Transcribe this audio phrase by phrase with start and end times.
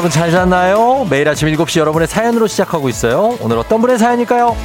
[0.00, 1.06] 여러분 잘 잤나요?
[1.10, 3.36] 매일 아침 7시 여러분의 사연으로 시작하고 있어요.
[3.42, 4.56] 오늘 어떤 분의 사연일까요?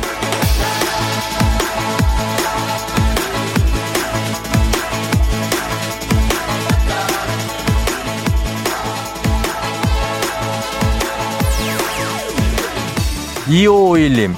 [13.47, 14.33] 2551님,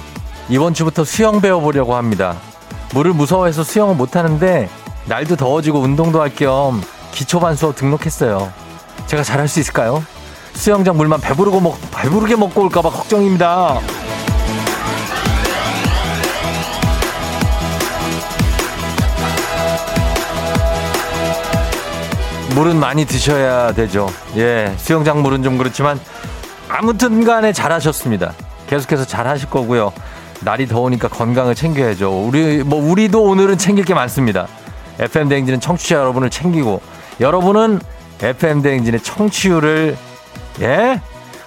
[0.49, 2.35] 이번 주부터 수영 배워보려고 합니다.
[2.95, 4.67] 물을 무서워해서 수영을 못하는데,
[5.05, 8.51] 날도 더워지고 운동도 할 겸 기초반 수업 등록했어요.
[9.05, 10.03] 제가 잘할 수 있을까요?
[10.57, 13.79] 수영장 물만 배부르고 먹, 배부르게 먹고 올까봐 걱정입니다.
[22.55, 24.09] 물은 많이 드셔야 되죠.
[24.35, 25.99] 예, 수영장 물은 좀 그렇지만
[26.67, 28.33] 아무튼 간에 잘하셨습니다.
[28.67, 29.93] 계속해서 잘하실 거고요.
[30.41, 32.09] 날이 더우니까 건강을 챙겨야죠.
[32.25, 34.47] 우리 뭐 우리도 오늘은 챙길 게 많습니다.
[34.99, 36.81] FM 대행진은 청취자 여러분을 챙기고
[37.19, 37.79] 여러분은
[38.21, 39.95] FM 대행진의 청취율을
[40.61, 41.01] 예?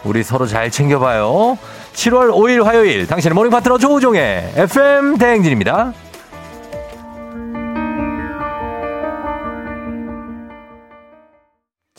[0.04, 1.58] 우리 서로 잘 챙겨봐요.
[1.92, 5.92] 7월 5일 화요일 당신의 morning 파트너 조우종의 FM 대행진입니다.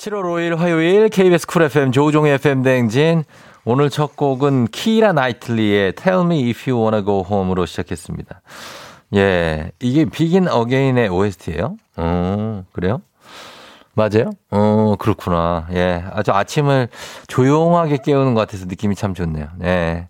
[0.01, 3.23] 7월 5일 화요일 KBS Cool FM 조우종의 FM 대행진
[3.65, 8.41] 오늘 첫 곡은 키라 나이틀리의 Tell Me If You Wanna Go Home으로 시작했습니다.
[9.15, 11.75] 예, 이게 Begin Again의 OST예요?
[11.97, 13.01] 어, 그래요?
[13.93, 14.31] 맞아요?
[14.51, 15.67] 어, 그렇구나.
[15.73, 16.03] 예.
[16.13, 16.87] 아주 아침을
[17.27, 19.47] 조용하게 깨우는 것 같아서 느낌이 참 좋네요.
[19.63, 20.07] 예.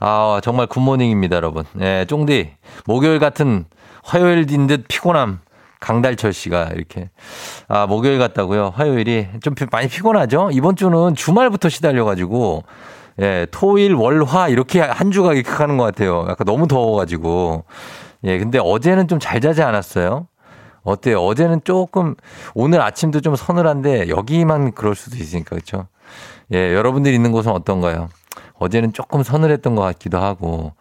[0.00, 1.64] 아, 정말 굿모닝입니다, 여러분.
[1.80, 2.52] 예, 쫑디.
[2.86, 3.64] 목요일 같은
[4.04, 5.40] 화요일인 듯 피곤함.
[5.80, 7.10] 강달철 씨가 이렇게.
[7.68, 8.72] 아, 목요일 같다고요?
[8.74, 10.50] 화요일이 좀 많이 피곤하죠?
[10.52, 12.64] 이번 주는 주말부터 시달려가지고,
[13.20, 16.26] 예, 토 일, 월, 화, 이렇게 한 주가 이렇게 가는 것 같아요.
[16.28, 17.64] 약간 너무 더워가지고.
[18.24, 20.26] 예, 근데 어제는 좀 잘 자지 않았어요?
[20.88, 21.20] 어때요?
[21.20, 22.14] 어제는 조금,
[22.54, 25.88] 오늘 아침도 좀 서늘한데, 여기만 그럴 수도 있으니까, 그렇죠
[26.52, 28.08] 예, 여러분들 있는 곳은 어떤가요?
[28.54, 30.72] 어제는 조금 서늘했던 것 같기도 하고,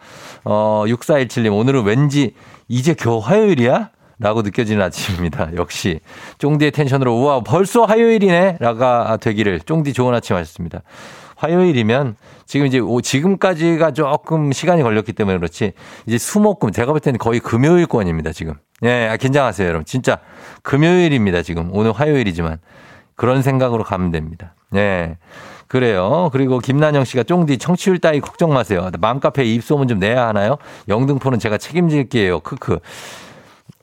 [0.44, 2.34] 어, 6417님, 오늘은 왠지
[2.68, 3.91] 이제 겨우 화요일이야?
[4.19, 5.51] 라고 느껴지는 아침입니다.
[5.57, 6.00] 역시
[6.39, 10.81] 쫑디의 텐션으로 우와 벌써 화요일이네 라가 되기를 쫑디 좋은 아침 하셨습니다.
[11.35, 12.16] 화요일이면
[12.47, 15.74] 지금 이제 지금까지가 조금 시간이 걸렸기 때문에 그렇지
[16.07, 18.56] 이제 수목금 제가 볼 때는 거의 금요일권입니다 지금.
[18.83, 19.85] 예, 아, 긴장하세요 여러분.
[19.85, 20.19] 진짜
[20.61, 21.69] 금요일입니다 지금.
[21.71, 22.59] 오늘 화요일이지만
[23.15, 24.53] 그런 생각으로 가면 됩니다.
[24.75, 25.17] 예.
[25.67, 26.29] 그래요.
[26.31, 28.89] 그리고 김난영 씨가 쫑디 청취율 따위 걱정 마세요.
[28.99, 30.57] 맘카페 입소문 좀 내야 하나요?
[30.88, 32.39] 영등포는 제가 책임질게요.
[32.39, 32.79] 크크.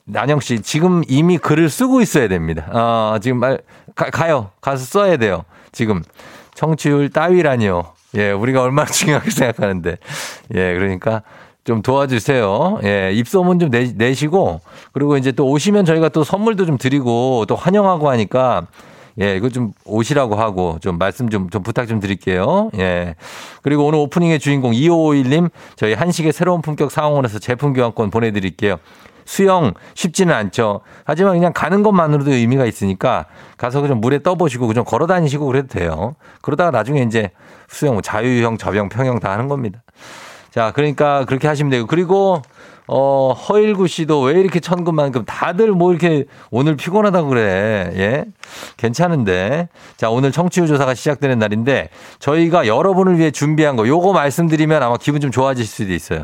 [0.05, 2.65] 난영 씨, 지금 이미 글을 쓰고 있어야 됩니다.
[2.71, 3.59] 어, 지금 말,
[3.95, 5.45] 가, 요 가서 써야 돼요.
[5.71, 6.03] 지금.
[6.55, 7.83] 청취율 따위라니요.
[8.15, 9.97] 예, 우리가 얼마나 중요하게 생각하는데.
[10.55, 11.21] 예, 그러니까
[11.65, 12.79] 좀 도와주세요.
[12.83, 14.61] 예, 입소문 좀 내, 내시고,
[14.93, 18.67] 그리고 이제 또 오시면 저희가 또 선물도 좀 드리고 또 환영하고 하니까
[19.19, 22.69] 예, 이거 좀 오시라고 하고 좀 말씀 좀, 좀 부탁 좀 드릴게요.
[22.77, 23.15] 예.
[23.63, 28.77] 그리고 오늘 오프닝의 주인공 2551님 저희 한식의 새로운 품격 상황원에서 제품 교환권 보내드릴게요.
[29.23, 30.81] 수영 쉽지는 않죠.
[31.03, 33.25] 하지만 그냥 가는 것만으로도 의미가 있으니까
[33.57, 36.15] 가서 좀 물에 떠보시고 좀 걸어 다니시고 그래도 돼요.
[36.41, 37.31] 그러다가 나중에 이제
[37.67, 39.81] 수영 뭐 자유형, 접영, 평형 다 하는 겁니다.
[40.55, 42.41] 자, 그러니까 그렇게 하시면 되고 그리고
[42.87, 47.91] 어, 허일구 씨도 왜 이렇게 천금만큼 다들 뭐 이렇게 오늘 피곤하다고 그래.
[47.95, 48.25] 예?
[48.77, 49.67] 괜찮은데.
[49.97, 51.89] 자, 오늘 청취율 조사가 시작되는 날인데
[52.19, 56.23] 저희가 여러분을 위해 준비한 거 요거 말씀드리면 아마 기분 좀 좋아지실 수도 있어요.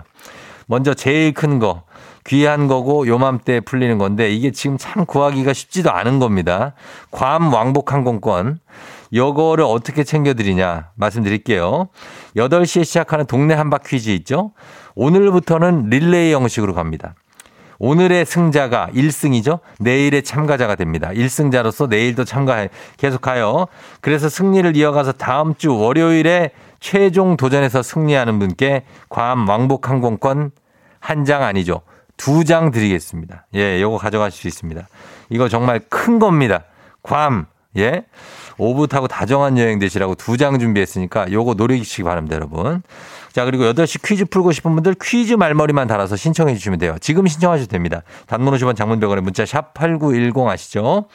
[0.65, 1.83] 먼저 제일 큰 거.
[2.25, 6.71] 귀한 거고 요맘때 풀리는 건데 이게 지금 참 구하기가 쉽지도 않은 겁니다.
[7.11, 8.61] 괌 왕복 항공권.
[9.13, 11.89] 요거를 어떻게 챙겨드리냐 말씀드릴게요.
[12.35, 14.51] 8시에 시작하는 동네 한바 퀴즈 있죠?
[14.95, 17.15] 오늘부터는 릴레이 형식으로 갑니다.
[17.79, 19.59] 오늘의 승자가 1승이죠.
[19.79, 21.09] 내일의 참가자가 됩니다.
[21.09, 23.65] 1승자로서 내일도 참가해 계속 가요.
[24.01, 30.51] 그래서 승리를 이어가서 다음 주 월요일에 최종 도전에서 승리하는 분께 괌 왕복 항공권
[30.99, 31.81] 한 장 아니죠.
[32.17, 33.47] 두 장 드리겠습니다.
[33.55, 34.87] 예, 요거 가져가실 수 있습니다.
[35.31, 36.65] 이거 정말 큰 겁니다.
[37.01, 37.47] 괌,
[37.77, 38.05] 예.
[38.57, 42.81] 오붓 타고 다정한 여행 되시라고 두 장 준비했으니까 요거 노리시기 바랍니다, 여러분.
[43.31, 46.95] 자, 그리고 8시 퀴즈 풀고 싶은 분들 퀴즈 말머리만 달아서 신청해 주시면 돼요.
[46.99, 48.03] 지금 신청하셔도 됩니다.
[48.27, 51.05] 단문 50원 장문병원에 문자 샵 8910 아시죠?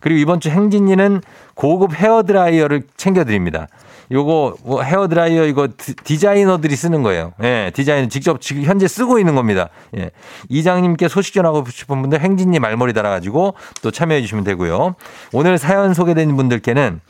[0.00, 1.22] 그리고 이번 주 행진이는
[1.54, 3.68] 고급 헤어드라이어를 챙겨드립니다.
[4.10, 5.68] 요거 뭐 헤어 드라이어 이거
[6.04, 7.32] 디자이너들이 쓰는 거예요.
[7.42, 9.70] 예, 디자인 직접 지금 현재 쓰고 있는 겁니다.
[9.96, 10.10] 예.
[10.50, 14.96] 이장님께 소식 전하고 싶은 분들 행진님 말머리 달아가지고 또 참여해 주시면 되고요.
[15.32, 17.00] 오늘 사연 소개된 분들께는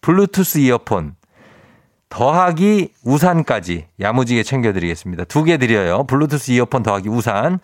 [0.00, 1.14] 블루투스 이어폰
[2.08, 5.24] 더하기 우산까지 야무지게 챙겨드리겠습니다.
[5.24, 6.04] 두 개 드려요.
[6.04, 7.60] 블루투스 이어폰 더하기 우산.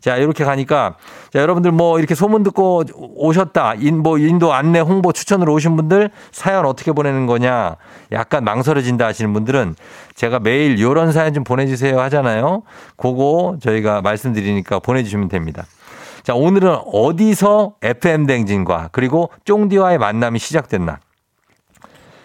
[0.00, 0.96] 자, 이렇게 가니까,
[1.32, 2.82] 자, 여러분들 뭐 이렇게 소문 듣고
[3.14, 3.74] 오셨다.
[3.74, 7.76] 인, 뭐 인도 안내 홍보 추천으로 오신 분들 사연 어떻게 보내는 거냐.
[8.10, 9.76] 약간 망설여진다 하시는 분들은
[10.16, 12.62] 제가 매일 요런 사연 좀 보내주세요 하잖아요.
[12.96, 15.64] 그거 저희가 말씀드리니까 보내주시면 됩니다.
[16.24, 20.98] 자, 오늘은 어디서 FM댕진과 그리고 쫑디와의 만남이 시작됐나.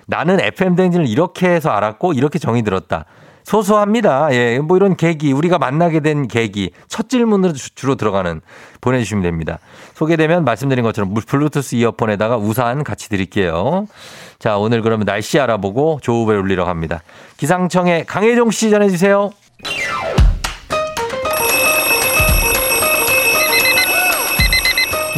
[0.07, 3.06] 나는 FM댕진을 이렇게 해서 알았고 이렇게 정의 들었다.
[3.44, 4.27] 소소합니다.
[4.33, 8.42] 예, 뭐 이런 계기, 우리가 만나게 된 계기, 첫 질문으로 주로 들어가는
[8.81, 9.59] 보내주시면 됩니다.
[9.94, 13.88] 소개되면 말씀드린 것처럼 블루투스 이어폰에다가 우산 같이 드릴게요.
[14.38, 17.01] 자, 오늘 그러면 날씨 알아보고 조우배 울리러 갑니다.
[17.38, 19.31] 기상청의 강혜종 씨 전해주세요.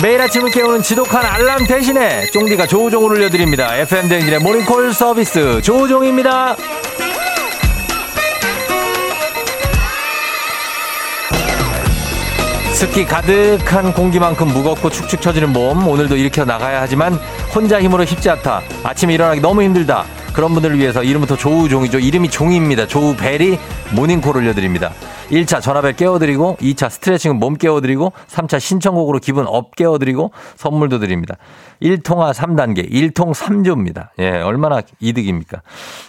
[0.01, 3.75] 매일 아침을 깨우는 지독한 알람 대신에 쫑디가 조우종을 울려드립니다.
[3.75, 6.55] FM 댕진의 모닝콜 서비스 조우종입니다.
[12.73, 17.19] 습기 가득한 공기만큼 무겁고 축축 처지는 몸 오늘도 일으켜 나가야 하지만
[17.53, 18.61] 혼자 힘으로 쉽지 않다.
[18.83, 20.05] 아침에 일어나기 너무 힘들다.
[20.33, 21.99] 그런 분들을 위해서 이름부터 조우종이죠.
[21.99, 22.87] 이름이 종입니다.
[22.87, 23.57] 조우벨이
[23.95, 24.91] 모닝콜 올려드립니다.
[25.29, 31.35] 1차 전화벨 깨워드리고 2차 스트레칭은 몸 깨워드리고 3차 신청곡으로 기분 up 깨워드리고 선물도 드립니다.
[31.81, 34.09] 1통화 3단계 1통 3조입니다.
[34.19, 35.61] 예, 얼마나 이득입니까?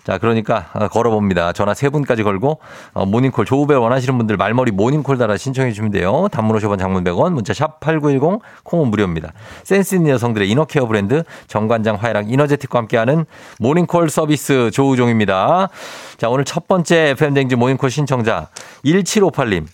[0.04, 1.52] 자, 그러니까 걸어봅니다.
[1.52, 2.58] 전화 3분까지 걸고
[2.92, 6.28] 어, 모닝콜 조우벨 원하시는 분들 말머리 모닝콜 달아 신청해 주시면 돼요.
[6.32, 9.32] 단문 50원 장문 100원 문자 샵 8910 콩은 무료입니다.
[9.62, 13.26] 센스 있는 여성들의 inner care 브랜드 정관장 화이락 이너제틱과 함께하는
[13.58, 15.68] 모닝콜 서비스 조우종입니다.
[16.18, 18.48] 자, 오늘 첫 번째 FM대행진 모닝콜 신청자
[18.84, 19.66] 1758님.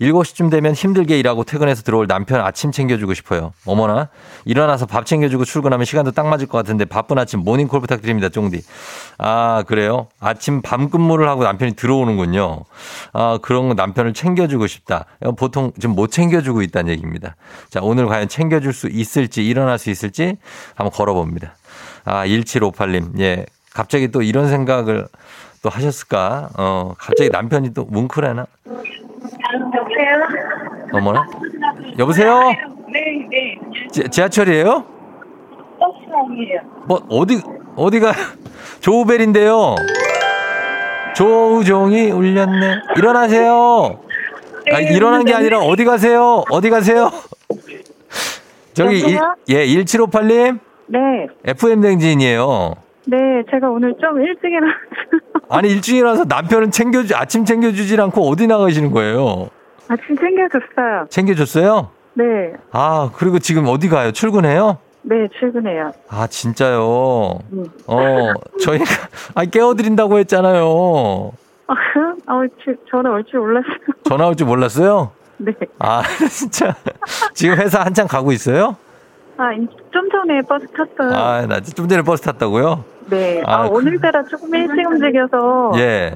[0.00, 3.52] 7시쯤 되면 힘들게 일하고 퇴근해서 들어올 남편 아침 챙겨주고 싶어요.
[3.66, 4.08] 어머나.
[4.44, 8.28] 일어나서 밥 챙겨주고 출근하면 시간도 딱 맞을 것 같은데 바쁜 아침 모닝콜 부탁드립니다.
[8.28, 8.62] 쫑디.
[9.18, 10.06] 아, 그래요?
[10.20, 12.64] 아침 밤 근무를 하고 남편이 들어오는군요.
[13.12, 15.06] 아, 그런 남편을 챙겨주고 싶다.
[15.36, 17.34] 보통 좀못 챙겨주고 있다는 얘기입니다.
[17.68, 20.36] 자, 오늘 과연 챙겨줄 수 있을지, 일어날 수 있을지
[20.76, 21.56] 한번 걸어봅니다.
[22.04, 23.18] 아, 1758님.
[23.20, 23.46] 예.
[23.74, 25.06] 갑자기 또 이런 생각을
[25.62, 26.50] 또 하셨을까?
[26.56, 28.46] 어, 갑자기 남편이 또 뭉클하나?
[29.76, 30.28] 여보세요?
[30.92, 31.26] 어머나?
[31.98, 32.40] 여보세요?
[32.90, 33.58] 네, 네.
[33.92, 34.84] 지, 지하철이에요?
[35.78, 36.60] 버스랑이에요.
[36.86, 37.40] 뭐, 어디,
[37.76, 38.12] 어디가,
[38.80, 39.74] 조우벨인데요.
[41.14, 42.74] 조우종이 울렸네.
[42.96, 44.00] 일어나세요.
[44.72, 46.44] 아, 일어난 게 아니라 어디 가세요?
[46.50, 47.10] 어디 가세요?
[48.74, 49.18] 저기, 일?
[49.48, 50.60] 예, 1758님?
[50.86, 50.98] 네.
[51.44, 52.74] FM댕진이에요.
[53.10, 55.20] 네, 제가 오늘 좀 일찍 일어났어요.
[55.48, 59.48] 아니, 일찍 일어나서 남편은 챙겨주, 아침 챙겨주질 않고 어디 나가시는 거예요?
[59.88, 61.06] 아침 챙겨줬어요.
[61.08, 61.88] 챙겨줬어요?
[62.14, 62.24] 네.
[62.72, 64.12] 아, 그리고 지금 어디 가요?
[64.12, 64.76] 출근해요?
[65.02, 65.92] 네, 출근해요.
[66.10, 67.38] 아, 진짜요?
[67.52, 67.64] 음.
[67.86, 68.84] 어, 저희가,
[69.34, 71.32] 아, 깨워드린다고 했잖아요.
[71.68, 71.74] 아,
[72.26, 73.76] 아, 지- 전화 올 줄 몰랐어요.
[74.04, 75.12] 전화 올 줄 몰랐어요?
[75.38, 75.52] 네.
[75.78, 76.74] 아, 진짜.
[77.32, 78.76] 지금 회사 한참 가고 있어요?
[79.38, 81.16] 아, 이- 좀 전에 버스 탔어요.
[81.16, 82.84] 아, 나 좀 전에 버스 탔다고요?
[83.08, 83.40] 네.
[83.46, 86.14] 아, 아, 그- 오늘따라 조금 일찍 움직여서 예.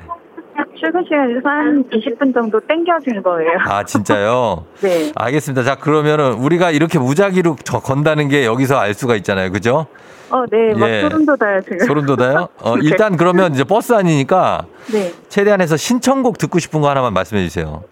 [0.78, 3.52] 출근 시간이 한 20분 정도 땡겨진 거예요.
[3.64, 4.64] 아, 진짜요?
[4.82, 5.12] 네.
[5.14, 5.62] 알겠습니다.
[5.62, 9.50] 자, 그러면은 우리가 이렇게 무작위로 저- 건다는 게 여기서 알 수가 있잖아요.
[9.52, 9.86] 그죠?
[10.30, 10.74] 어, 네.
[10.74, 11.02] 막 예.
[11.02, 11.78] 소름 돋아요, 지금.
[11.86, 12.48] 소름 돋아요?
[12.60, 12.80] 어, 네.
[12.84, 15.12] 일단 그러면 이제 버스 아니니까 네.
[15.28, 17.84] 최대한 해서 신청곡 듣고 싶은 거 하나만 말씀해 주세요.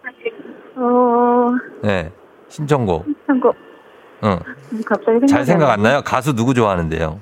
[0.76, 1.48] 어,
[1.82, 2.10] 네.
[2.48, 3.04] 신청곡.
[3.06, 3.14] 응.
[4.22, 4.38] 음,
[4.86, 5.82] 갑자기 잘 생각 안.
[5.82, 6.02] 나요?
[6.04, 7.20] 가수 누구 좋아하는데요?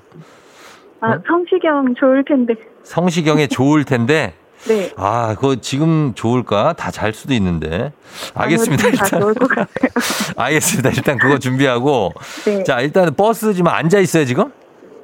[1.01, 1.19] 아, 어?
[1.27, 2.55] 성시경 좋을 텐데.
[2.83, 4.35] 성시경의 좋을 텐데.
[4.67, 4.91] 네.
[4.97, 6.73] 아, 그거 지금 좋을까?
[6.73, 7.93] 다 잘 수도 있는데.
[8.35, 8.89] 알겠습니다.
[8.89, 9.21] 일단.
[9.21, 9.91] 좋을 것 같아요.
[10.37, 10.91] 알겠습니다.
[10.91, 12.13] 일단 그거 준비하고.
[12.45, 12.65] 네.
[12.65, 14.51] 자, 일단 버스지만 앉아 있어요, 지금?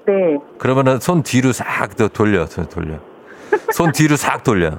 [0.07, 0.13] 네.
[0.59, 2.97] 그러면은 손 뒤로 싹더 돌려, 손 돌려.
[3.73, 4.71] 손 뒤로 싹 돌려.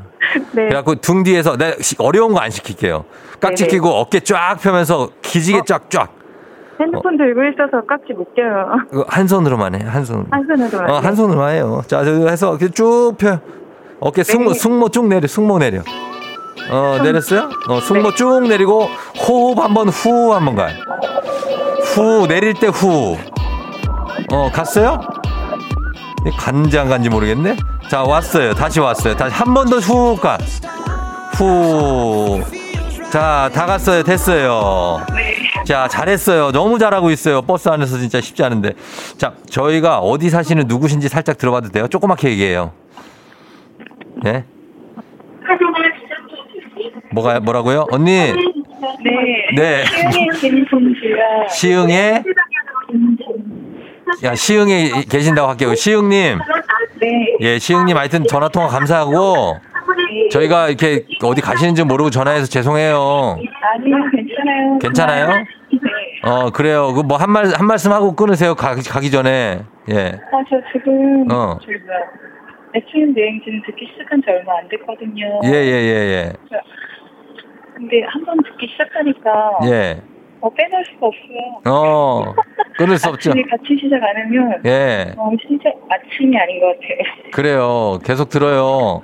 [0.51, 0.67] 네.
[0.67, 3.05] 그래갖고 등 뒤에서 내가 시- 어려운 거 안 시킬게요.
[3.39, 3.71] 깍지 네네.
[3.71, 5.61] 끼고 어깨 쫙 펴면서 기지개 어?
[5.65, 6.13] 쫙쫙.
[6.79, 8.67] 핸드폰 들고 있어서 깍지 못 껴요.
[9.07, 10.25] 한 손으로만 해, 한 손으로.
[10.31, 10.93] 한 손으로.
[10.93, 11.81] 어, 한 손으로만 해요.
[11.87, 13.39] 자, 저 해서 이렇게 쭉 펴.
[13.99, 14.59] 어깨 승모, 네.
[14.59, 15.81] 승모 쭉 내려, 승모 내려.
[16.69, 17.49] 어, 내렸어요?
[17.69, 18.15] 어, 승모 네.
[18.15, 18.87] 쭉 내리고
[19.27, 20.75] 호흡 한 번 후 한 번 가요.
[21.95, 23.17] 후, 내릴 때 후.
[24.31, 24.99] 어, 갔어요?
[26.37, 27.55] 간지 안 간지 모르겠네?
[27.89, 28.53] 자, 왔어요.
[28.55, 29.15] 다시 왔어요.
[29.15, 30.37] 다시 한 번 더 후 가.
[31.37, 32.41] 후.
[33.15, 34.03] 자, 다 갔어요.
[34.03, 34.97] 됐어요.
[35.63, 36.51] 자, 잘했어요.
[36.51, 37.41] 너무 잘하고 있어요.
[37.43, 38.73] 버스 안에서 진짜 쉽지 않은데.
[39.15, 41.87] 자, 저희가 어디 사시는 누구신지 살짝 들어봐도 돼요?
[41.87, 42.73] 조그맣게 얘기해요.
[44.25, 44.43] 예?
[47.13, 47.85] 뭐가, 뭐라고요?
[47.89, 48.33] 언니, 네.
[49.55, 49.85] 네.
[51.51, 52.21] 시흥에
[54.25, 55.73] 야, 시흥에 계신다고 할게요.
[55.73, 56.39] 시흥님,
[56.99, 57.07] 네.
[57.07, 57.37] 네.
[57.39, 59.61] 예, 시흥님 하여튼 전화통화 감사하고
[60.31, 63.37] 저희가 이렇게 어디 가시는지 모르고 전화해서 죄송해요.
[63.37, 64.79] 아니요, 괜찮아요.
[64.79, 65.27] 괜찮아요?
[65.27, 65.45] 네.
[66.23, 66.93] 어, 그래요.
[66.93, 68.55] 그 뭐 한 말, 한 말씀 하고 끊으세요.
[68.55, 69.59] 가, 가기 전에.
[69.89, 69.95] 예.
[70.31, 71.57] 아, 저 지금 어.
[71.61, 71.99] 저기 뭐야
[72.73, 75.39] FM 대행진 듣기 시작한 지 얼마 안 됐거든요.
[75.45, 76.33] 예, 예, 예,
[77.75, 79.31] 근데 한 번 듣기 시작하니까
[79.65, 79.69] 예.
[79.71, 80.01] 예.
[80.41, 81.61] 어, 빼놓을 수가 없어요.
[81.67, 82.33] 어,
[82.77, 83.31] 끊을 수 없죠.
[83.31, 85.13] 같이 시작 안 하면 예.
[85.17, 87.31] 어, 진짜 아침이 아닌 것 같아요.
[87.31, 87.99] 그래요.
[88.03, 89.01] 계속 들어요.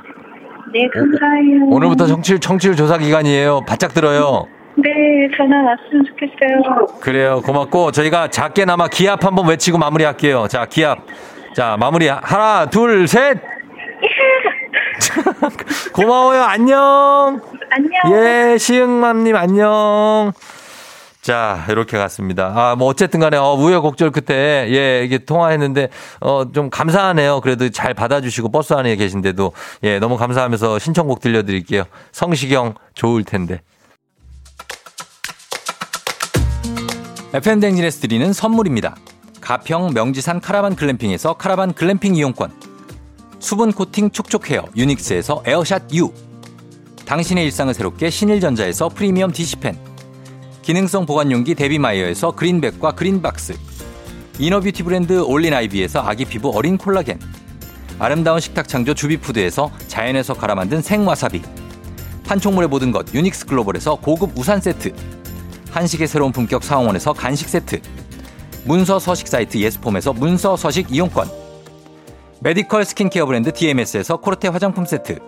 [0.74, 1.66] 네, 감사해요.
[1.70, 3.62] 오늘부터 청취율, 청취율 조사 기간이에요.
[3.68, 4.48] 바짝 들어요.
[4.78, 4.90] 네,
[5.38, 7.00] 전화 왔으면 좋겠어요.
[7.02, 7.42] 그래요.
[7.46, 10.48] 고맙고 저희가 작게나마 기합 한번 외치고 마무리할게요.
[10.48, 11.00] 자, 기합.
[11.54, 12.08] 자, 마무리.
[12.08, 13.38] 하나, 둘, 셋.
[15.94, 16.42] 고마워요.
[16.44, 17.42] 안녕.
[17.70, 17.92] 안녕.
[18.54, 20.32] 예, 시흥맘님 안녕.
[21.22, 22.52] 자, 이렇게 갔습니다.
[22.56, 27.42] 아, 뭐, 어쨌든 간에, 어, 우여곡절 끝에, 예, 이게 통화했는데, 어, 좀 감사하네요.
[27.42, 29.52] 그래도 잘 받아주시고, 버스 안에 계신데도,
[29.84, 31.84] 예, 너무 감사하면서 신청곡 들려드릴게요.
[32.12, 33.62] 성시경, 좋을 텐데.
[37.34, 38.96] FM대행진에서 드리는 선물입니다.
[39.42, 42.52] 가평 명지산 카라반 글램핑에서 카라반 글램핑 이용권.
[43.40, 46.12] 수분 코팅 촉촉 헤어 유닉스에서 에어샷 U.
[47.06, 49.91] 당신의 일상을 새롭게 신일전자에서 프리미엄 DC fan.
[50.72, 53.58] 기능성 보관용기 데비마이어에서 그린백과 그린박스.
[54.40, 57.20] inner beauty 브랜드 올린 아이비에서 아기 피부 어린 콜라겐.
[58.00, 61.42] 아름다운 식탁 창조 주비푸드에서 자연에서 갈아 만든 생와사비.
[62.26, 64.94] 판촉물의 모든 것 유닉스 글로벌에서 고급 우산 세트.
[65.72, 67.82] 한식의 새로운 품격 사홍원에서 간식 세트.
[68.64, 71.28] 문서 서식 사이트 예스폼에서 문서 서식 이용권.
[72.40, 75.20] medical skincare 브랜드 DMS에서 코르테 화장품 세트.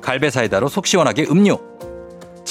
[0.00, 1.58] 갈배 사이다로 속 시원하게 음료.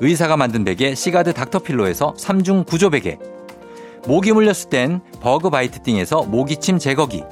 [0.00, 3.18] 의사가 만든 베개 시가드 닥터필로에서 3중 구조 베개.
[4.06, 7.22] 모기 물렸을 땐 Bug Bite Thing에서 모기침 제거기.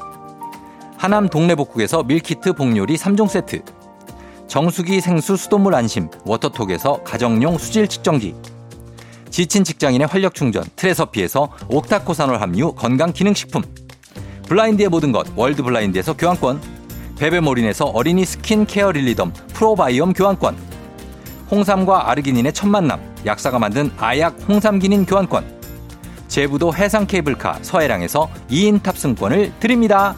[0.97, 3.63] 하남 동네복국에서 밀키트 복요리 3종 세트.
[4.47, 8.35] 정수기 생수 수돗물 안심 워터톡에서 가정용 수질 측정기.
[9.31, 13.63] 지친 직장인의 활력 충전 트레서피에서 옥타코산올 함유 건강 기능식품.
[14.47, 16.61] 블라인드의 모든 것 월드 블라인드에서 교환권.
[17.19, 20.72] 베베모린에서 어린이 skin care 릴리덤 프로바이옴 교환권.
[21.53, 25.61] 홍삼과 아르기닌의 첫 만남 약사가 만든 아약 홍삼기닌 교환권.
[26.27, 30.17] 제부도 해상 케이블카 서해랑에서 2인 탑승권을 드립니다.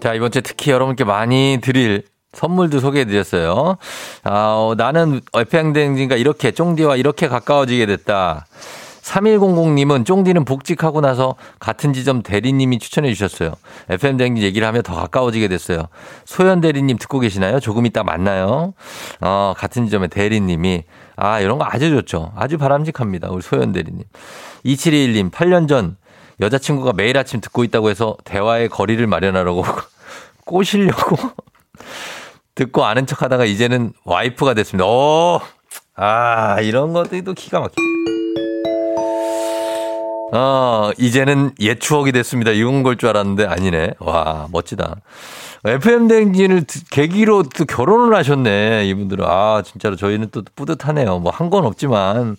[0.00, 3.76] 자, 이번 주에 특히 여러분께 많이 드릴 선물도 소개해 드렸어요.
[4.24, 8.46] 아, 어, 나는 FM댕진과 이렇게, 쫑디와 이렇게 가까워지게 됐다.
[9.02, 13.52] 3100님은 쫑디는 복직하고 나서 같은 지점 대리님이 추천해 주셨어요.
[13.90, 15.88] FM댕진 얘기를 하며 더 가까워지게 됐어요.
[16.24, 17.60] 소연 대리님 듣고 계시나요?
[17.60, 18.74] 조금 이따 만나요.
[19.20, 20.84] 어, 같은 지점의 대리님이.
[21.16, 22.32] 아, 이런 거 아주 좋죠.
[22.36, 23.30] 아주 바람직합니다.
[23.30, 24.04] 우리 소연 대리님.
[24.64, 25.96] 2721님, 8년 전
[26.40, 29.64] 여자친구가 매일 아침 듣고 있다고 해서 대화의 거리를 마련하라고
[30.46, 31.16] 꼬시려고
[32.54, 34.86] 듣고 아는 척 하다가 이제는 와이프가 됐습니다.
[34.86, 35.40] 오!
[35.94, 37.74] 아, 이런 것들도 기가 막혀.
[40.32, 42.52] 어, 이제는 옛 추억이 됐습니다.
[42.52, 43.94] 이건 걸줄 알았는데 아니네.
[43.98, 44.96] 와, 멋지다.
[45.64, 48.86] FM댕진을 계기로 또 결혼을 하셨네.
[48.86, 49.24] 이분들은.
[49.28, 51.18] 아, 진짜로 저희는 또 뿌듯하네요.
[51.20, 52.36] 뭐 한 건 없지만.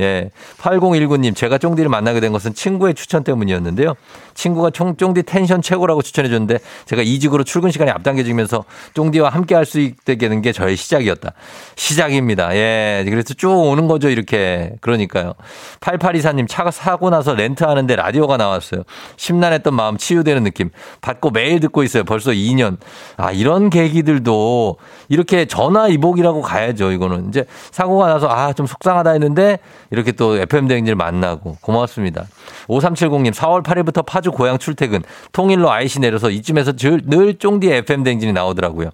[0.00, 0.30] 예.
[0.58, 3.94] 8019님, 제가 쫑디를 만나게 된 것은 친구의 추천 때문이었는데요.
[4.34, 9.66] 친구가 쫑, 쫑디 텐션 최고라고 추천해 줬는데 제가 이직으로 출근 시간이 앞당겨지면서 쫑디와 함께 할
[9.66, 11.32] 수 있게 되는 게 저의 시작이었다.
[11.74, 12.54] 시작입니다.
[12.54, 13.04] 예.
[13.08, 14.72] 그래서 쭉 오는 거죠, 이렇게.
[14.80, 15.34] 그러니까요.
[15.80, 18.84] 8824님, 차가 사고 나서 렌트하는데 라디오가 나왔어요.
[19.16, 20.70] 심란했던 마음 치유되는 느낌.
[21.00, 22.04] 받고 매일 듣고 있어요.
[22.04, 22.78] 벌써 2년.
[23.16, 24.76] 아, 이런 계기들도
[25.08, 27.28] 이렇게 전화 이복이라고 가야죠, 이거는.
[27.28, 29.58] 이제 사고가 나서 아, 좀 속상하다 했는데
[29.90, 32.26] 이렇게 또 FM대행진을 만나고 고맙습니다.
[32.68, 35.02] 5370님 4월 8일부터 파주 고향 출퇴근
[35.32, 38.90] 통일로 IC 내려서 이쯤에서 늘 쫑디의 FM대행진이 나오더라고요.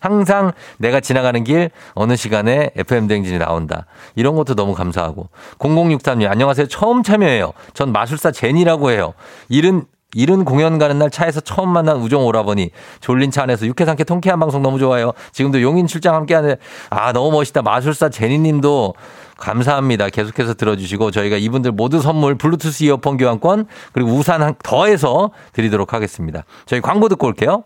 [0.00, 3.86] 항상 내가 지나가는 길 어느 시간에 FM대행진이 나온다.
[4.16, 5.28] 이런 것도 너무 감사하고.
[5.58, 6.68] 0063님 안녕하세요.
[6.68, 7.52] 처음 참여해요.
[7.74, 9.12] 전 마술사 제니라고 해요.
[9.50, 12.70] 일은 이른 공연 가는 날 차에서 처음 만난 우정 오라버니
[13.00, 15.12] 졸린 차 안에서 육회상쾌 통쾌한 방송 너무 좋아요.
[15.32, 16.56] 지금도 용인 출장 함께하는
[16.88, 18.94] 아 너무 멋있다 마술사 제니님도
[19.40, 20.08] 감사합니다.
[20.10, 26.44] 계속해서 들어주시고 저희가 이분들 모두 선물 블루투스 이어폰 교환권 그리고 우산 더해서 드리도록 하겠습니다.
[26.66, 27.64] 저희 광고 듣고 올게요.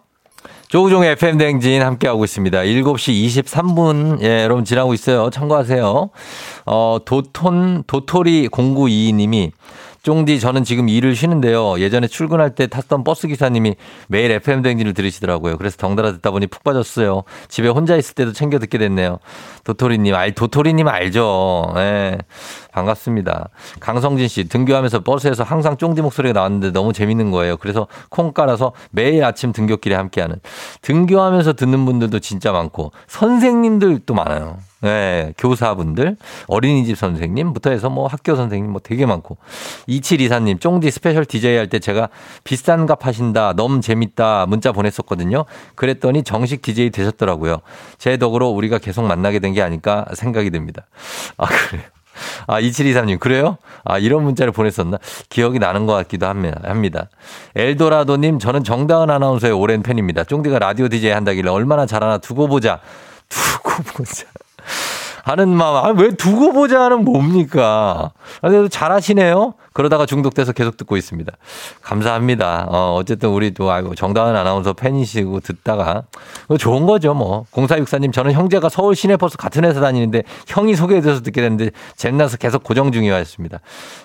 [0.69, 2.59] 조우종의 FM 댕진 함께하고 있습니다.
[2.59, 5.31] 7시 23분, 예, 여러분 지나고 있어요.
[5.31, 6.11] 참고하세요.
[6.66, 9.52] 어, 도톤, 도토리 0922님이
[10.05, 11.81] 쫑디 저는 지금 일을 쉬는데요.
[11.81, 13.75] 예전에 출근할 때 탔던 버스 기사님이
[14.09, 15.57] 매일 FM 댕진을 들으시더라고요.
[15.57, 17.23] 그래서 덩달아 듣다 보니 푹 빠졌어요.
[17.49, 19.19] 집에 혼자 있을 때도 챙겨 듣게 됐네요.
[19.65, 21.73] 도토리님, 알 도토리님 알죠?
[21.79, 22.19] 예.
[22.73, 23.49] 반갑습니다.
[23.81, 27.57] 강성진 씨 등교하면서 버스에서 항상 쫑디 목소리가 나왔는데 너무 재밌는 거예요.
[27.57, 30.37] 그래서 콩 깔아서 매일 아침 등교길에 함께하는
[30.83, 34.59] 등교하면서 듣는 분들도 진짜 많고 선생님들도 많아요.
[34.85, 39.38] 네, 교사분들, 어린이집 선생님부터 해서 뭐 학교 선생님 뭐 되게 많고.
[39.88, 42.11] 2724님, 쫑디 special DJ 할 때 제가
[42.45, 45.47] 비싼 값 하신다, 너무 재밌다 문자 보냈었거든요.
[45.75, 47.61] 그랬더니 정식 DJ 되셨더라고요.
[47.97, 50.87] 제 덕으로 우리가 계속 만나게 된 게 아닐까 생각이 듭니다.
[51.38, 51.85] 아, 그래요.
[52.47, 53.57] 아, 2723님, 그래요?
[53.85, 54.99] 아, 이런 문자를 보냈었나?
[55.31, 57.09] 기억이 나는 것 같기도 합니다.
[57.57, 60.25] 엘도라도님, 저는 정다은 아나운서의 오랜 팬입니다.
[60.25, 62.81] 쫑디가 라디오 DJ 한다길래 얼마나 잘하나 두고 보자.
[63.29, 64.25] 두고 보자.
[65.25, 65.76] 하는 마음.
[65.76, 68.12] 아, 왜 두고 보자는 뭡니까?
[68.42, 69.54] 아, 그래도 잘하시네요.
[69.75, 71.33] 그러다가 중독돼서 계속 듣고 있습니다.
[71.83, 72.69] 감사합니다.
[72.71, 76.04] 어, 어쨌든 우리 또 아이고 정다은 아나운서 팬이시고 듣다가
[76.61, 77.45] 좋은 거죠, 뭐.
[77.50, 82.93] 0464님 저는 형제가 서울 시내버스 같은 회사 다니는데 형이 소개해줘서 듣게 됐는데 잼나서 계속 고정
[82.93, 83.59] 중이었습니다.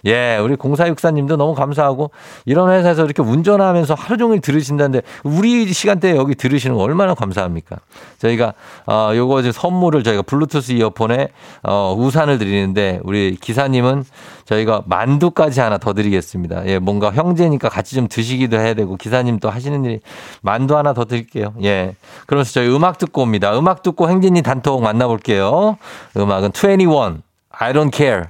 [0.07, 2.09] 예, 우리 0464님도 너무 감사하고
[2.45, 7.77] 이런 회사에서 이렇게 운전하면서 하루 종일 들으신다는데 우리 시간대에 여기 들으시는 거 얼마나 감사합니까?
[8.17, 8.55] 저희가
[8.87, 11.27] 어, 요거 선물을 저희가 블루투스 이어폰에
[11.61, 14.03] 어, 우산을 드리는데 우리 기사님은
[14.45, 16.65] 저희가 만두까지 하나 더 드리겠습니다.
[16.67, 19.99] 예, 뭔가 형제니까 같이 좀 드시기도 해야 되고 기사님 또 하시는 일이
[20.41, 21.53] 만두 하나 더 드릴게요.
[21.63, 21.95] 예.
[22.25, 23.57] 그러면서 저희 음악 듣고 옵니다.
[23.57, 25.77] 음악 듣고 행진이 단톡 만나볼게요.
[26.17, 28.25] 음악은 21 I don't care.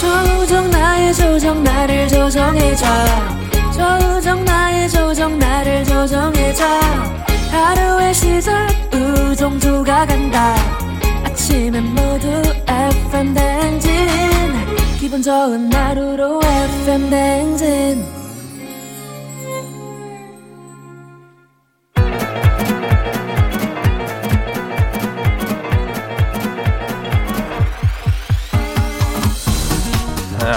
[0.00, 2.86] 조정 나의 조정 나를 조정해줘
[3.72, 6.64] 조정 나의 조정 나를 조정해줘
[7.50, 10.54] 하루의 시절 우정조가 간다
[11.46, 13.90] 아침엔 모두 FM 댕진
[14.98, 18.04] 기분 좋은 하루로 FM 댕진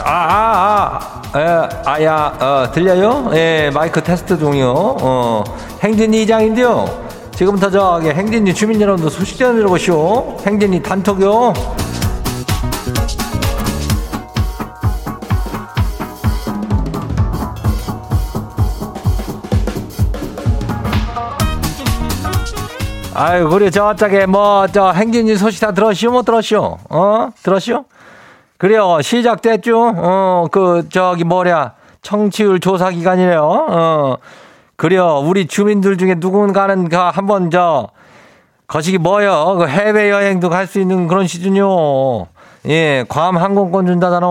[0.03, 0.99] 아, 아,
[1.33, 3.29] 아, 에, 아야, 어, 들려요?
[3.35, 4.73] 예, 마이크 테스트 중이요.
[4.73, 5.43] 어,
[5.83, 7.08] 행진이 이장인데요.
[7.39, 10.39] 지금부터 저기 행진이 주민 여러분들 소식 좀 들어보시오.
[10.45, 11.53] 행진이 단톡요.
[23.13, 26.11] 아유, 그래, 저쪽에, 뭐, 저, 행진이 소식 다 들었시오?
[26.11, 26.77] 못 들었시오?
[26.89, 27.29] 어?
[27.41, 27.85] 들었시오?
[28.57, 29.93] 그래요, 시작됐죠?
[29.95, 31.71] 어, 그, 저기, 뭐랴,
[32.01, 33.41] 청취율 조사 기간이래요.
[33.69, 34.17] 어,
[34.79, 35.21] 그래요.
[35.25, 37.89] 우리 주민들 중에 누군가는 그 한번 저
[38.65, 39.57] 거시기 뭐요?
[39.59, 42.27] 그 해외 여행도 갈 수 있는 그런 시즌요.
[42.67, 44.27] 예, 괌 항공권 준다잖아.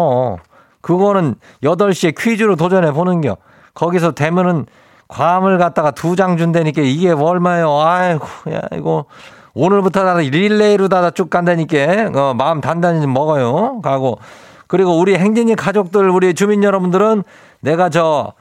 [0.80, 3.37] 그거는 8시에 퀴즈로 도전해 보는 겨.
[3.74, 4.64] 거기서 되면은
[5.08, 7.80] 괌을 갖다가 두 장 준다니까 이게 얼마요?
[7.82, 9.04] 아이고, 야, 이거
[9.52, 12.11] 오늘부터 다 릴레이로 다 쭉 간다니까.
[12.14, 13.82] 어, 마음 단단히 좀 먹어요.
[13.82, 14.18] 가고.
[14.66, 17.22] 그리고 우리 행진이 가족들, 우리 주민 여러분들은
[17.61, 18.32] 내가 저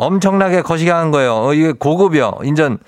[0.00, 1.34] 엄청나게 거시기 한 거예요.
[1.34, 2.38] 어, 이게 고급이요.
[2.44, 2.78] 인전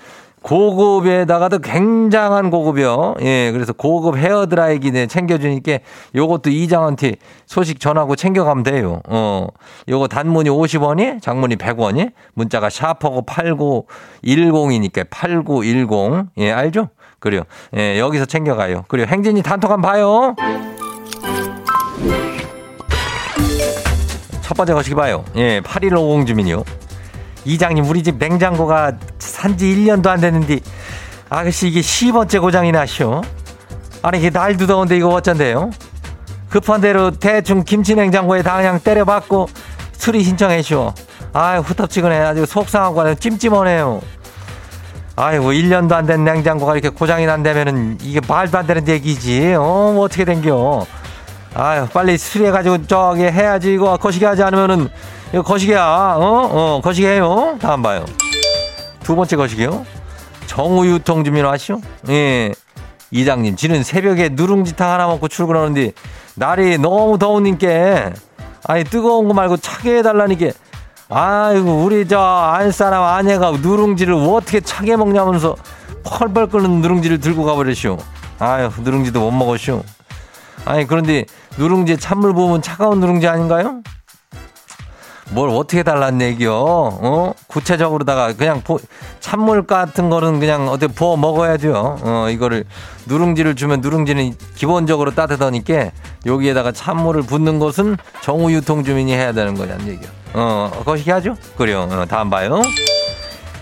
[0.41, 3.15] 고급에다가도 굉장한 고급이요.
[3.21, 5.77] 예, 그래서 고급 헤어 드라이기 네 챙겨주니까
[6.15, 9.01] 요것도 이장한테 소식 전하고 챙겨가면 돼요.
[9.07, 9.47] 어,
[9.87, 16.29] 요거 단문이 50원이, 장문이 100원이, 문자가 샤퍼고 8910이니까 8910.
[16.39, 16.89] 예, 알죠?
[17.19, 17.43] 그래요.
[17.77, 18.85] 예, 여기서 챙겨가요.
[18.87, 20.35] 그리고 행진이 단톡 한번 봐요.
[24.41, 25.23] 첫 번째 거시기 봐요.
[25.37, 26.63] 예, 8150 주민이요.
[27.45, 30.59] 이장님 우리 집 냉장고가 산지 1년도 안 됐는데
[31.29, 33.21] 아가씨 이게 10번째 고장이 나시오.
[34.01, 35.71] 아니 이게 날도 더운데 이거 어쩐데요?
[36.49, 39.49] 급한 대로 대충 김치 냉장고에 다 그냥 때려박고
[39.93, 40.93] 수리 신청해시오.
[41.33, 44.01] 아유 후텁지근해 아주 속상하고 찜찜하네요.
[45.15, 49.53] 아이고 1년도 안 된 냉장고가 이렇게 고장이 난다면은 이게 말도 안 되는 얘기지.
[49.55, 50.85] 어, 뭐 어떻게 된겨.
[51.55, 54.89] 아유 빨리 수리해가지고 저기 해야지 이거 거시기 하지 않으면은
[55.33, 56.15] 이거 거시기야.
[56.17, 56.21] 어?
[56.51, 57.57] 어, 거시기해요.
[57.59, 58.05] 다음 봐요.
[59.01, 59.83] 두 번째 거시기요.
[60.45, 61.81] 정우유통 주민 아시오?
[62.09, 62.53] 예.
[63.09, 65.91] 이장님, 지는 새벽에 누룽지탕 하나 먹고 출근하는데
[66.35, 68.11] 날이 너무 더우니까
[68.65, 70.47] 아니 뜨거운 거 말고 차게 해달라니까
[71.09, 75.55] 아이고 우리 저 안사람 아내가 누룽지를 어떻게 차게 먹냐면서
[76.03, 77.97] 펄펄 끓는 누룽지를 들고 가버렸슈.
[78.39, 79.83] 아유 누룽지도 못 먹었슈.
[80.65, 81.25] 아니 그런데
[81.57, 83.81] 누룽지에 찬물 부으면 차가운 누룽지 아닌가요?
[85.33, 86.53] 뭘 어떻게 달랐네 얘기요.
[86.53, 87.33] 어?
[87.47, 88.79] 구체적으로다가 그냥 보,
[89.19, 91.97] 찬물 같은 거는 그냥 어떻게 부어 먹어야죠.
[92.01, 92.65] 어, 이거를
[93.07, 95.91] 누룽지를 주면 누룽지는 기본적으로 따뜻하니까
[96.25, 100.09] 여기에다가 찬물을 붓는 것은 정우 유통 주민이 해야 되는 거냐는 얘기요.
[100.33, 101.35] 어, 거시기 하죠?
[101.57, 101.87] 그래요.
[101.91, 102.61] 어, 다음 봐요.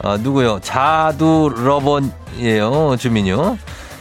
[0.03, 0.59] 어, 누구요?
[0.61, 2.97] 자두 러버예요.
[2.97, 3.57] 주민요.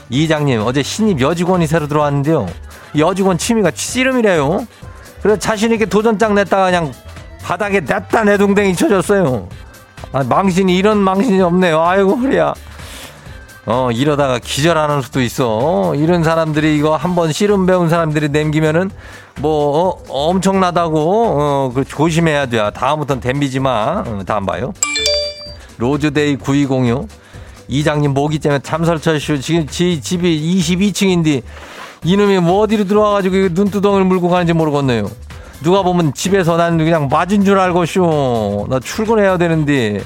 [0.09, 2.47] 이장님, 어제 신입 여직원이 새로 들어왔는데요.
[2.99, 4.67] 여직원 취미가 씨름이래요.
[5.23, 6.93] 그래서 자신있게 도전장 냈다가 그냥
[7.43, 9.49] 바닥에 냈다 내동댕이 쳐졌어요.
[10.13, 11.81] 아, 망신이 이런 망신이 없네요.
[11.83, 12.55] 아이고 허리야.
[13.67, 15.95] 어 이러다가 기절하는 수도 있어.
[15.95, 18.91] 이런 사람들이 이거 한번 씨름 배운 사람들이 남기면은
[19.41, 22.71] 뭐 어, 엄청나다고 어, 그 조심해야 돼.
[22.73, 24.03] 다음부터는 댐비지 마.
[24.07, 24.73] 어, 다음 봐요.
[25.79, 27.09] 로즈데이 9206
[27.69, 31.43] 이장님 모기 때문에 잠설쳤쇼 지금 지 집이 22층인데
[32.05, 35.09] 이놈이 뭐 어디로 들어와가지고 눈두덩을 물고 가는지 모르겠네요.
[35.63, 38.67] 누가 보면 집에서 난 그냥 맞은 줄 알고 쇼.
[38.71, 40.01] 나 출근해야 되는데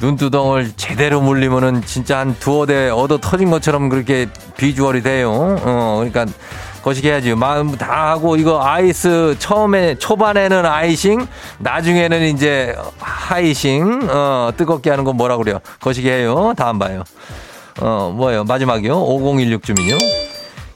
[0.00, 5.30] 눈두덩을 제대로 물리면은 진짜 한 두어 대 얻어 터진 것처럼 그렇게 비주얼이 돼요.
[5.62, 6.26] 어, 그러니까
[6.82, 7.34] 거시기 해야지.
[7.34, 11.26] 마음 다 하고 이거 아이스 처음에 초반에는 아이싱,
[11.58, 15.60] 나중에는 이제 하이싱, 어, 뜨겁게 하는 건 뭐라 그래요?
[15.80, 16.52] 거시기 해요.
[16.56, 17.04] 다음 봐요.
[17.80, 18.42] 어, 뭐예요?
[18.44, 18.96] 마지막이요?
[18.96, 19.96] 5016 주민요.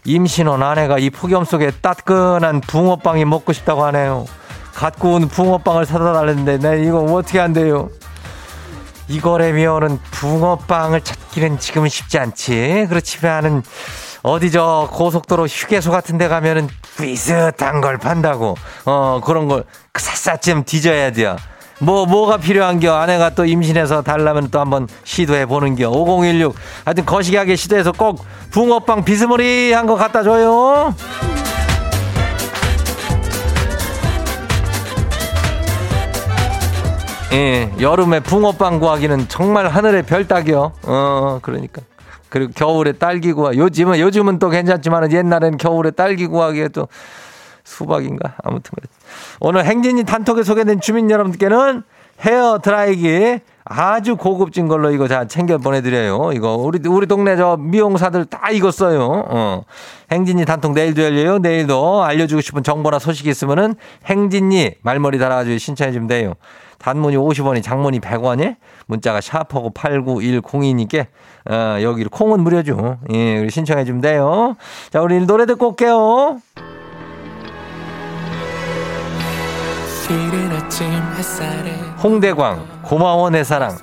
[0.06, 4.24] 임신원 아내가 이 폭염 속에 따끈한 붕어빵이 먹고 싶다고 하네요.
[4.72, 7.90] 갓 구운 붕어빵을 사다 달랬는데 내 이거 어떻게 한대요?
[9.08, 12.86] 이거라면은 붕어빵을 찾기는 지금은 쉽지 않지.
[12.88, 13.62] 그렇지만은
[14.22, 18.56] 어디 저 고속도로 휴게소 같은 데 가면은 비슷한 걸 판다고.
[18.84, 19.64] 어, 그런 걸
[19.94, 21.36] 샅샅 좀 뒤져야 돼요.
[21.78, 22.94] 뭐, 뭐가 필요한겨?
[22.94, 25.90] 아내가 또 임신해서 달라면 또 한번 시도해 보는겨.
[25.90, 26.54] 5016.
[26.84, 30.94] 하여튼 거시기하게 시도해서 꼭 붕어빵 비스무리한 거 갖다 줘요.
[37.32, 40.72] 예, 여름에 붕어빵 구하기는 정말 하늘의 별 따기요.
[40.84, 41.82] 어, 그러니까.
[42.30, 43.54] 그리고 겨울에 딸기 구하.
[43.54, 46.88] 요즘은 요즘은 또 괜찮지만 옛날에는 겨울에 딸기 구하기에 또
[47.66, 48.86] 수박인가 아무튼 그래.
[49.40, 51.82] 오늘 행진이 단톡에 소개된 주민 여러분께는
[52.24, 56.30] 헤어 드라이기 아주 고급진 걸로 이거 자 챙겨 보내드려요.
[56.32, 59.24] 이거 우리 우리 동네 저 미용사들 다 이거 써요.
[59.28, 59.62] 어.
[60.12, 61.38] 행진이 단톡 내일도 열려요.
[61.38, 63.74] 내일도 알려주고 싶은 정보나 소식이 있으면은
[64.06, 66.34] 행진이 말머리 달아가지고 신청해 주면 돼요.
[66.78, 71.06] 단문이 50원이 장문이 100원이 문자가 샤프하고 89102니께
[71.50, 72.98] 어, 여기로 콩은 무료죠.
[73.12, 74.56] 예, 우리 신청해 주면 돼요.
[74.90, 76.40] 자, 우리 노래 듣고 올게요.
[82.02, 83.76] 홍대광 고마워 내 사랑.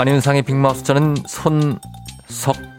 [0.00, 2.77] 안윤상의 빅마우스 저는 손석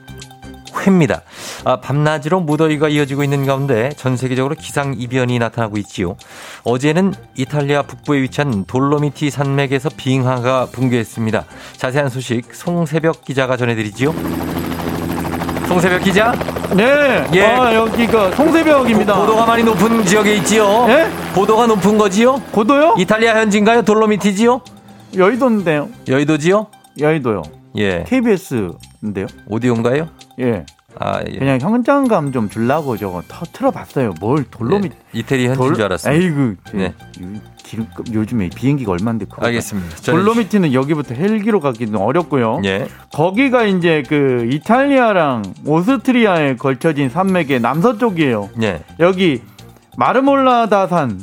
[0.82, 1.22] 회입니다.
[1.66, 6.16] 아, 밤낮으로 무더위가 이어지고 있는 가운데 전 세계적으로 기상 이변이 나타나고 있지요.
[6.64, 11.46] 어제는 이탈리아 북부에 위치한 돌로미티 산맥에서 빙하가 붕괴했습니다.
[11.78, 14.14] 자세한 소식 송새벽 기자가 전해드리지요.
[15.68, 16.32] 송새벽 기자?
[16.76, 17.28] 네.
[17.34, 17.44] 예.
[17.46, 19.16] 아, 여기가 송새벽입니다.
[19.16, 20.88] 고, 도가 많이 높은 지역에 있지요.
[20.90, 21.08] 예?
[21.36, 22.42] 고도가 높은 거지요?
[22.52, 22.96] 고도요?
[22.98, 23.84] 이탈리아 현지인가요?
[23.84, 24.62] 돌로미티지요?
[25.16, 25.90] 여의도인데요.
[26.08, 26.68] 여의도지요?
[27.00, 27.44] 여의도요.
[27.78, 28.04] 예.
[28.08, 29.28] KBS인데요.
[29.48, 30.10] 오디오인가요?
[30.40, 30.66] 예.
[30.98, 31.38] 아, 예.
[31.38, 34.14] 그냥 현장감 좀 줄라고 저거 터트려 봤어요.
[34.20, 34.96] 뭘 돌로미 네.
[35.14, 36.14] 이태리 현지인 줄 알았어요.
[36.14, 36.58] 에이그.
[36.74, 36.94] 네.
[37.64, 39.46] 기름 요즘에 비행기가 얼마인데 그거.
[39.46, 39.98] 알겠습니다.
[39.98, 42.62] 돌로미티는 여기부터 헬기로 가기는 어렵고요.
[42.66, 42.88] 예.
[43.14, 48.50] 거기가 이제 그 이탈리아랑 오스트리아에 걸쳐진 산맥의 남서쪽이에요.
[48.64, 48.84] 예.
[49.00, 49.44] 여기
[49.98, 51.22] 마르몰라다산.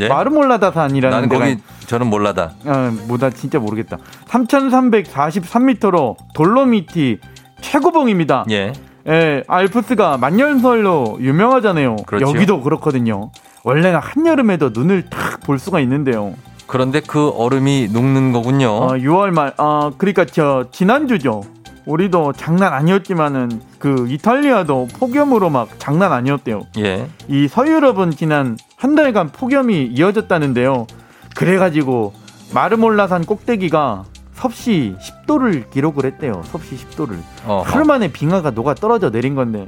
[0.00, 0.08] 예?
[0.08, 2.54] 마르몰라다산이라는 나는 거기 저는 몰라다.
[2.64, 3.98] 아, 뭐다 진짜 모르겠다.
[4.28, 7.18] 3,343m로 돌로미티
[7.60, 8.44] 최고봉입니다.
[8.50, 8.72] 예.
[9.08, 11.96] 예, 알프스가 만년설로 유명하잖아요.
[12.06, 12.28] 그렇죠.
[12.28, 13.30] 여기도 그렇거든요.
[13.64, 16.34] 원래는 한여름에도 눈을 탁 볼 수가 있는데요.
[16.66, 18.68] 그런데 그 얼음이 녹는 거군요.
[18.68, 21.42] 어, 6월 말, 아, 그러니까 저 지난주죠.
[21.84, 26.62] 우리도 장난 아니었지만은 그 이탈리아도 폭염으로 막 장난 아니었대요.
[26.78, 27.06] 예.
[27.28, 30.88] 이 서유럽은 지난 한 달간 폭염이 이어졌다는데요.
[31.36, 32.12] 그래가지고
[32.52, 34.02] 마르몰라산 꼭대기가
[34.36, 36.42] 섭씨 10도를 기록을 했대요.
[36.44, 37.16] 섭씨 10도를.
[37.46, 37.62] 어허.
[37.62, 39.66] 하루 만에 빙하가 녹아 떨어져 내린 건데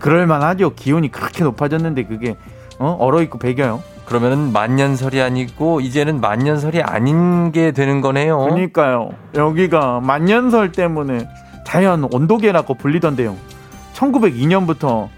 [0.00, 0.74] 그럴만하죠.
[0.74, 2.34] 기온이 그렇게 높아졌는데 그게
[2.78, 2.96] 어?
[2.98, 3.82] 얼어 있고 배겨요.
[4.06, 8.38] 그러면은 만년설이 아니고 이제는 만년설이 아닌 게 되는 거네요.
[8.38, 9.10] 그러니까요.
[9.34, 11.28] 여기가 만년설 때문에
[11.66, 13.36] 자연 온도계라고 불리던데요.
[13.94, 15.08] 1902년부터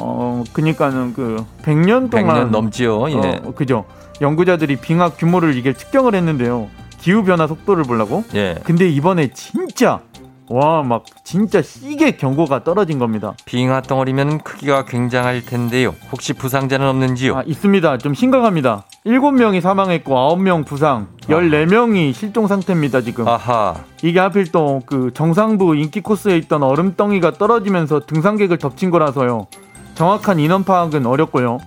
[0.00, 3.10] 어 그니까는 그 100년 동안 100년 넘지요.
[3.10, 3.40] 예.
[3.44, 3.84] 어, 그죠.
[4.20, 6.68] 연구자들이 빙하 규모를 이게 측정을 했는데요.
[7.04, 8.24] 기후 변화 속도를 보려고.
[8.34, 8.54] 예.
[8.64, 10.00] 근데 이번에 진짜
[10.48, 13.34] 와, 막 진짜 시계 경고가 떨어진 겁니다.
[13.44, 15.94] 빙하 덩어리면 크기가 굉장할 텐데요.
[16.10, 17.36] 혹시 부상자는 없는지요?
[17.36, 17.98] 아, 있습니다.
[17.98, 18.84] 좀 심각합니다.
[19.04, 23.28] 7명이 사망했고 9명 부상, 14명이 실종 상태입니다, 지금.
[23.28, 23.74] 아하.
[24.02, 29.46] 이게 하필 또 그 정상부 인기 코스에 있던 얼음덩이가 떨어지면서 등산객을 덮친 거라서요.
[29.94, 31.58] 정확한 인원 파악은 어렵고요.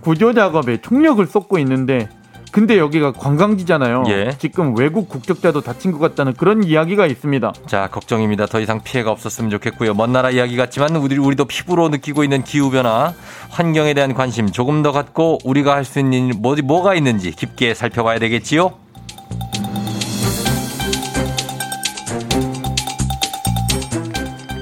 [0.00, 2.08] 구조 작업에 총력을 쏟고 있는데
[2.50, 4.04] 근데 여기가 관광지잖아요.
[4.08, 4.30] 예.
[4.38, 7.52] 지금 외국 국적자도 다친 것 같다는 그런 이야기가 있습니다.
[7.66, 8.46] 자, 걱정입니다.
[8.46, 9.94] 더 이상 피해가 없었으면 좋겠고요.
[9.94, 13.12] 먼 나라 이야기 같지만 우리, 우리도 피부로 느끼고 있는 기후 변화,
[13.50, 18.18] 환경에 대한 관심 조금 더 갖고 우리가 할 수 있는 뭐, 뭐가 있는지 깊게 살펴봐야
[18.20, 18.72] 되겠지요?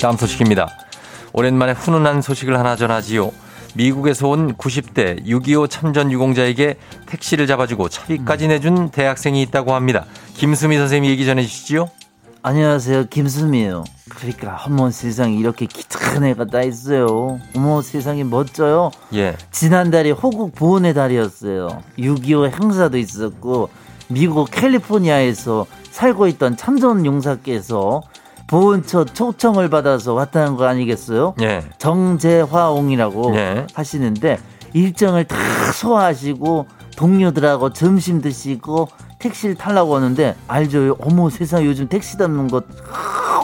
[0.00, 0.68] 다음 소식입니다.
[1.32, 3.30] 오랜만에 훈훈한 소식을 하나 전하지요.
[3.74, 6.76] 미국에서 온 90대 6.25 참전 유공자에게
[7.06, 8.48] 택시를 잡아주고 차비까지 음.
[8.48, 10.06] 내준 대학생이 있다고 합니다.
[10.34, 11.88] 김수미 선생님 얘기 전해주시죠.
[12.42, 13.06] 안녕하세요.
[13.08, 13.84] 김수미예요.
[14.08, 17.40] 그러니까 어머 세상에 이렇게 기특한 애가 다 있어요.
[17.54, 18.90] 어머 세상에 멋져요.
[19.14, 19.36] 예.
[19.50, 21.82] 지난달이 호국 보훈의 달이었어요.
[21.98, 23.68] 6.25 행사도 있었고
[24.08, 28.02] 미국 캘리포니아에서 살고 있던 참전 용사께서
[28.48, 31.34] 보훈처 초청을 받아서 왔다는 거 아니겠어요?
[31.42, 31.62] 예.
[31.78, 33.66] 정재화옹이라고 예.
[33.74, 34.38] 하시는데
[34.72, 35.36] 일정을 다
[35.72, 40.96] 소화하시고 동료들하고 점심 드시고 택시를 타려고 하는데 알죠?
[41.00, 42.64] 어머 세상 요즘 택시 잡는 것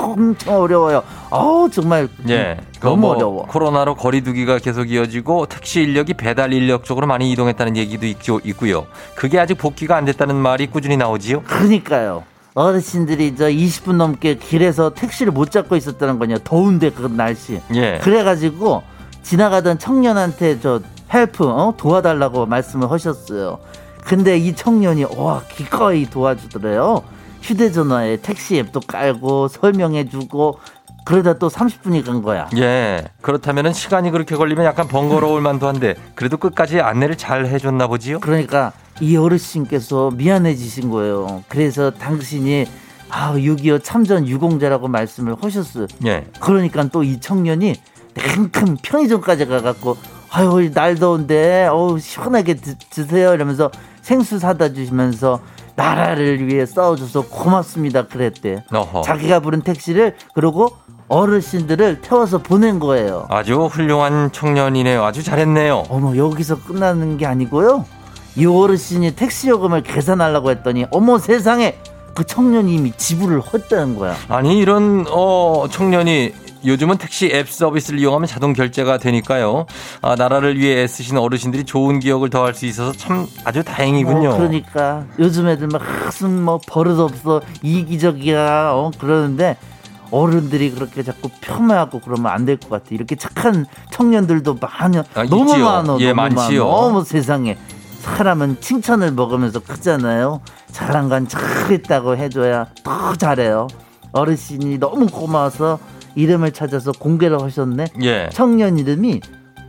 [0.00, 1.02] 엄청 어려워요.
[1.30, 2.56] 아우 정말 예.
[2.80, 3.46] 너무 뭐 어려워.
[3.46, 8.86] 코로나로 거리두기가 계속 이어지고 택시 인력이 배달 인력 쪽으로 많이 이동했다는 얘기도 있죠, 있고요.
[9.14, 11.42] 그게 아직 복귀가 안 됐다는 말이 꾸준히 나오지요.
[11.42, 12.24] 그러니까요.
[12.54, 16.38] 어르신들이 저 20분 넘게 길에서 택시를 못 잡고 있었다는 거냐.
[16.44, 17.60] 더운데 그 날씨.
[17.74, 17.98] 예.
[18.02, 18.82] 그래가지고
[19.22, 20.80] 지나가던 청년한테 저
[21.12, 21.74] help 어?
[21.76, 23.58] 도와달라고 말씀을 하셨어요.
[24.04, 27.02] 근데 이 청년이 와 기꺼이 도와주더래요.
[27.42, 30.58] 휴대전화에 택시 앱도 깔고 설명해주고
[31.04, 32.48] 그러다 또 30분이 간 거야.
[32.56, 33.04] 예.
[33.20, 38.20] 그렇다면 시간이 그렇게 걸리면 약간 번거로울 만도 한데 그래도 끝까지 안내를 잘 해줬나 보지요?
[38.20, 41.42] 그러니까 이 어르신께서 미안해지신 거예요.
[41.48, 42.66] 그래서 당신이
[43.10, 45.86] 아, 6.25 참전 유공자라고 말씀을 하셨어요.
[46.06, 46.26] 예.
[46.40, 47.74] 그러니까 또 이 청년이
[48.14, 49.96] 냉큼 편의점까지 가갖고
[50.30, 53.70] 아유 날 더운데 어우 시원하게 드, 드세요 이러면서
[54.02, 55.40] 생수 사다 주시면서
[55.76, 58.64] 나라를 위해 싸워줘서 고맙습니다 그랬대.
[58.72, 59.02] 어허.
[59.02, 60.70] 자기가 부른 택시를 그러고
[61.08, 63.26] 어르신들을 태워서 보낸 거예요.
[63.30, 65.04] 아주 훌륭한 청년이네요.
[65.04, 65.84] 아주 잘했네요.
[65.88, 67.84] 어머 여기서 끝나는 게 아니고요.
[68.36, 71.76] 이 어르신이 택시 요금을 계산하려고 했더니 어머 세상에
[72.14, 74.14] 그 청년이 이미 지불을 했다는 거야.
[74.28, 76.32] 아니 이런 어 청년이
[76.64, 79.66] 요즘은 택시 앱 서비스를 이용하면 자동 결제가 되니까요.
[80.00, 84.30] 아, 나라를 위해 애쓰시는 어르신들이 좋은 기억을 더할 수 있어서 참 아주 다행이군요.
[84.30, 89.58] 어, 그러니까 요즘 애들 막 무슨 뭐 버릇 없어 이기적이야 어, 그러는데
[90.14, 92.86] 어른들이 그렇게 자꾸 폄하하고 그러면 안 될 것 같아.
[92.90, 95.64] 이렇게 착한 청년들도 많이 아, 너무 있지요.
[95.64, 95.98] 많어.
[96.00, 96.64] 예, 너무 많지요.
[96.64, 96.76] 많어.
[96.76, 97.56] 어머 세상에.
[98.02, 100.40] 사람은 칭찬을 먹으면서 크잖아요.
[100.72, 103.66] 잘한 건 잘했다고 해줘야 더 잘해요.
[104.12, 105.78] 어르신이 너무 고마워서
[106.14, 107.86] 이름을 찾아서 공개를 하셨네.
[108.02, 108.28] 예.
[108.32, 109.20] 청년 이름이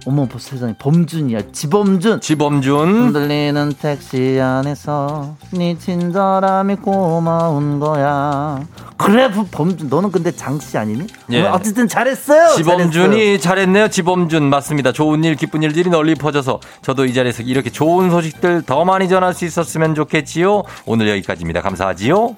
[0.06, 0.76] 어머 세상에.
[0.78, 1.52] 범준이야.
[1.52, 2.22] 지범준.
[2.22, 3.06] 지범준.
[3.06, 8.60] 흔들리는 택시 안에서 네 친절함이 고마운 거야.
[8.98, 11.08] 그래 범준 너는 근데 장씨 아니니?
[11.32, 11.42] 예.
[11.42, 12.56] 어쨌든 잘했어요.
[12.56, 13.38] 지범준이 잘했어요.
[13.40, 13.88] 잘했네요.
[13.90, 14.50] 지범준.
[14.50, 14.92] 맞습니다.
[14.92, 19.34] 좋은 일 기쁜 일들이 널리 퍼져서 저도 이 자리에서 이렇게 좋은 소식들 더 많이 전할
[19.34, 20.64] 수 있었으면 좋겠지요.
[20.86, 21.62] 오늘 여기까지입니다.
[21.62, 22.36] 감사하지요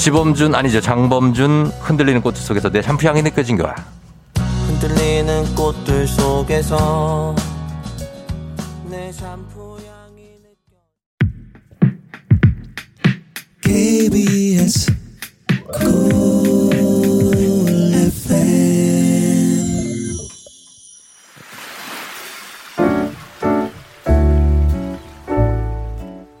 [0.00, 3.74] 지범준 아니죠 장범준 흔들리는 꽃 속에서 내 샴푸 향이 느껴진 거야.
[4.66, 7.36] 흔들리는 꽃들 속에서
[8.88, 10.78] 내 샴푸 향이 느껴.
[13.60, 14.90] KBS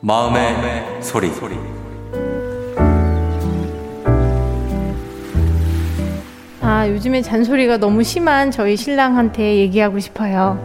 [0.00, 1.34] 마음의, 마음의 소리.
[1.34, 1.69] 소리.
[6.62, 10.58] 아, 요즘에 잔소리가 너무 심한 저희 신랑한테 얘기하고 싶어요.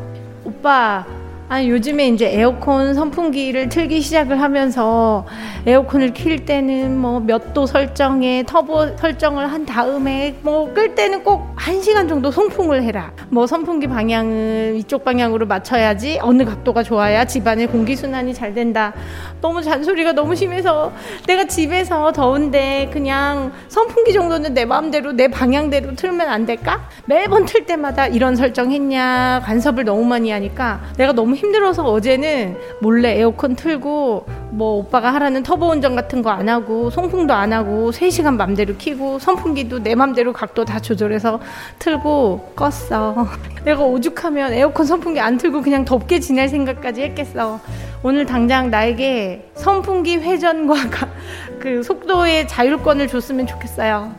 [0.43, 1.05] 오빠,
[1.47, 5.27] 아, 요즘에 이제 에어컨 선풍기를 틀기 시작을 하면서
[5.67, 11.53] 에어컨을 킬 때는 뭐 몇 도 설정에 터보 설정을 한 다음에 뭐 끌 때는 꼭
[11.55, 13.11] 한시간 정도 송풍을 해라.
[13.29, 18.91] 뭐 선풍기 방향을 이쪽 방향으로 맞춰야지 어느 각도가 좋아야 집안의 공기순환이 잘 된다.
[19.39, 20.91] 너무 잔소리가 너무 심해서
[21.27, 26.89] 내가 집에서 더운데 그냥 선풍기 정도는 내 마음대로 내 방향대로 틀면 안 될까?
[27.05, 33.17] 매번 틀 때마다 이런 설정 했냐 간섭을 너무 많이 하니까 내가 너무 힘들어서 어제는 몰래
[33.19, 38.35] 에어컨 틀고 뭐 오빠가 하라는 터보 운전 같은 거 안 하고 송풍도 안 하고 3시간
[38.35, 41.39] 맘대로 키고 선풍기도 내 맘대로 각도 다 조절해서
[41.79, 43.27] 틀고 껐어.
[43.63, 47.59] 내가 오죽하면 에어컨 선풍기 안 틀고 그냥 덥게 지낼 생각까지 했겠어.
[48.03, 50.75] 오늘 당장 나에게 선풍기 회전과
[51.59, 54.13] 그 속도의 자율권을 줬으면 좋겠어요.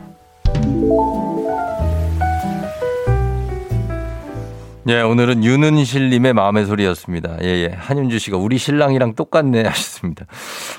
[4.89, 7.39] 예, 오늘은 윤은실님의 마음의 소리였습니다.
[7.43, 7.75] 예, 예.
[7.75, 10.25] 한윤주 씨가 우리 신랑이랑 똑같네 하셨습니다.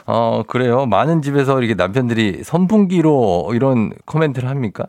[0.07, 0.87] 어, 그래요.
[0.87, 4.87] 많은 집에서 이렇게 남편들이 선풍기로 이런 코멘트를 합니까?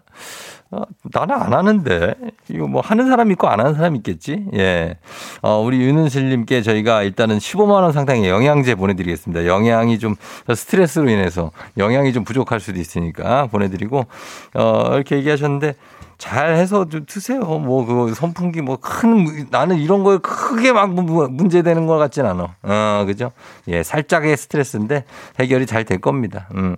[0.72, 2.14] 어, 나는 안 하는데.
[2.48, 4.46] 이거 뭐 하는 사람 있고 안 하는 사람 있겠지?
[4.54, 4.96] 예.
[5.42, 9.48] 어, 우리 윤은실님께 저희가 일단은 15만원 상당의 영양제 보내드리겠습니다.
[9.48, 10.16] 영양이 좀
[10.48, 14.06] 스트레스로 인해서 영양이 좀 부족할 수도 있으니까 보내드리고,
[14.54, 15.76] 어, 이렇게 얘기하셨는데,
[16.20, 17.40] 잘 해서 좀 드세요.
[17.40, 22.56] 뭐, 그 선풍기 뭐 큰, 나는 이런 거에 크게 막 문제되는 것 같진 않아.
[22.62, 23.32] 어, 그죠?
[23.68, 25.06] 예, 살짝의 스트레스인데
[25.40, 26.48] 해결이 잘 될 겁니다.
[26.56, 26.76] 음.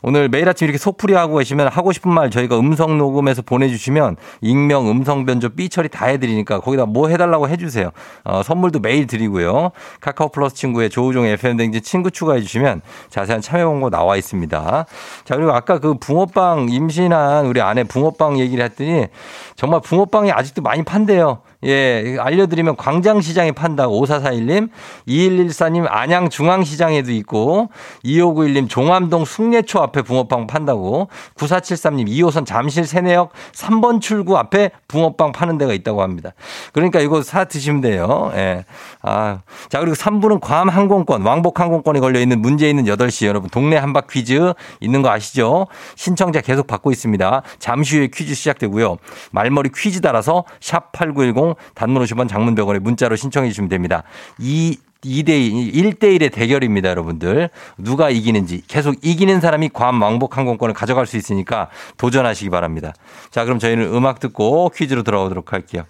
[0.00, 4.88] 오늘 매일 아침 이렇게 속풀이 하고 계시면 하고 싶은 말 저희가 음성 녹음해서 보내주시면 익명,
[4.88, 7.90] 음성 변조, 삐 처리 다 해드리니까 거기다 뭐 해달라고 해주세요.
[8.22, 9.72] 어, 선물도 매일 드리고요.
[10.00, 12.80] 카카오 플러스 친구에 조우종 FM댕진 친구 추가해주시면
[13.10, 14.86] 자세한 참여 방법 나와 있습니다.
[15.24, 19.08] 자, 그리고 아까 그 붕어빵 임신한 우리 아내 붕어빵 얘기를 했더니 그랬더니
[19.56, 21.42] 정말 붕어빵이 아직도 많이 판대요.
[21.64, 24.68] 예, 알려드리면 광장시장에 판다고 5441님,
[25.08, 27.70] 2114님 안양 중앙시장에도 있고
[28.04, 35.58] 2591님 종암동 숭례초 앞에 붕어빵 판다고 9473님 2호선 잠실 세내역 3번 출구 앞에 붕어빵 파는
[35.58, 36.32] 데가 있다고 합니다.
[36.72, 38.30] 그러니까 이거 사 드시면 돼요.
[38.34, 38.64] 예.
[39.02, 43.76] 아, 자 그리고 3부는 괌 항공권, 왕복 항공권에 걸려 있는 문제 있는 8시 여러분 동네
[43.76, 45.66] 한박 퀴즈 있는 거 아시죠?
[45.96, 47.42] 신청자 계속 받고 있습니다.
[47.58, 48.98] 잠시 후에 퀴즈 시작되고요.
[49.30, 54.02] 말머리 퀴즈 따라서 샵8910 단문 50원 장문 100원에 문자로 신청해 주시면 됩니다.
[54.38, 57.50] 이 2대2, 1대1의 대결입니다, 여러분들.
[57.78, 58.62] 누가 이기는지.
[58.66, 62.94] 계속 이기는 사람이 괌 왕복 항공권을 가져갈 수 있으니까 도전하시기 바랍니다.
[63.30, 65.84] 자, 그럼 저희는 음악 듣고 퀴즈로 돌아오도록 할게요.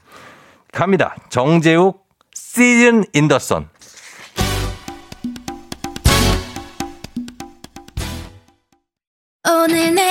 [0.72, 1.14] 갑니다.
[1.28, 3.68] 정재욱, 시즌 인더선.
[9.46, 10.10] 오늘 내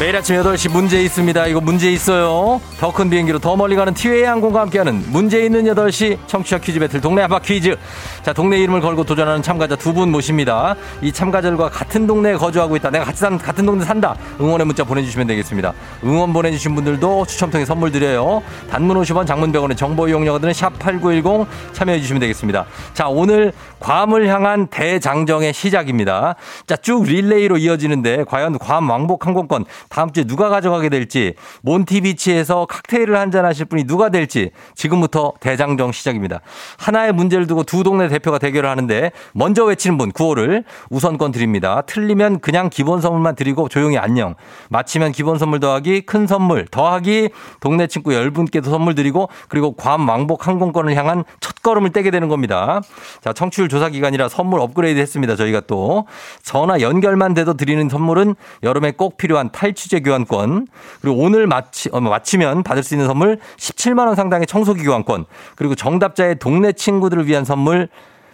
[0.00, 1.48] 매일 아침 8시 문제 있습니다.
[1.48, 2.60] 이거 문제 있어요.
[2.78, 7.00] 더 큰 비행기로 더 멀리 가는 티웨이 항공과 함께하는 문제 있는 8시 청취자 퀴즈 배틀
[7.00, 7.76] 동네 한바 퀴즈.
[8.22, 10.76] 자, 동네 이름을 걸고 도전하는 참가자 두 분 모십니다.
[11.02, 12.90] 이 참가자들과 같은 동네에 거주하고 있다.
[12.90, 14.14] 내가 같이 산, 같은 동네 산다.
[14.40, 15.72] 응원의 문자 보내주시면 되겠습니다.
[16.04, 18.40] 응원 보내주신 분들도 추첨 통해 선물 드려요.
[18.70, 22.66] 단문 50원, 장문 100원의 정보 이용료가 샵8910 참여해주시면 되겠습니다.
[22.94, 26.36] 자, 오늘 괌을 향한 대장정의 시작입니다.
[26.68, 33.16] 자, 쭉 릴레이로 이어지는데 과연 괌 왕복 항공권 다음 주에 누가 가져가게 될지 몬티비치에서 칵테일을
[33.16, 36.40] 한잔 하실 분이 누가 될지 지금부터 대장정 시작입니다.
[36.78, 41.82] 하나의 문제를 두고 두 동네 대표가 대결을 하는데 먼저 외치는 분 구호를 우선권 드립니다.
[41.86, 44.34] 틀리면 그냥 기본 선물만 드리고 조용히 안녕.
[44.70, 47.30] 마치면 기본 선물 더하기 큰 선물 더하기
[47.60, 52.80] 동네 친구 10분께도 선물 드리고 그리고 괌 왕복 항공권을 향한 첫 걸음을 떼게 되는 겁니다.
[53.22, 55.36] 자, 청취율 조사 기간이라 선물 업그레이드 했습니다.
[55.36, 56.06] 저희가 또
[56.42, 60.66] 전화 연결만 돼도 드리는 선물은 여름에 꼭 필요한 탈탈 취제 교환권,
[61.00, 65.24] 그리고 오늘 마치, 어, 마치면 받을 수 있는 선물 17만 원 상당의 청소기 교환권,
[65.54, 67.88] 그리고 정답자의 동네 친구들을 위한 선물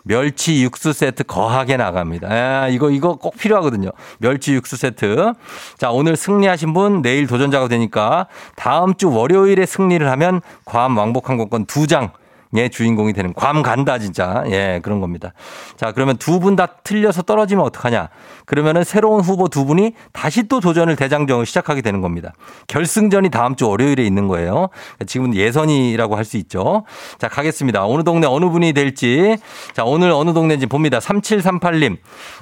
[0.05, 2.29] 멸치 육수 세트 거하게 나갑니다.
[2.31, 3.91] 아, 이거, 이거 꼭 필요하거든요.
[4.19, 5.33] 멸치 육수 세트.
[5.79, 8.27] 자, 오늘 승리하신 분 내일 도전자가 되니까
[8.57, 12.11] 다음 주 월요일에 승리를 하면 괌 왕복 항공권 2장
[12.57, 14.45] 예, 주인공이 되는 괌 간다 진짜.
[14.47, 15.33] 예, 그런 겁니다.
[15.77, 18.09] 자, 그러면 두 분 다 틀려서 떨어지면 어떡하냐?
[18.45, 22.33] 그러면은 새로운 후보 두 분이 다시 또 도전을 대장정을 시작하게 되는 겁니다.
[22.69, 24.69] 결승전이 다음 주 월요일에 있는 거예요.
[25.07, 26.85] 지금은 예선이라고 할 수 있죠.
[27.19, 27.85] 자, 가겠습니다.
[27.87, 29.37] 어느 동네 어느 분이 될지.
[29.75, 30.99] 자, 오늘 어느 동네인지 봅니다.
[30.99, 31.99] 3738님.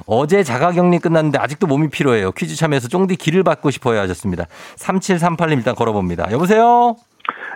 [0.06, 2.32] 어제 자가격리 끝났는데 아직도 몸이 필요해요.
[2.32, 4.46] 퀴즈 참여해서 쫑디 길을 받고 싶어요 하셨습니다.
[4.76, 6.30] 3738님 일단 걸어봅니다.
[6.30, 6.96] 여보세요?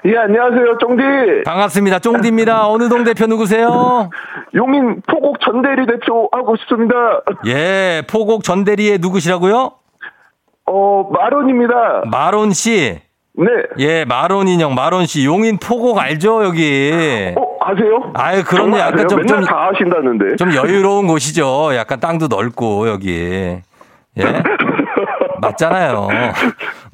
[0.05, 0.79] 예, 안녕하세요.
[0.79, 1.43] 쫑디.
[1.45, 1.99] 반갑습니다.
[2.01, 2.69] 쫑디입니다.
[2.69, 4.11] 어느 동 대표 누구세요?
[4.55, 6.95] 용인 포곡 전대리 대표 하고 싶습니다.
[7.47, 9.73] 예, 포곡 전대리의 누구시라고요?
[10.67, 12.03] 어, 마론입니다.
[12.11, 13.01] 마론 씨.
[13.39, 13.47] 네.
[13.79, 15.25] 예, 마론 인형, 마론 씨.
[15.25, 17.35] 용인 포곡 알죠, 여기?
[17.37, 18.13] 어, 아세요?
[18.15, 18.79] 아유, 그럼요.
[18.79, 19.43] 약간 좀, 좀.
[19.43, 20.37] 다 아신다는데.
[20.37, 21.75] 좀 여유로운 곳이죠.
[21.75, 23.59] 약간 땅도 넓고, 여기.
[24.19, 24.25] 예?
[25.43, 26.09] 맞잖아요.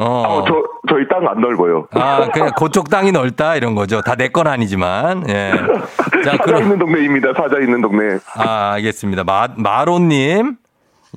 [0.03, 0.23] 어.
[0.39, 0.55] 어, 저,
[0.89, 1.87] 저희 땅 안 넓어요.
[1.93, 4.01] 아, 그냥 그쪽 땅이 넓다 이런 거죠.
[4.03, 5.29] 다 내 건 아니지만.
[5.29, 5.53] 예.
[6.25, 7.29] 자, 사자 그럼, 있는 동네입니다.
[7.37, 8.19] 사자 있는 동네.
[8.37, 9.25] 아, 알겠습니다.
[9.25, 10.57] 마, 마로님.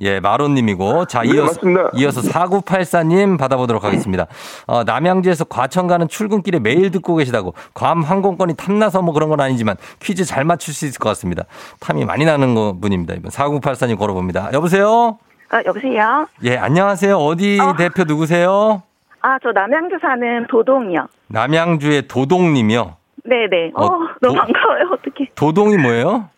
[0.02, 1.06] 예, 마로님이고.
[1.06, 1.90] 자, 네, 이어서, 맞습니다.
[1.94, 4.26] 이어서 4984님 받아보도록 하겠습니다.
[4.66, 7.54] 어, 남양주에서 과천 가는 출근길에 매일 듣고 계시다고.
[7.72, 11.44] 괌 항공권이 탐나서 뭐 그런 건 아니지만 퀴즈 잘 맞출 수 있을 것 같습니다.
[11.80, 13.14] 탐이 많이 나는 거 분입니다.
[13.14, 14.50] 이번 4984님 걸어봅니다.
[14.52, 15.16] 여보세요?
[15.50, 16.26] 아, 여보세요?
[16.44, 17.16] 예, 안녕하세요.
[17.16, 17.76] 어디 어.
[17.76, 18.82] 대표 누구세요?
[19.20, 21.06] 아, 저 남양주 사는 도동이요.
[21.28, 22.96] 남양주의 도동님이요?
[23.24, 23.72] 네네.
[23.74, 23.88] 어, 어
[24.20, 24.90] 너무 도, 반가워요.
[24.92, 25.28] 어떻게.
[25.34, 26.28] 도동이 뭐예요?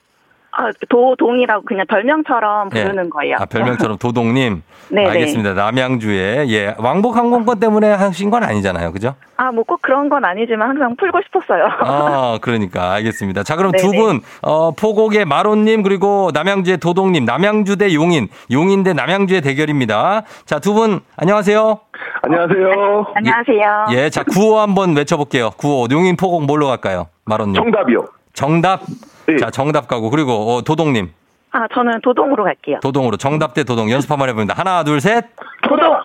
[0.60, 2.82] 아, 도동이라고 그냥 별명처럼 예.
[2.82, 3.08] 부르는 네.
[3.10, 3.36] 거예요.
[3.38, 4.62] 아, 별명처럼 도동님?
[4.90, 5.06] 네.
[5.06, 5.54] 알겠습니다.
[5.54, 6.46] 남양주에.
[6.48, 6.74] 예.
[6.78, 8.90] 왕복 항공권 때문에 하신 건 아니잖아요.
[8.92, 9.14] 그죠?
[9.36, 11.68] 아, 뭐 꼭 그런 건 아니지만 항상 풀고 싶었어요.
[11.80, 12.92] 아, 그러니까.
[12.94, 13.42] 알겠습니다.
[13.42, 18.94] 자, 그럼 두 분, 어, 포곡의 마론님, 그리고 남양주의 도동님, 남양주 대 용인, 용인 대
[18.94, 20.22] 남양주의 대결입니다.
[20.46, 21.80] 자, 두 분, 안녕하세요.
[22.22, 23.06] 안녕하세요.
[23.14, 23.86] 안녕하세요.
[23.92, 25.50] 예, 예 자, 구호 한번 외쳐볼게요.
[25.58, 25.86] 구호.
[25.90, 27.08] 용인 포곡 뭘로 갈까요?
[27.26, 27.54] 마론님.
[27.62, 28.06] 정답이요.
[28.32, 28.80] 정답?
[29.28, 29.36] 네.
[29.36, 30.10] 자, 정답 가고.
[30.10, 31.10] 그리고, 어, 도동님.
[31.50, 32.78] 아, 저는 도동으로 갈게요.
[32.82, 33.16] 도동으로.
[33.16, 33.90] 정답 대 도동.
[33.90, 34.54] 연습 한번 해봅니다.
[34.54, 35.24] 하나, 둘, 셋.
[35.68, 35.96] 도동!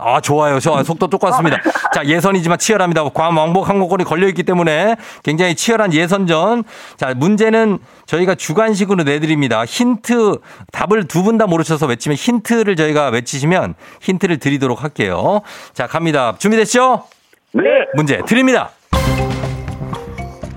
[0.00, 0.60] 아, 좋아요.
[0.60, 1.56] 저 속도 똑같습니다.
[1.56, 1.60] 어.
[1.92, 3.02] 자, 예선이지만 치열합니다.
[3.08, 4.94] 괌 왕복 항공권이 걸려 있기 때문에
[5.24, 6.62] 굉장히 치열한 예선전.
[6.96, 9.64] 자, 문제는 저희가 주관식으로 내드립니다.
[9.64, 10.38] 힌트,
[10.72, 15.40] 답을 두 분 다 모르셔서 외치면 힌트를 저희가 외치시면 힌트를 드리도록 할게요.
[15.72, 16.34] 자, 갑니다.
[16.38, 17.04] 준비됐죠?
[17.52, 17.62] 네.
[17.94, 18.70] 문제 드립니다.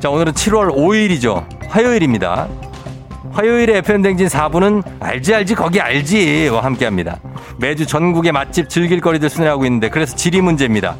[0.01, 1.45] 자, 오늘은 7월 5일이죠.
[1.69, 2.47] 화요일입니다.
[3.33, 7.19] 화요일에 FM댕진 4부는 알지 알지 거기 알지와 함께합니다.
[7.59, 10.95] 매주 전국의 맛집 즐길거리들 순회하고 있는데 그래서 지리 문제입니다.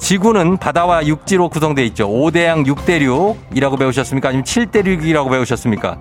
[0.00, 2.08] 지구는 바다와 육지로 구성되어 있죠.
[2.08, 4.30] 5대양 6대륙이라고 배우셨습니까?
[4.30, 5.98] 아니면 7대륙이라고 배우셨습니까?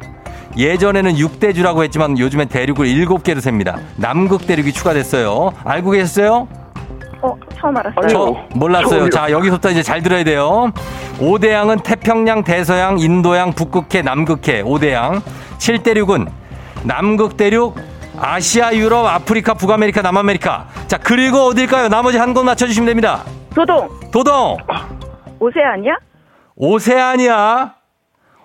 [0.57, 3.77] 예전에는 6대주라고 했지만 요즘엔 대륙을 7개로 셉니다.
[3.97, 5.51] 남극 대륙이 추가됐어요.
[5.63, 6.47] 알고 계셨어요?
[7.21, 8.07] 어, 처음 알았어요.
[8.07, 8.89] 저 몰랐어요.
[8.89, 9.09] 처음이요.
[9.11, 10.71] 자, 여기서부터 이제 잘 들어야 돼요.
[11.19, 14.63] 5대양은 태평양, 대서양, 인도양, 북극해, 남극해.
[14.63, 15.21] 5대양.
[15.59, 16.27] 7대륙은
[16.83, 17.75] 남극 대륙,
[18.19, 20.65] 아시아, 유럽, 아프리카, 북아메리카, 남아메리카.
[20.87, 21.89] 자, 그리고 어딜까요?
[21.89, 23.21] 나머지 한 곳 맞춰주시면 됩니다.
[23.53, 23.87] 도동.
[24.11, 24.57] 도동.
[25.39, 25.93] 오세아니아?
[26.55, 27.73] 오세아니아.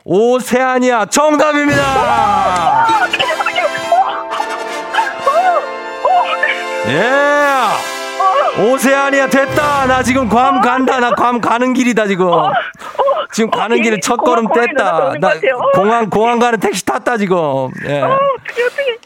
[0.04, 1.06] 오세아니아.
[1.06, 1.82] 정답입니다.
[6.88, 7.02] 예.
[8.58, 9.86] 오세아니아 됐다.
[9.86, 10.98] 나 지금 괌 간다.
[10.98, 12.26] 나 괌 가는 길이다 지금.
[13.32, 15.18] 지금 가는 길에 첫 걸음 뗐다.
[15.20, 15.32] 나
[15.74, 17.36] 공항 공항 가는 택시 탔다 지금.
[17.86, 18.00] 예.
[18.00, 18.18] 어,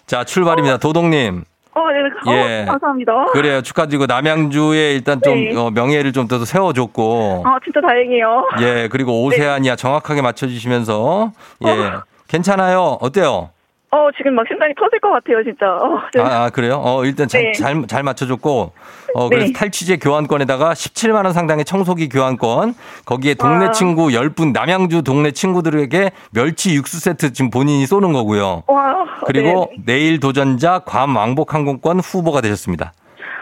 [0.07, 0.77] 자 출발입니다.
[0.79, 1.45] 도동님.
[1.73, 2.31] 어, 네.
[2.31, 2.63] 어, 예.
[2.63, 3.27] 어, 감사합니다.
[3.33, 3.63] 그래요.
[3.63, 5.57] 축하드리고 남양주에 일단 좀 네.
[5.57, 7.43] 어, 명예를 좀 더 세워줬고.
[7.45, 8.49] 아, 진짜 다행이에요.
[8.61, 9.77] 예, 그리고 오세아니아 네.
[9.77, 11.33] 정확하게 맞춰주시면서
[11.67, 12.03] 예, 어.
[12.29, 12.99] 괜찮아요.
[13.01, 13.51] 어때요?
[13.93, 15.67] 어, 지금 막 심장이 터질 것 같아요, 진짜.
[15.67, 16.21] 어, 네.
[16.23, 16.81] 아, 아, 그래요?
[16.85, 17.53] 어, 일단 잘, 네.
[17.53, 18.73] 잘, 잘 맞춰줬고,
[19.15, 19.53] 어, 그래서 네.
[19.53, 23.73] 탈취제 교환권에다가 17만 원 상당의 청소기 교환권, 거기에 동네 와.
[23.73, 28.63] 친구 10분, 남양주 동네 친구들에게 멸치 육수 세트 지금 본인이 쏘는 거고요.
[28.67, 28.95] 와.
[29.27, 29.83] 그리고 네.
[29.85, 32.93] 내일 도전자 괌 왕복 항공권 후보가 되셨습니다.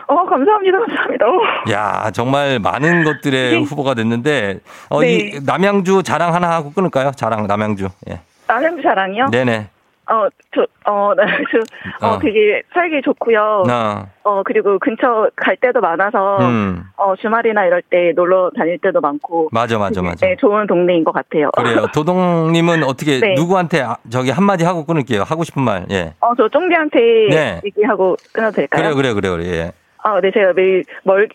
[0.07, 1.27] 어, 감사합니다, 감사합니다.
[1.71, 3.59] 야, 정말 많은 것들의 네.
[3.59, 5.41] 후보가 됐는데, 어, 이 네.
[5.45, 7.11] 남양주 자랑 하나 하고 끊을까요?
[7.15, 7.89] 자랑, 남양주.
[8.09, 8.21] 예.
[8.47, 9.27] 남양주 자랑이요?
[9.31, 9.69] 네네.
[10.11, 13.65] 어, 저, 어, 나, 저, 어, 어, 되게 살기 좋고요.
[13.69, 14.07] 어.
[14.25, 16.83] 어, 그리고 근처 갈 때도 많아서, 음.
[16.97, 19.51] 어, 주말이나 이럴 때 놀러 다닐 때도 많고.
[19.53, 20.27] 맞아, 맞아, 맞아.
[20.27, 21.51] 네, 좋은 동네인 것 같아요.
[21.51, 21.87] 그래요.
[21.93, 23.35] 도동님은 어떻게, 네.
[23.35, 25.23] 누구한테 아, 저기 한마디 하고 끊을게요.
[25.23, 26.15] 하고 싶은 말, 예.
[26.21, 26.99] 어, 저 쫑디한테
[27.31, 27.61] 네.
[27.65, 28.95] 얘기하고 끊어도 될까요?
[28.95, 29.73] 그래요, 그래요, 그래요, 그래, 예.
[30.03, 30.85] 아, 네, 제가 매일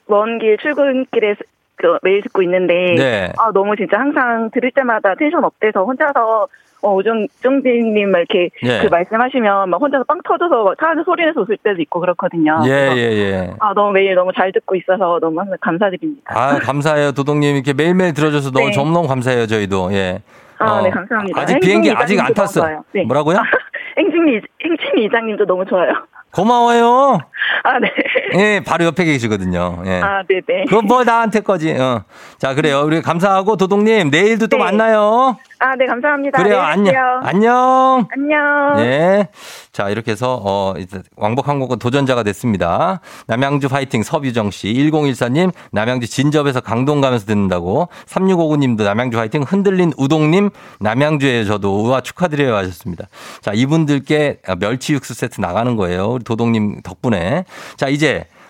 [0.07, 1.35] 먼길 출근길에
[1.75, 3.33] 그 매일 듣고 있는데 네.
[3.37, 6.47] 아 너무 진짜 항상 들을 때마다 tension up돼서 혼자서
[6.83, 8.81] 어, 오정, 정진님 막 이렇게 예.
[8.81, 12.59] 그 말씀하시면 막 혼자서 빵 터져서 막 차에서 소리 내서 웃을 때도 있고 그렇거든요.
[12.65, 13.53] 예, 예, 예.
[13.59, 16.33] 아, 너무 매일 너무 잘 듣고 있어서 너무 항상 감사드립니다.
[16.35, 17.13] 아, 감사해요.
[17.13, 18.75] 도동님 이렇게 매일매일 들어줘서 너무 네.
[18.75, 19.47] 너무 감사해요.
[19.47, 19.93] 저희도.
[19.93, 20.21] 예.
[20.59, 21.39] 아, 어, 네, 감사합니다.
[21.39, 22.83] 아직 비행기 아직 안 탔어요.
[22.91, 23.03] 네.
[23.03, 23.37] 뭐라고요?
[23.97, 25.93] 행진이, 행진이 이장님도 너무 좋아요.
[26.33, 27.19] 고마워요.
[27.63, 27.89] 아, 네.
[28.37, 29.83] 예, 바로 옆에 계시거든요.
[29.85, 30.01] 예.
[30.01, 30.41] 아, 네네.
[30.47, 30.65] 네.
[30.67, 31.71] 그건 뭐 나한테 거지.
[31.73, 32.03] 어.
[32.37, 32.81] 자, 그래요.
[32.85, 34.63] 우리 감사하고 도동님 내일도 또 네.
[34.63, 35.37] 만나요.
[35.63, 36.43] 아, 네, 감사합니다.
[36.43, 36.57] 그래요.
[36.57, 36.93] 네, 안녕.
[37.23, 38.07] 안녕.
[38.11, 38.79] 안녕.
[38.79, 39.29] 예.
[39.71, 42.99] 자, 이렇게 해서, 어, 이제 왕복 항공권 도전자가 됐습니다.
[43.27, 44.67] 남양주 파이팅 서뷰정 씨.
[44.73, 47.87] 1014님, 남양주 진접에서 강동 가면서 듣는다고.
[48.07, 50.49] 3659님도 남양주 파이팅 흔들린 우동님,
[50.81, 53.07] 남양주에 저도 우와 축하드려요 하셨습니다.
[53.39, 56.09] 자, 이분들께 멸치 육수 세트 나가는 거예요.
[56.09, 57.45] 우리 도동님 덕분에.
[57.77, 58.02] 자, 이제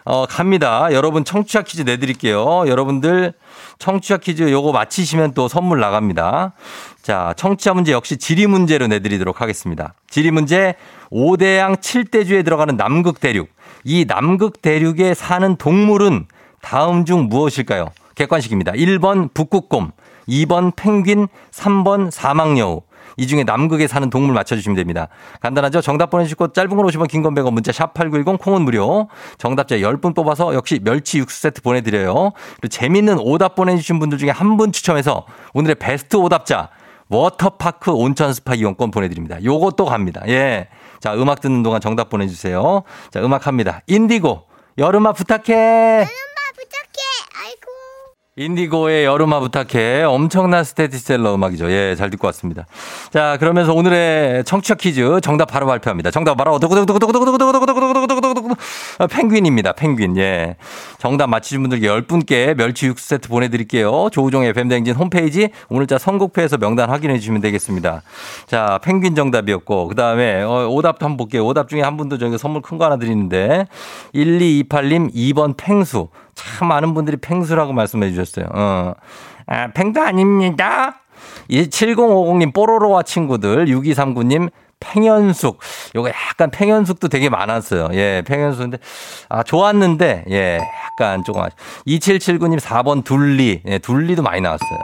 [0.06, 0.90] 어, 갑니다.
[0.92, 2.66] 여러분 청취자 퀴즈 내드릴게요.
[2.68, 3.34] 여러분들
[3.80, 6.54] 청취자 퀴즈 요거 맞히시면 또 선물 나갑니다.
[7.02, 9.94] 자, 청취자 문제 역시 지리 문제로 내드리도록 하겠습니다.
[10.10, 10.76] 지리 문제
[11.12, 13.50] 5대양 7대주에 들어가는 남극 대륙.
[13.84, 16.28] 이 남극 대륙에 사는 동물은
[16.62, 17.90] 다음 중 무엇일까요?
[18.16, 18.72] 객관식입니다.
[18.74, 19.92] 1번 북극곰,
[20.30, 22.82] 2번 펭귄, 3번 사막여우.
[23.18, 25.08] 이 중에 남극에 사는 동물 맞춰주시면 됩니다.
[25.42, 25.82] 간단하죠?
[25.82, 29.08] 정답 보내주시고 짧은 글 50원 긴 글 100원 문자 샵 8910 콩은 무료.
[29.38, 32.32] 정답자 10분 뽑아서 역시 멸치 육수 세트 보내드려요.
[32.62, 36.70] 그리고 재밌는 오답 보내주신 분들 중에 한 분 추첨해서 오늘의 베스트 오답자
[37.10, 39.44] 워터파크 온천 스파 이용권 보내드립니다.
[39.44, 40.22] 요것도 갑니다.
[40.28, 40.68] 예.
[41.00, 42.84] 자, 음악 듣는 동안 정답 보내주세요.
[43.12, 43.82] 자, 음악 합니다.
[43.88, 44.44] 인디고,
[44.78, 46.06] 여름아 부탁해.
[48.36, 50.02] 인디고의 여름아 부탁해.
[50.04, 51.70] 엄청난 스테디셀러 음악이죠.
[51.70, 52.66] 예, 잘 듣고 왔습니다.
[53.12, 56.10] 자, 그러면서 오늘의 청취자 퀴즈 정답 바로 발표합니다.
[56.10, 56.58] 정답 바로
[59.10, 59.74] 펭귄입니다.
[59.74, 60.18] 펭귄.
[60.18, 60.56] 예.
[61.00, 64.10] 정답 맞히신 분들께 10분께 멸치 육수 세트 보내드릴게요.
[64.12, 68.02] 조우종의 FM댕진 홈페이지 오늘자 선곡표에서 명단 확인해 주시면 되겠습니다.
[68.48, 71.46] 자, 펭귄 정답이었고, 그 다음에 오답도 한번 볼게요.
[71.46, 73.68] 오답 중에 한 분도 저희가 선물 큰 거 하나 드리는데,
[74.16, 76.08] 1228님 2번 펭수.
[76.36, 78.48] 참 많은 분들이 팽수라고 말씀해 주셨어요.
[78.54, 78.94] 어.
[79.46, 81.02] 아, 팽도 아닙니다.
[81.50, 84.50] 7050님 뽀로로와 친구들 6239님
[84.84, 85.60] 팽현숙.
[85.96, 87.90] 요거 약간 팽현숙도 되게 많았어요.
[87.94, 88.78] 예, 팽현숙인데,
[89.30, 90.60] 아, 좋았는데, 예,
[90.92, 91.44] 약간 조금.
[91.88, 93.62] 2779님 4번 둘리.
[93.66, 94.80] 예, 둘리도 많이 나왔어요.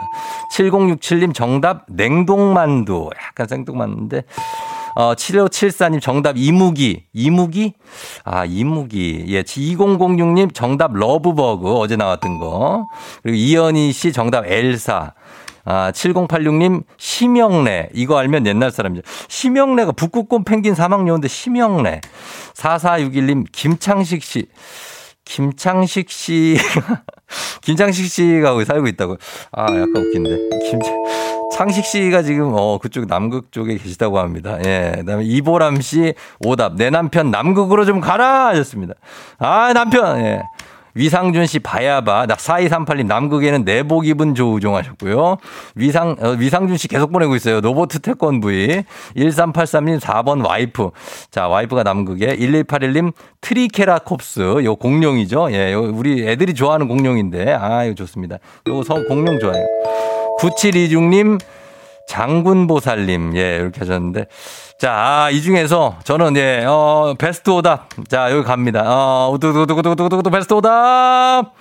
[0.53, 3.09] 7067님 정답 냉동만두.
[3.27, 4.23] 약간 생뚱맞는데,
[4.95, 7.05] 어, 7574님 정답 이무기.
[7.13, 7.73] 이무기?
[8.23, 9.25] 아, 이무기.
[9.29, 11.77] 예, 2006님 정답 러브버그.
[11.77, 12.87] 어제 나왔던 거.
[13.23, 15.13] 그리고 이현희 씨 정답 엘사.
[15.69, 17.89] 아, 7086님, 심영래.
[17.93, 19.03] 이거 알면 옛날 사람이죠.
[19.27, 22.01] 심영래가 북극곰 펭귄 사막여운데 심영래.
[22.55, 24.47] 4461님, 김창식 씨.
[25.25, 26.57] 김창식 씨,
[27.61, 29.17] 김창식 씨가 거기 살고 있다고.
[29.51, 30.49] 아, 약간 웃긴데.
[30.71, 30.91] 김창,
[31.51, 34.57] 창식 씨가 지금 어 그쪽 남극 쪽에 계시다고 합니다.
[34.65, 34.93] 예.
[34.97, 38.95] 그 다음에 이보람 씨 오답 내 남편 남극으로 좀 가라 하셨습니다.
[39.37, 40.41] 아 남편 예.
[40.93, 45.37] 위상준 씨 바야바 4238님 남극에는 내복 입은 조우종 하셨고요.
[45.75, 47.61] 위상 어, 위상준 씨 계속 보내고 있어요.
[47.61, 48.83] 로보트 태권브이
[49.15, 50.89] 1383님 4번 와이프.
[51.31, 55.51] 자, 와이프가 남극에 1181님 트리케라톱스 요 공룡이죠.
[55.51, 58.37] 예, 요 우리 애들이 좋아하는 공룡인데 아, 이거 좋습니다.
[58.67, 59.65] 요거 성 공룡 좋아해요.
[60.39, 61.39] 9726님,
[62.07, 64.25] 장군보살님, 예, 이렇게 하셨는데.
[64.79, 67.89] 자, 아, 이 중에서 저는, 예, 어, 베스트 오답.
[68.07, 68.83] 자, 여기 갑니다.
[68.85, 71.53] 어, 우두두두두두두두 베스트 오답!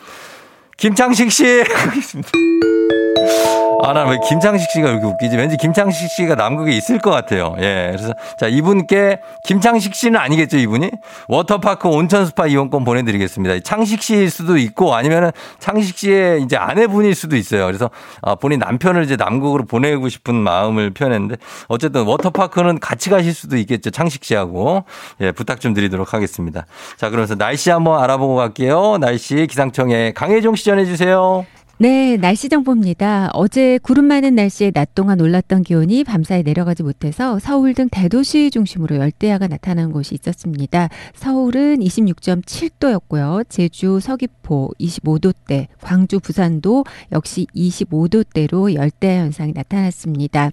[0.77, 1.65] 김창식 씨!
[3.81, 5.37] 아, 나 왜 김창식 씨가 이렇게 웃기지?
[5.37, 7.55] 왠지 김창식 씨가 남극에 있을 것 같아요.
[7.59, 7.93] 예.
[7.93, 10.91] 그래서 자, 이분께 김창식 씨는 아니겠죠, 이분이?
[11.29, 13.61] 워터파크 온천 스파 이용권 보내드리겠습니다.
[13.61, 17.67] 창식 씨일 수도 있고 아니면은 창식 씨의 이제 아내분일 수도 있어요.
[17.67, 21.37] 그래서 아, 본인 남편을 이제 남극으로 보내고 싶은 마음을 표현했는데
[21.69, 23.91] 어쨌든 워터파크는 같이 가실 수도 있겠죠.
[23.91, 24.85] 창식 씨하고.
[25.21, 26.67] 예, 부탁 좀 드리도록 하겠습니다.
[26.97, 28.99] 자, 그러면서 날씨 한번 알아보고 갈게요.
[28.99, 31.47] 날씨 기상청에 강혜종 시 전해주세요.
[31.81, 33.31] 네, 날씨 정보입니다.
[33.35, 38.97] 어제 구름 많은 날씨에 낮 동안 올랐던 기온이 밤사이 내려가지 못해서 서울 등 대도시 중심으로
[38.97, 40.89] 열대야가 나타난 곳이 있었습니다.
[41.15, 43.49] 서울은 26.7도였고요.
[43.49, 50.51] 제주, 서귀포 25도대, 광주, 부산도 역시 25도대로 열대야 현상이 나타났습니다.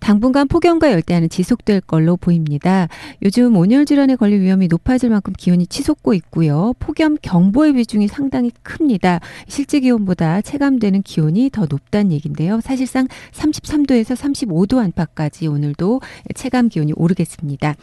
[0.00, 2.88] 당분간 폭염과 열대야는 지속될 걸로 보입니다.
[3.22, 6.74] 요즘 온열 질환에 걸릴 위험이 높아질 만큼 기온이 치솟고 있고요.
[6.78, 9.20] 폭염 경보의 비중이 상당히 큽니다.
[9.48, 12.60] 실제 기온보다 체감되는 기온이 더 높다는 얘기인데요.
[12.62, 16.00] 사실상 33도에서 35도 안팎까지 오늘도
[16.34, 17.74] 체감 기온이 오르겠습니다.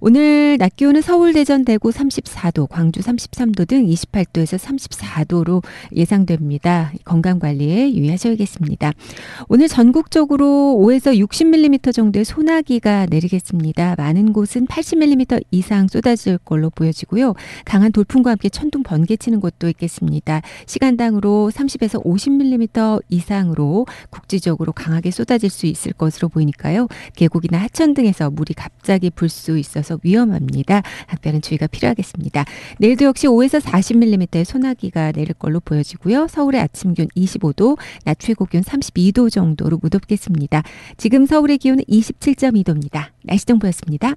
[0.00, 5.62] 오늘 낮 기온은 서울, 대전, 대구 34도, 광주 33도 등 28도에서 34도로
[5.94, 6.92] 예상됩니다.
[7.04, 8.92] 건강 관리에 유의하셔야겠습니다.
[9.48, 13.94] 오늘 전국적으로 5에서 60mm 정도의 소나기가 내리겠습니다.
[13.96, 17.34] 많은 곳은 80mm 이상 쏟아질 걸로 보여지고요.
[17.64, 20.42] 강한 돌풍과 함께 천둥 번개 치는 곳도 있겠습니다.
[20.66, 26.88] 시간당으로 30에서 50mm 이상으로 국지적으로 강하게 쏟아질 수 있을 것으로 보이니까요.
[27.16, 30.82] 계곡이나 하천 등에서 물이 갑자기 불 수 있어서 위험합니다.
[31.06, 32.44] 각별한 주의가 필요하겠습니다.
[32.78, 36.26] 내일도 역시 5에서 40mm의 소나기가 내릴 걸로 보여지고요.
[36.28, 40.62] 서울의 아침 기온 25도, 낮 최고 기온 32도 정도로 무덥겠습니다.
[40.96, 43.06] 지금 서울의 기온은 27.2도입니다.
[43.22, 44.14] 날씨 정보였습니다.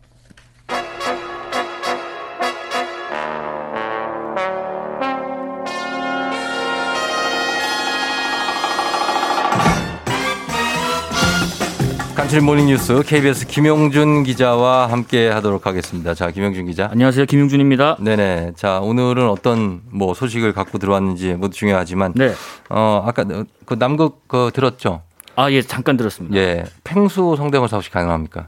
[12.33, 16.15] 간추린 모닝뉴스 KBS 김용준 기자와 함께 하도록 하겠습니다.
[16.15, 16.89] 자, 김용준 기자.
[16.91, 17.27] 안녕하세요.
[17.27, 17.97] 김용준입니다.
[17.99, 18.53] 네네.
[18.55, 22.13] 자, 오늘은 어떤 뭐 소식을 갖고 들어왔는지 모두 중요하지만.
[22.15, 22.33] 네.
[22.71, 23.23] 어, 아까
[23.65, 25.03] 그 남극 그 들었죠?
[25.35, 26.35] 아, 예, 잠깐 들었습니다.
[26.35, 26.63] 예.
[26.83, 28.47] 팽수 성대모사 혹시 가능합니까?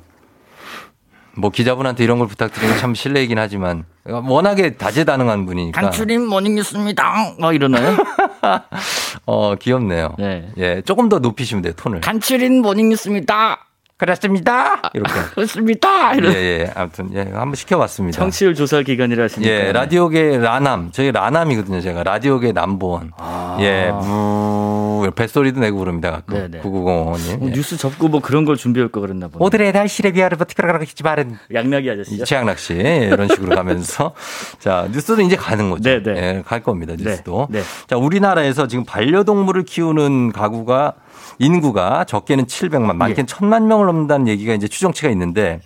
[1.38, 5.79] 뭐 기자분한테 이런 걸 부탁드리는 참 실례이긴 하지만 워낙에 다재다능한 분이니까.
[5.79, 7.36] 간추린 모닝뉴스입니다.
[7.39, 7.95] 뭐 이러나요?
[9.27, 10.15] 어 귀엽네요.
[10.17, 10.49] 네.
[10.57, 12.01] 예, 조금 더 높이시면 돼요 톤을.
[12.01, 13.59] 간추린 모닝뉴스입니다.
[13.98, 14.82] 그렇습니다.
[14.93, 15.14] 이렇게.
[15.34, 16.14] 그렇습니다.
[16.14, 16.34] 이런.
[16.34, 16.72] 예, 예.
[16.76, 17.22] 아무튼, 예.
[17.22, 18.18] 한번 시켜봤습니다.
[18.20, 19.50] 청취율 조사 기간이라 하시니까.
[19.52, 20.91] 예, 라디오계 라남.
[20.91, 22.04] 저희 라남이거든요, 제가.
[22.04, 23.12] 라디오계 남보원.
[23.18, 23.58] 아.
[23.62, 26.12] 예, 무, 뱃소리도 내고 그럽니다.
[26.12, 26.51] 가끔.
[26.62, 27.38] 9905님.
[27.38, 27.53] 뭐 예.
[27.53, 29.43] 뉴스 접고 뭐 그런 걸 준비할 거 그랬나 보네.
[29.43, 31.38] 오늘의 날씨를 위하여 버티라라겠지 말은.
[31.53, 32.24] 양락이 아저씨.
[32.24, 32.74] 최양락 씨.
[32.74, 34.14] 이런 식으로 가면서.
[34.60, 35.89] 자, 뉴스도 이제 가는 거죠.
[35.89, 36.03] 네네.
[36.14, 36.28] 네.
[36.38, 37.47] 예, 갈 겁니다, 뉴스도.
[37.49, 37.66] 네, 네.
[37.88, 40.93] 자, 우리나라에서 지금 반려동물을 키우는 가구가
[41.39, 43.34] 인구가 적게는 700만, 많게는 예.
[43.34, 45.60] 1000만 명을 넘는다는 얘기가 이제 추정치가 있는데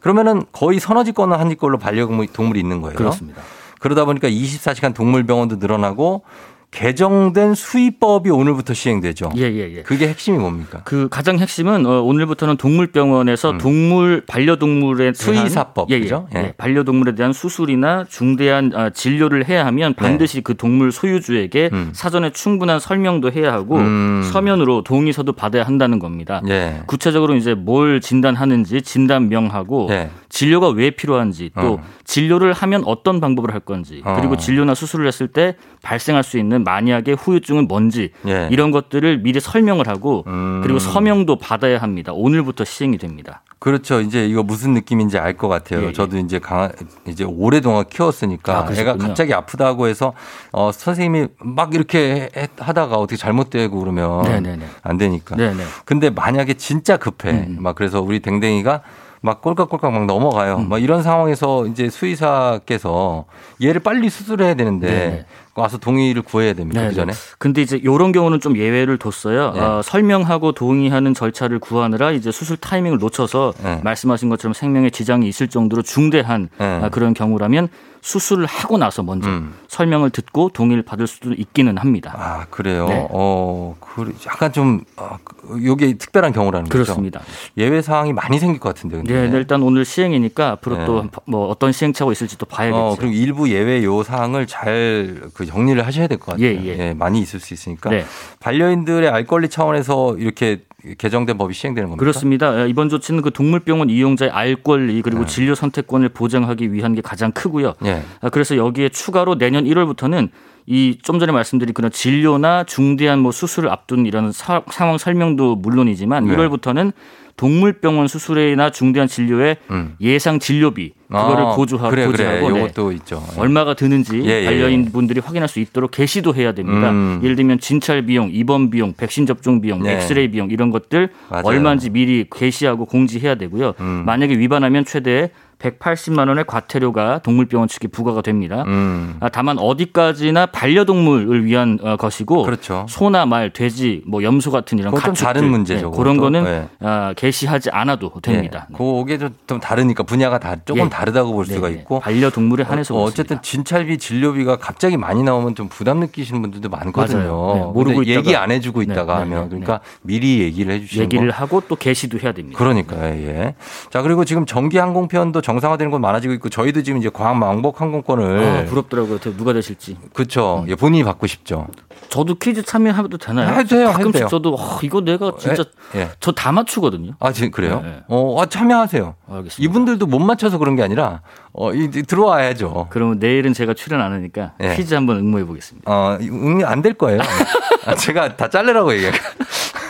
[0.00, 2.96] 그러면은 거의 서너 지권은 한 지꼴로 반려동물이 있는 거예요.
[2.96, 3.42] 그렇습니다.
[3.80, 6.22] 그러다 보니까 24시간 동물병원도 늘어나고
[6.70, 9.30] 개정된 수의법이 오늘부터 시행되죠.
[9.36, 9.82] 예, 예, 예.
[9.82, 10.82] 그게 핵심이 뭡니까?
[10.84, 13.58] 그 가장 핵심은 어, 오늘부터는 동물병원에서 음.
[13.58, 16.38] 동물 반려동물의 수의사법 예, 예, 예.
[16.38, 16.54] 예.
[16.56, 19.96] 반려동물에 대한 수술이나 중대한 아, 진료를 해야 하면 네.
[19.96, 20.42] 반드시 네.
[20.42, 21.90] 그 동물 소유주에게 음.
[21.92, 24.22] 사전에 충분한 설명도 해야 하고 음.
[24.32, 26.40] 서면으로 동의서도 받아야 한다는 겁니다.
[26.48, 26.82] 예.
[26.86, 30.10] 구체적으로 이제 뭘 진단하는지 진단명하고 예.
[30.30, 31.82] 진료가 왜 필요한지 또 어.
[32.04, 34.36] 진료를 하면 어떤 방법을 할 건지 그리고 어.
[34.36, 38.48] 진료나 수술을 했을 때 발생할 수 있는 만약의 후유증은 뭔지 예.
[38.50, 40.60] 이런 것들을 미리 설명을 하고 음.
[40.62, 42.12] 그리고 서명도 받아야 합니다.
[42.14, 43.42] 오늘부터 시행이 됩니다.
[43.58, 44.00] 그렇죠.
[44.00, 45.82] 이제 이거 무슨 느낌인지 알 것 같아요.
[45.82, 45.92] 예, 예.
[45.92, 46.70] 저도 이제 강
[47.06, 50.12] 이제 오래동안 키웠으니까 아, 애가 갑자기 아프다고 해서
[50.52, 52.28] 어 선생님이 막 이렇게
[52.58, 54.66] 하다가 어떻게 잘못되고 그러면 네네네.
[54.82, 55.36] 안 되니까.
[55.36, 55.62] 네네.
[55.84, 57.30] 근데 만약에 진짜 급해.
[57.30, 57.56] 음.
[57.60, 58.82] 막 그래서 우리 댕댕이가
[59.22, 60.56] 막 꼴깍꼴깍 막 넘어가요.
[60.56, 60.68] 음.
[60.68, 63.26] 막 이런 상황에서 이제 수의사께서
[63.62, 65.26] 얘를 빨리 수술해야 되는데 네.
[65.54, 66.88] 와서 동의를 구해야 됩니다.
[66.88, 67.12] 그 전에.
[67.38, 69.52] 근데 이제 이런 경우는 좀 예외를 뒀어요.
[69.52, 69.60] 네.
[69.60, 73.80] 어, 설명하고 동의하는 절차를 구하느라 이제 수술 타이밍을 놓쳐서 네.
[73.84, 76.88] 말씀하신 것처럼 생명에 지장이 있을 정도로 중대한 네.
[76.90, 77.68] 그런 경우라면
[78.00, 79.54] 수술을 하고 나서 먼저 음.
[79.68, 82.14] 설명을 듣고 동의를 받을 수도 있기는 합니다.
[82.16, 82.88] 아 그래요.
[82.88, 83.06] 네.
[83.10, 85.18] 어, 그 약간 좀 어,
[85.64, 87.20] 요게 특별한 경우라는 그렇습니다.
[87.20, 87.30] 거죠.
[87.56, 88.96] 예외 사항이 많이 생길 것 같은데.
[88.96, 89.28] 근데.
[89.28, 90.84] 네, 일단 오늘 시행이니까 앞으로 네.
[90.86, 92.76] 또뭐 어떤 시행착오 있을지 또 봐야겠죠.
[92.78, 96.46] 어, 그리고 일부 예외 요 사항을 잘 그 정리를 하셔야 될 것 같아요.
[96.46, 96.78] 예, 예.
[96.78, 98.04] 예, 많이 있을 수 있으니까 네.
[98.40, 100.62] 반려인들의 알 권리 차원에서 이렇게
[100.98, 102.00] 개정된 법이 시행되는 겁니다.
[102.00, 102.64] 그렇습니다.
[102.66, 105.26] 이번 조치는 그 동물병원 이용자의 알 권리 그리고 네.
[105.26, 107.74] 진료 선택권을 보장하기 위한 게 가장 크고요.
[107.80, 108.02] 네.
[108.32, 110.30] 그래서 여기에 추가로 내년 1월부터는
[110.66, 116.26] 이 좀 전에 말씀드린 그런 진료나 중대한 뭐 수술을 앞둔 이런 사, 상황 설명도 물론이지만
[116.26, 116.36] 네.
[116.36, 116.92] 1월부터는
[117.36, 119.94] 동물병원 수술이나 중대한 진료에 음.
[120.00, 122.38] 예상 진료비 그거를 아, 고조하고 그래, 그래.
[122.46, 122.96] 이것도 네.
[122.96, 123.24] 있죠.
[123.34, 123.40] 예.
[123.40, 126.90] 얼마가 드는지 예, 예, 반려인 분들이 확인할 수 있도록 게시도 해야 됩니다.
[126.90, 127.20] 음.
[127.22, 129.94] 예를 들면 진찰 비용, 입원 비용, 백신 접종 비용, 네.
[129.96, 131.42] 엑스레이 비용 이런 것들 맞아요.
[131.46, 133.72] 얼마인지 미리 게시하고 공지해야 되고요.
[133.80, 134.02] 음.
[134.04, 135.30] 만약에 위반하면 최대
[135.60, 138.64] 180만 원의 과태료가 동물병원 측에 부과가 됩니다.
[138.66, 139.16] 음.
[139.20, 142.86] 아, 다만 어디까지나 반려동물을 위한 어, 것이고 그렇죠.
[142.88, 145.90] 소나 말, 돼지, 뭐 염소 같은 이런 가축들 다른 문제죠.
[145.90, 146.68] 네, 그런 거는 네.
[146.80, 148.66] 아, 게시하지 않아도 됩니다.
[148.70, 148.76] 네.
[148.78, 150.88] 그게 좀 다르니까 분야가 다 조금 예.
[150.88, 156.00] 다르다고 볼 수가 있고 반려동물에 한해서 어, 어쨌든 진찰비 진료비가 갑자기 많이 나오면 좀 부담
[156.00, 157.54] 느끼시는 분들도 많거든요.
[157.54, 161.36] 네, 모르고 얘기 안 해주고 네, 있다가 네, 하면 그러니까 미리 얘기를 해주시는 얘기를 거.
[161.36, 162.58] 하고 또 게시도 해야 됩니다.
[162.58, 163.14] 그러니까요.
[163.26, 163.54] 예.
[163.90, 168.38] 자 그리고 지금 전기 항공편도 정상화되는 건 많아지고 있고 저희도 지금 이제 광 왕복 항공권을
[168.38, 169.18] 아, 부럽더라고요.
[169.18, 169.96] 누가 되실지.
[170.12, 170.64] 그렇죠.
[170.68, 170.76] 음.
[170.76, 171.66] 본인이 받고 싶죠.
[172.08, 173.56] 저도 퀴즈 참여해도 되나요?
[173.56, 173.86] 해도 돼요.
[173.88, 174.28] 가끔씩 해도 돼요.
[174.28, 175.64] 저도 어, 이거 내가 진짜
[175.96, 176.10] 예.
[176.20, 177.12] 저다 맞추거든요.
[177.18, 177.80] 아, 지금 그래요?
[177.82, 178.02] 네, 네.
[178.08, 179.14] 어, 아, 참여하세요.
[179.28, 179.56] 알겠습니다.
[179.58, 181.22] 이분들도 못 맞춰서 그런 게 아니라
[181.52, 182.88] 어, 이, 들어와야죠.
[182.90, 184.76] 그러면 내일은 제가 출연 안 하니까 예.
[184.76, 185.90] 퀴즈 한번 응모해 보겠습니다.
[185.90, 187.20] 어, 응이 안될 거예요.
[187.86, 189.12] 아, 제가 다 자르라고 얘기해요.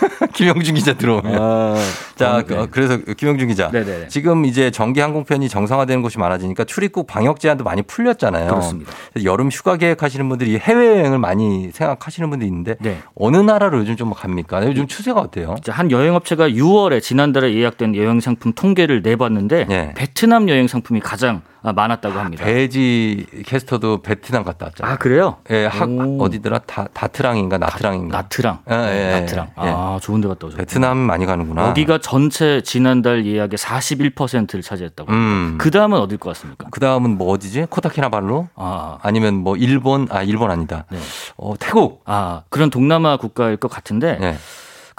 [0.35, 1.39] 김영준 기자 들어오면.
[1.41, 1.77] 아,
[2.17, 2.67] 자, 네.
[2.71, 3.71] 그래서 김영준 기자.
[3.71, 4.09] 네네.
[4.09, 8.49] 지금 이제 전기 항공편이 정상화되는 곳이 많아지니까 출입국 방역 제한도 많이 풀렸잖아요.
[8.49, 8.93] 그렇습니다.
[9.25, 12.99] 여름 휴가 계획하시는 분들이 해외여행을 많이 생각하시는 분들이 있는데 네.
[13.15, 14.67] 어느 나라로 요즘 좀 갑니까?
[14.67, 15.57] 요즘 추세가 어때요?
[15.69, 19.95] 한 여행업체가 6월에 지난달에 예약된 여행 상품 통계를 내봤는데 네.
[19.97, 22.45] 베트남 여행 상품이 가장 아, 많았다고 아, 합니다.
[22.45, 24.95] 배지 캐스터도 베트남 갔다 왔잖아요.
[24.95, 25.37] 아 그래요?
[25.51, 25.89] 예, 학
[26.19, 26.61] 어디더라?
[26.61, 28.17] 다 다낭인가 나트랑인가?
[28.23, 28.59] 나트랑.
[28.71, 29.47] 예, 예, 나트랑.
[29.47, 29.69] 예.
[29.69, 31.69] 아 좋은데 갔다 오셨 베트남 많이 가는구나.
[31.69, 35.13] 여기가 전체 지난달 예약의 41%를 차지했다고.
[35.13, 35.57] 음.
[35.59, 36.67] 그 다음은 어딜 것 같습니까?
[36.71, 37.67] 그 다음은 뭐 어디지?
[37.71, 38.47] 코타키나발루?
[38.57, 40.07] 아 아니면 뭐 일본?
[40.11, 40.85] 아 일본 아니다.
[40.91, 40.99] 네.
[41.37, 42.03] 어 태국.
[42.05, 44.17] 아 그런 동남아 국가일 것 같은데.
[44.21, 44.37] 네.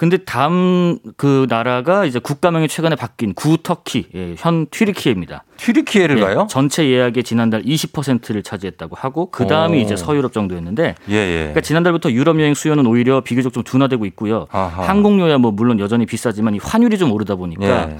[0.02, 5.44] 근데 다음 그 나라가 이제 국가명이 최근에 바뀐 구터키, 예, 현 튀르키예입니다.
[5.58, 6.48] 튀르키예를 예, 가요?
[6.50, 11.36] 전체 예약의 지난달 20%를 차지했다고 하고 그 다음이 이제 서유럽 정도였는데, 예, 예.
[11.36, 14.48] 그러니까 지난달부터 유럽 여행 수요는 오히려 비교적 좀 둔화되고 있고요.
[14.50, 14.88] 아하.
[14.88, 17.90] 항공료야 뭐 물론 여전히 비싸지만 이 환율이 좀 오르다 보니까.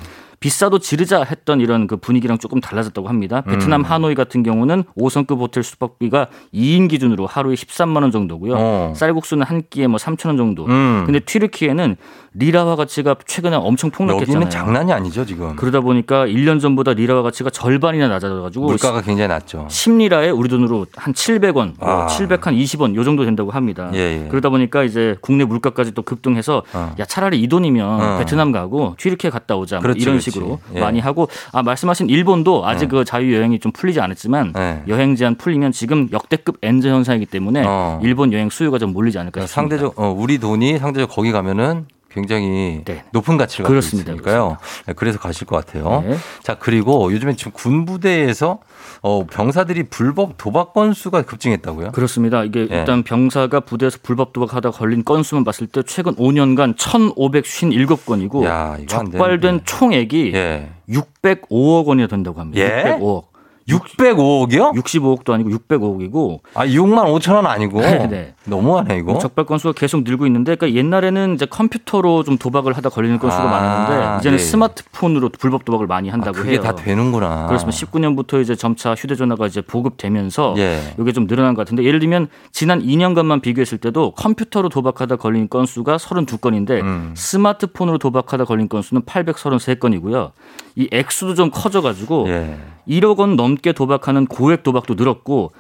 [0.42, 0.48] 예.
[0.48, 3.42] 비싸도 지르자 했던 이런 그 분위기랑 조금 달라졌다고 합니다.
[3.42, 3.84] 베트남 음.
[3.84, 8.54] 하노이 같은 경우는 5성급 호텔 숙박비가 2인 기준으로 하루에 13만 원 정도고요.
[8.56, 8.92] 어.
[8.96, 10.66] 쌀국수는 한 끼에 뭐 3천 원 정도.
[10.66, 11.04] 음.
[11.06, 11.96] 근데 튀르키예는
[12.34, 14.36] 리라화 가치가 최근에 엄청 폭락했잖아요.
[14.36, 15.54] 여기는 장난이 아니죠 지금.
[15.56, 19.66] 그러다 보니까 1년 전보다 리라화 가치가 절반이나 낮아져가지고 물가가 굉장히 낮죠.
[19.68, 22.06] 10리라에 우리 돈으로 한 700원, 뭐 아.
[22.06, 23.90] 720원 요 정도 된다고 합니다.
[23.92, 24.28] 예, 예.
[24.28, 26.94] 그러다 보니까 이제 국내 물가까지 또 급등해서 어.
[26.98, 28.18] 야 차라리 이 돈이면 어.
[28.18, 30.30] 베트남 가고 튀르키예 갔다 오자 뭐 그렇지, 이런 그렇지.
[30.30, 30.80] 식으로 예.
[30.80, 32.88] 많이 하고 아 말씀하신 일본도 아직 예.
[32.88, 34.82] 그 자유 여행이 좀 풀리지 않았지만 예.
[34.88, 38.00] 여행 제한 풀리면 지금 역대급 엔저 현상이기 때문에 어.
[38.02, 39.76] 일본 여행 수요가 좀 몰리지 않을까 싶습니다.
[39.76, 43.04] 상대적 어, 우리 돈이 상대적 거기 가면은 굉장히 네.
[43.12, 44.12] 높은 가치를 갖고 그렇습니다.
[44.12, 44.58] 있으니까요.
[44.86, 46.04] 네, 그래서 가실 것 같아요.
[46.06, 46.16] 네.
[46.42, 48.58] 자 그리고 요즘에 지금 군부대에서
[49.02, 51.92] 어, 병사들이 불법 도박 건수가 급증했다고요?
[51.92, 52.44] 그렇습니다.
[52.44, 52.78] 이게 네.
[52.78, 60.32] 일단 병사가 부대에서 불법 도박하다 걸린 건수만 봤을 때 최근 5년간 1,557건이고 야, 적발된 총액이
[60.34, 60.70] 예.
[60.88, 62.60] 605억 원이나 된다고 합니다.
[62.62, 62.98] 예?
[62.98, 63.31] 605억.
[63.78, 64.74] 605억이요?
[64.74, 66.40] 65억도 아니고 605억이고.
[66.54, 67.80] 아, 6만 5천 원 아니고.
[67.80, 68.34] 네, 네.
[68.44, 69.18] 너무하네 이거.
[69.18, 73.50] 적발 건수가 계속 늘고 있는데, 그러니까 옛날에는 이제 컴퓨터로 좀 도박을 하다 걸리는 건수가 아,
[73.50, 74.44] 많았는데, 이제는 네.
[74.44, 76.60] 스마트폰으로 불법 도박을 많이 한다고 아, 그게 해요.
[76.60, 77.46] 다 되는구나.
[77.46, 77.76] 그렇습니다.
[77.78, 80.94] 19년부터 이제 점차 휴대전화가 이제 보급되면서 예.
[80.98, 85.96] 이게 좀 늘어난 것 같은데, 예를 들면 지난 2년간만 비교했을 때도 컴퓨터로 도박하다 걸린 건수가
[85.96, 87.12] 32건인데, 음.
[87.16, 90.32] 스마트폰으로 도박하다 걸린 건수는 833건이고요.
[90.76, 92.56] 이 액수도 좀 커져가지고 예.
[92.88, 95.52] 1억 원 넘게 도박하는 고액 도박도 늘었고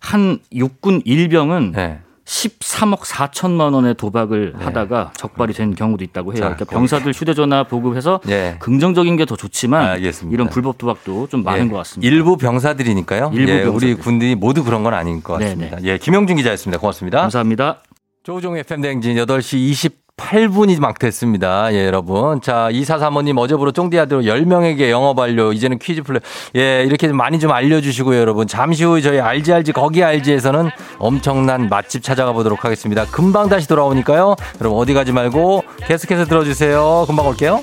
[0.00, 1.98] 한 육군 일병은 예.
[2.24, 4.64] 13억 4천만 원의 도박을 네.
[4.64, 6.40] 하다가 적발이 된 경우도 있다고 해요.
[6.40, 8.56] 그러니까 병사들 휴대전화 보급해서 네.
[8.60, 10.34] 긍정적인 게 더 좋지만 알겠습니다.
[10.34, 11.70] 이런 불법 도박도 좀 많은 예.
[11.70, 12.10] 것 같습니다.
[12.14, 13.30] 일부 병사들이니까요.
[13.34, 13.88] 일부 예, 병사들.
[13.88, 15.76] 우리 군들이 모두 그런 건 아닌 것 같습니다.
[15.76, 15.88] 네네.
[15.88, 16.80] 예, 김영준 기자였습니다.
[16.80, 17.20] 고맙습니다.
[17.20, 17.82] 감사합니다.
[18.22, 21.72] 조우종 FM 댕진 8시 20 8분이 막 됐습니다.
[21.72, 22.40] 예, 여러분.
[22.40, 26.20] 자, 2435님 어제부로 쫑디 아들 10명에게 영어 반려, 이제는 퀴즈 플레이.
[26.56, 28.46] 예, 이렇게 좀 많이 좀 알려주시고요, 여러분.
[28.46, 33.04] 잠시 후 저희 알지 알지 거기 알지에서는 엄청난 맛집 찾아가 보도록 하겠습니다.
[33.06, 34.36] 금방 다시 돌아오니까요.
[34.60, 37.04] 여러분 어디 가지 말고 계속해서 들어주세요.
[37.06, 37.62] 금방 올게요.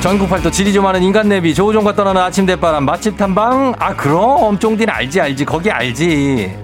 [0.00, 3.74] 전국 팔도 지리 좀 하는 인간 내비 조우종과 떠나는 아침 대바람 맛집 탐방.
[3.78, 6.56] 아 그럼 쫑디는 알지 알지 거기 알지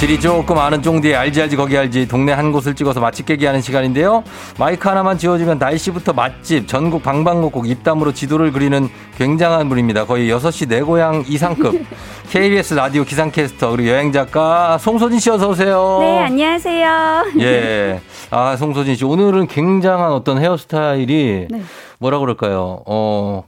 [0.00, 3.60] 질이 조금 아는 쫑디의 알지 알지 거기 알지 동네 한 곳을 찍어서 맛집 깨기 하는
[3.60, 4.24] 시간인데요.
[4.58, 8.88] 마이크 하나만 지워주면 날씨부터 맛집 전국 방방곡곡 입담으로 지도를 그리는
[9.18, 10.06] 굉장한 분입니다.
[10.06, 11.84] 거의 6시 내 고향 이상급
[12.32, 15.98] KBS 라디오 기상캐스터 그리고 여행작가 송소진 씨 어서 오세요.
[16.00, 17.32] 네 안녕하세요.
[17.40, 18.00] 예.
[18.30, 21.62] 아 송소진 씨 오늘은 굉장한 어떤 헤어스타일이 네.
[21.98, 22.84] 뭐라 그럴까요?
[22.86, 23.44] 어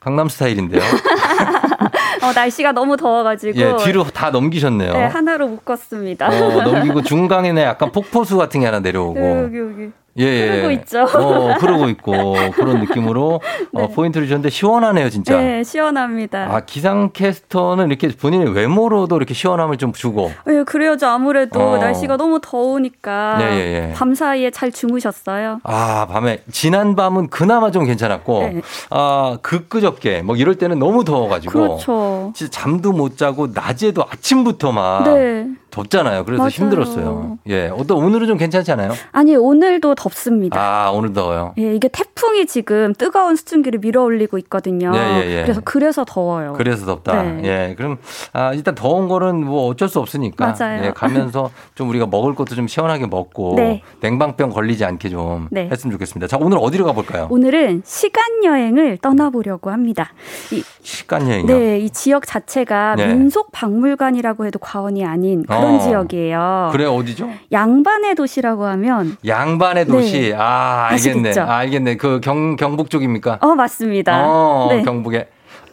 [0.00, 0.82] 강남 스타일인데요.
[2.26, 3.58] 어, 날씨가 너무 더워가지고.
[3.58, 4.92] 예, 뒤로 다 넘기셨네요.
[4.92, 6.28] 네, 하나로 묶었습니다.
[6.28, 9.20] 어, 넘기고 중간에 약간 폭포수 같은 게 하나 내려오고.
[9.44, 9.92] 여기, 여기.
[10.18, 10.48] 예, 예.
[10.48, 11.02] 흐르고 있죠.
[11.02, 13.34] 어, 흐르고 있고 그런 느낌으로
[13.72, 13.82] 어, 네.
[13.82, 15.36] 어, 포인트를 주셨는데 시원하네요, 진짜.
[15.36, 16.48] 네, 시원합니다.
[16.54, 20.32] 아, 기상캐스터는 이렇게 본인의 외모로도 이렇게 시원함을 좀 주고.
[20.48, 21.06] 예, 그래야죠.
[21.06, 21.76] 아무래도 어.
[21.78, 23.92] 날씨가 너무 더우니까 예, 예, 예.
[23.94, 25.60] 밤 사이에 잘 주무셨어요.
[25.64, 28.60] 아, 밤에 지난 밤은 그나마 좀 괜찮았고 네.
[28.90, 32.32] 아, 그끄적게 뭐 이럴 때는 너무 더워 가지고 그렇죠.
[32.34, 35.46] 진짜 잠도 못 자고 낮에도 아침부터 막 네.
[35.76, 36.24] 덥잖아요.
[36.24, 36.48] 그래서 맞아요.
[36.50, 37.38] 힘들었어요.
[37.48, 37.68] 예.
[37.68, 38.92] 어떤 오늘은 좀 괜찮지 않아요?
[39.12, 40.58] 아니, 오늘도 덥습니다.
[40.58, 41.52] 아, 오늘 더워요.
[41.58, 44.92] 예, 이게 태풍이 지금 뜨거운 수증기를 밀어올리고 있거든요.
[44.94, 45.42] 예, 예, 예.
[45.42, 46.54] 그래서 그래서 더워요.
[46.56, 47.22] 그래서 덥다.
[47.22, 47.40] 네.
[47.44, 47.74] 예.
[47.76, 47.98] 그럼
[48.32, 50.84] 아, 일단 더운 거는 뭐 어쩔 수 없으니까 맞아요.
[50.86, 53.82] 예, 가면서 좀 우리가 먹을 것도 좀 시원하게 먹고 네.
[54.00, 55.68] 냉방병 걸리지 않게 좀 네.
[55.70, 56.26] 했으면 좋겠습니다.
[56.26, 57.26] 자, 오늘 어디로 가 볼까요?
[57.30, 60.12] 오늘은 시간 여행을 떠나 보려고 합니다.
[60.52, 63.08] 이, 시간 여행요 네, 이 지역 자체가 네.
[63.08, 65.78] 민속 박물관이라고 해도 과언이 아닌 그런 어.
[65.80, 66.68] 지역이에요.
[66.72, 67.28] 그래 어디죠?
[67.52, 70.30] 양반의 도시라고 하면 양반의 도시.
[70.30, 70.34] 네.
[70.36, 71.38] 아, 알겠네.
[71.40, 71.96] 아, 알겠네.
[71.96, 73.38] 그 경, 경북 쪽입니까?
[73.40, 74.26] 어, 맞습니다.
[74.26, 74.82] 어, 네.
[74.82, 75.28] 경북에.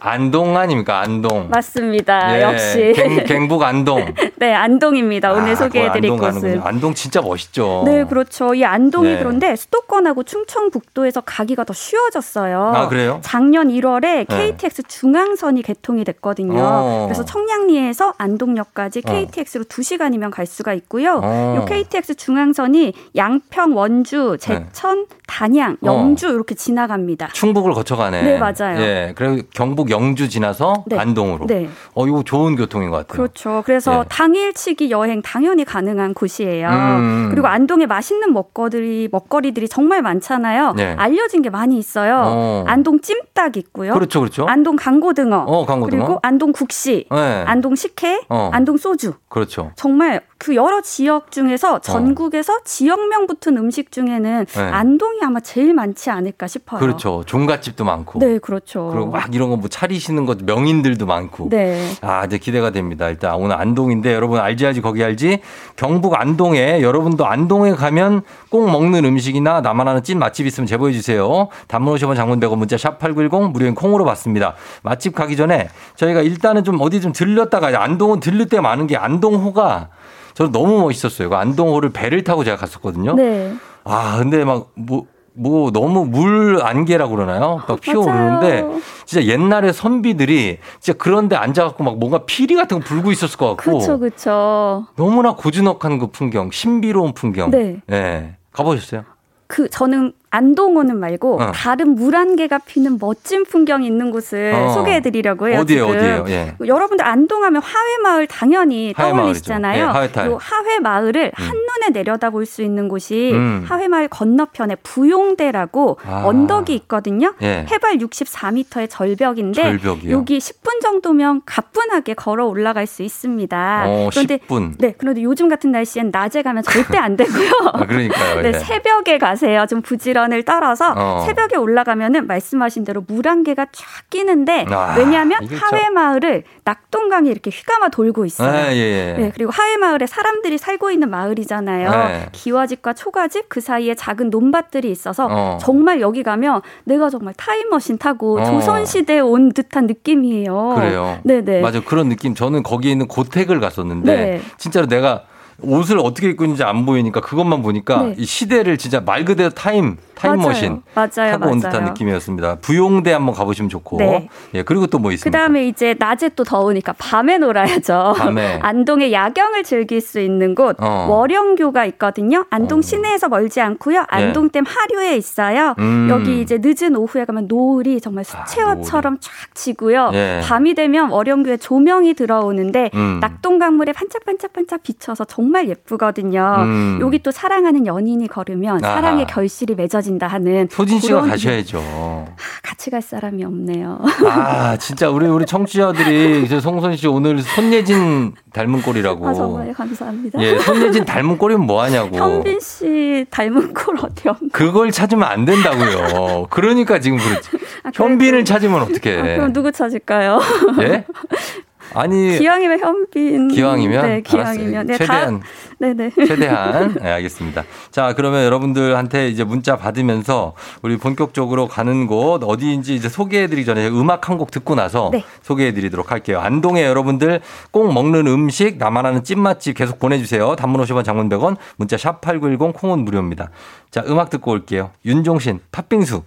[0.06, 1.00] 안동 아닙니까?
[1.00, 1.48] 안동.
[1.48, 2.36] 맞습니다.
[2.36, 2.92] 예, 역시.
[3.26, 4.04] 갱, 북 안동.
[4.36, 5.32] 네, 안동입니다.
[5.32, 6.60] 오늘 아, 소개해 드릴 안동 곳은.
[6.62, 7.84] 안동 진짜 멋있죠.
[7.86, 8.54] 네, 그렇죠.
[8.54, 9.18] 이 안동이 네.
[9.18, 12.72] 그런데 수도권하고 충청북도에서 가기가 더 쉬워졌어요.
[12.74, 13.20] 아, 그래요?
[13.22, 14.88] 작년 1월에 KTX 네.
[14.88, 16.60] 중앙선이 개통이 됐거든요.
[16.60, 17.04] 어.
[17.06, 19.64] 그래서 청량리에서 안동역까지 KTX로 어.
[19.64, 21.20] 2시간이면 갈 수가 있고요.
[21.22, 21.62] 어.
[21.62, 25.06] 이 KTX 중앙선이 양평, 원주, 제천, 네.
[25.26, 26.32] 단양, 영주 어.
[26.32, 27.28] 이렇게 지나갑니다.
[27.32, 28.22] 충북을 거쳐가네.
[28.22, 28.78] 네, 맞아요.
[28.80, 30.98] 예, 그리고 경북 영주 지나서 네.
[30.98, 31.46] 안동으로.
[31.46, 31.68] 네.
[31.94, 33.16] 어, 이거 좋은 교통인 것 같아요.
[33.16, 33.62] 그렇죠.
[33.64, 34.08] 그래서 네.
[34.08, 36.68] 당일치기 여행 당연히 가능한 곳이에요.
[36.68, 37.28] 음.
[37.30, 40.72] 그리고 안동에 맛있는 먹거리 먹거리들이 정말 많잖아요.
[40.72, 40.94] 네.
[40.98, 42.22] 알려진 게 많이 있어요.
[42.24, 42.64] 어.
[42.66, 43.94] 안동 찜닭 있고요.
[43.94, 44.46] 그렇죠, 그렇죠.
[44.46, 45.44] 안동 강고등어.
[45.46, 46.04] 어, 강고등어.
[46.04, 47.44] 그리고 안동 국시, 네.
[47.46, 48.50] 안동 식혜, 어.
[48.52, 49.14] 안동 소주.
[49.28, 49.70] 그렇죠.
[49.76, 51.78] 정말 그 여러 지역 중에서 어.
[51.78, 52.60] 전국에서 어.
[52.64, 54.62] 지역명 붙은 음식 중에는 네.
[54.62, 56.80] 안동이 아마 제일 많지 않을까 싶어요.
[56.80, 57.22] 그렇죠.
[57.26, 58.18] 종갓집도 많고.
[58.18, 58.90] 네, 그렇죠.
[58.92, 61.48] 그리고 막 이런 거뭐 차 리시는 것 명인들도 많고.
[61.50, 61.90] 네.
[62.00, 63.08] 아, 이제 기대가 됩니다.
[63.08, 65.40] 일단 오늘 안동인데 여러분 알지 알지 거기 알지?
[65.76, 71.48] 경북 안동에 여러분도 안동에 가면 꼭 먹는 음식이나 나만 아는 찐 맛집 있으면 제보해 주세요.
[71.68, 74.54] 단문 50원 장문 100원 문자 샵 8910 무료인 콩으로 받습니다.
[74.82, 79.88] 맛집 가기 전에 저희가 일단은 좀 어디 좀 들렸다가 안동은 들릴 때 많은 게 안동호가
[80.34, 81.30] 저는 너무 멋있었어요.
[81.30, 83.14] 그 안동호를 배를 타고 제가 갔었거든요.
[83.14, 83.54] 네.
[83.84, 85.06] 아, 근데 막 뭐,
[85.36, 87.60] 뭐 너무 물 안개라고 그러나요?
[87.68, 88.64] 막 피어오르는데
[89.04, 93.62] 진짜 옛날에 선비들이 진짜 그런데 앉아갖고 막 뭔가 피리 같은 거 불고 있었을 것 같고.
[93.78, 94.86] 그렇죠, 그렇죠.
[94.96, 97.50] 너무나 고즈넉한 그 풍경, 신비로운 풍경.
[97.50, 97.80] 네.
[97.86, 98.36] 네.
[98.52, 99.04] 가보셨어요?
[99.48, 101.52] 그 저는 안동호는 말고 어.
[101.52, 104.70] 다른 물안개가 피는 멋진 풍경이 있는 곳을 어.
[104.70, 105.60] 소개해드리려고 해요.
[105.60, 106.24] 어디에요, 어디에요?
[106.28, 106.54] 예.
[106.66, 109.92] 여러분들 안동하면 하회마을 당연히 떠올리시잖아요.
[109.94, 111.44] 예, 하회마을을 음.
[111.44, 113.64] 한눈에 내려다볼 수 있는 곳이 음.
[113.68, 116.24] 하회마을 건너편에 부용대라고 아.
[116.24, 117.34] 언덕이 있거든요.
[117.42, 117.64] 예.
[117.70, 120.10] 해발 64m의 절벽인데 절벽이요?
[120.10, 123.84] 여기 10분 정도면 가뿐하게 걸어 올라갈 수 있습니다.
[123.86, 124.74] 어, 그런데 10분.
[124.78, 127.50] 네, 그런데 요즘 같은 날씨엔 낮에 가면 절대 안 되고요.
[127.72, 128.40] 아, 그러니까요.
[128.42, 128.52] 네, 예.
[128.58, 129.66] 새벽에 가세요.
[129.68, 131.22] 좀 부지런 전을 따라서 어.
[131.26, 138.24] 새벽에 올라가면은 말씀하신 대로 물안개가 쫙 끼는데 아, 왜냐하면 하회 마을을 낙동강이 이렇게 휘감아 돌고
[138.24, 138.50] 있어요.
[138.50, 139.14] 아, 예, 예.
[139.18, 141.90] 네, 그리고 하회 마을에 사람들이 살고 있는 마을이잖아요.
[141.90, 142.28] 네.
[142.32, 145.58] 기와집과 초가집 그 사이에 작은 논밭들이 있어서 어.
[145.60, 148.44] 정말 여기 가면 내가 정말 타임머신 타고 어.
[148.44, 150.74] 조선 시대에 온 듯한 느낌이에요.
[150.76, 151.18] 그래요.
[151.24, 151.60] 네, 네.
[151.60, 152.34] 맞아 그런 느낌.
[152.34, 154.40] 저는 거기에 있는 고택을 갔었는데 네.
[154.56, 155.24] 진짜로 내가
[155.62, 158.14] 옷을 어떻게 입고 있는지 안 보이니까 그것만 보니까 네.
[158.18, 161.08] 이 시대를 진짜 말 그대로 타임 타임머신 맞아요.
[161.10, 161.52] 타고 맞아요.
[161.52, 162.56] 온 듯한 느낌이었습니다.
[162.56, 163.98] 부용대 한번 가보시면 좋고.
[163.98, 164.28] 네.
[164.54, 165.38] 예, 그리고 또 뭐 있습니까?
[165.38, 168.14] 그다음에 이제 낮에 또 더우니까 밤에 놀아야죠.
[168.16, 168.58] 밤에.
[168.62, 171.06] 안동의 야경을 즐길 수 있는 곳 어.
[171.10, 172.46] 월영교가 있거든요.
[172.50, 172.82] 안동 어.
[172.82, 173.98] 시내에서 멀지 않고요.
[174.00, 174.04] 예.
[174.08, 174.70] 안동댐 네.
[174.70, 175.74] 하류에 있어요.
[175.78, 176.08] 음.
[176.10, 180.10] 여기 이제 늦은 오후에 가면 노을이 정말 수채화처럼 아, 쫙 지고요.
[180.14, 180.40] 예.
[180.42, 183.18] 밤이 되면 월영교에 조명이 들어오는데 음.
[183.20, 186.56] 낙동강물에 반짝반짝반짝 비쳐서 정말 예쁘거든요.
[186.60, 186.98] 음.
[187.00, 188.94] 여기 또 사랑하는 연인이 걸으면 아하.
[188.94, 192.26] 사랑의 결실이 맺어진 이어진다 하는 소진 씨가 가셔야죠.
[192.62, 194.00] 같이 갈 사람이 없네요.
[194.26, 199.28] 아, 진짜 우리 우리 청취자들이 이제 송선 씨 오늘 손예진 닮은 꼴이라고.
[199.28, 200.40] 아, 정말 감사합니다.
[200.42, 202.16] 예, 손예진 닮은 꼴이면 뭐 하냐고.
[202.16, 204.48] 현빈 씨 닮은 꼴 어디 없나?
[204.52, 206.46] 그걸 찾으면 안 된다고요.
[206.50, 207.50] 그러니까 지금 그렇지.
[207.82, 209.18] 아, 현빈을 찾으면 어떡해.
[209.18, 210.40] 아, 그럼 누구 찾을까요?
[210.80, 211.04] 예?
[211.94, 215.46] 아니 기왕이면 현빈 기왕이면 네 기왕이면 네, 최대한 다,
[215.78, 217.64] 네네 최대한 네 알겠습니다.
[217.90, 224.28] 자 그러면 여러분들한테 이제 문자 받으면서 우리 본격적으로 가는 곳 어디인지 이제 소개해드리기 전에 음악
[224.28, 225.22] 한 곡 듣고 나서 네.
[225.42, 226.40] 소개해드리도록 할게요.
[226.40, 227.40] 안동에 여러분들
[227.70, 230.56] 꼭 먹는 음식 나만하는 찐맛집 계속 보내주세요.
[230.56, 233.50] 단문 50원 장문 100원 문자 샵 #8910 콩은 무료입니다.
[233.92, 234.90] 자 음악 듣고 올게요.
[235.04, 236.22] 윤종신 팥빙수.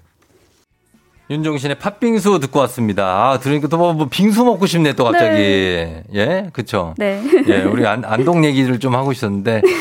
[1.29, 3.03] 윤종신의 팥빙수 듣고 왔습니다.
[3.31, 5.35] 아, 들으니까 또 뭐 빙수 먹고 싶네, 또 갑자기.
[5.35, 6.03] 네.
[6.13, 6.93] 예, 그쵸?
[6.97, 7.21] 네.
[7.47, 9.61] 예, 우리 안, 안동 얘기를 좀 하고 있었는데.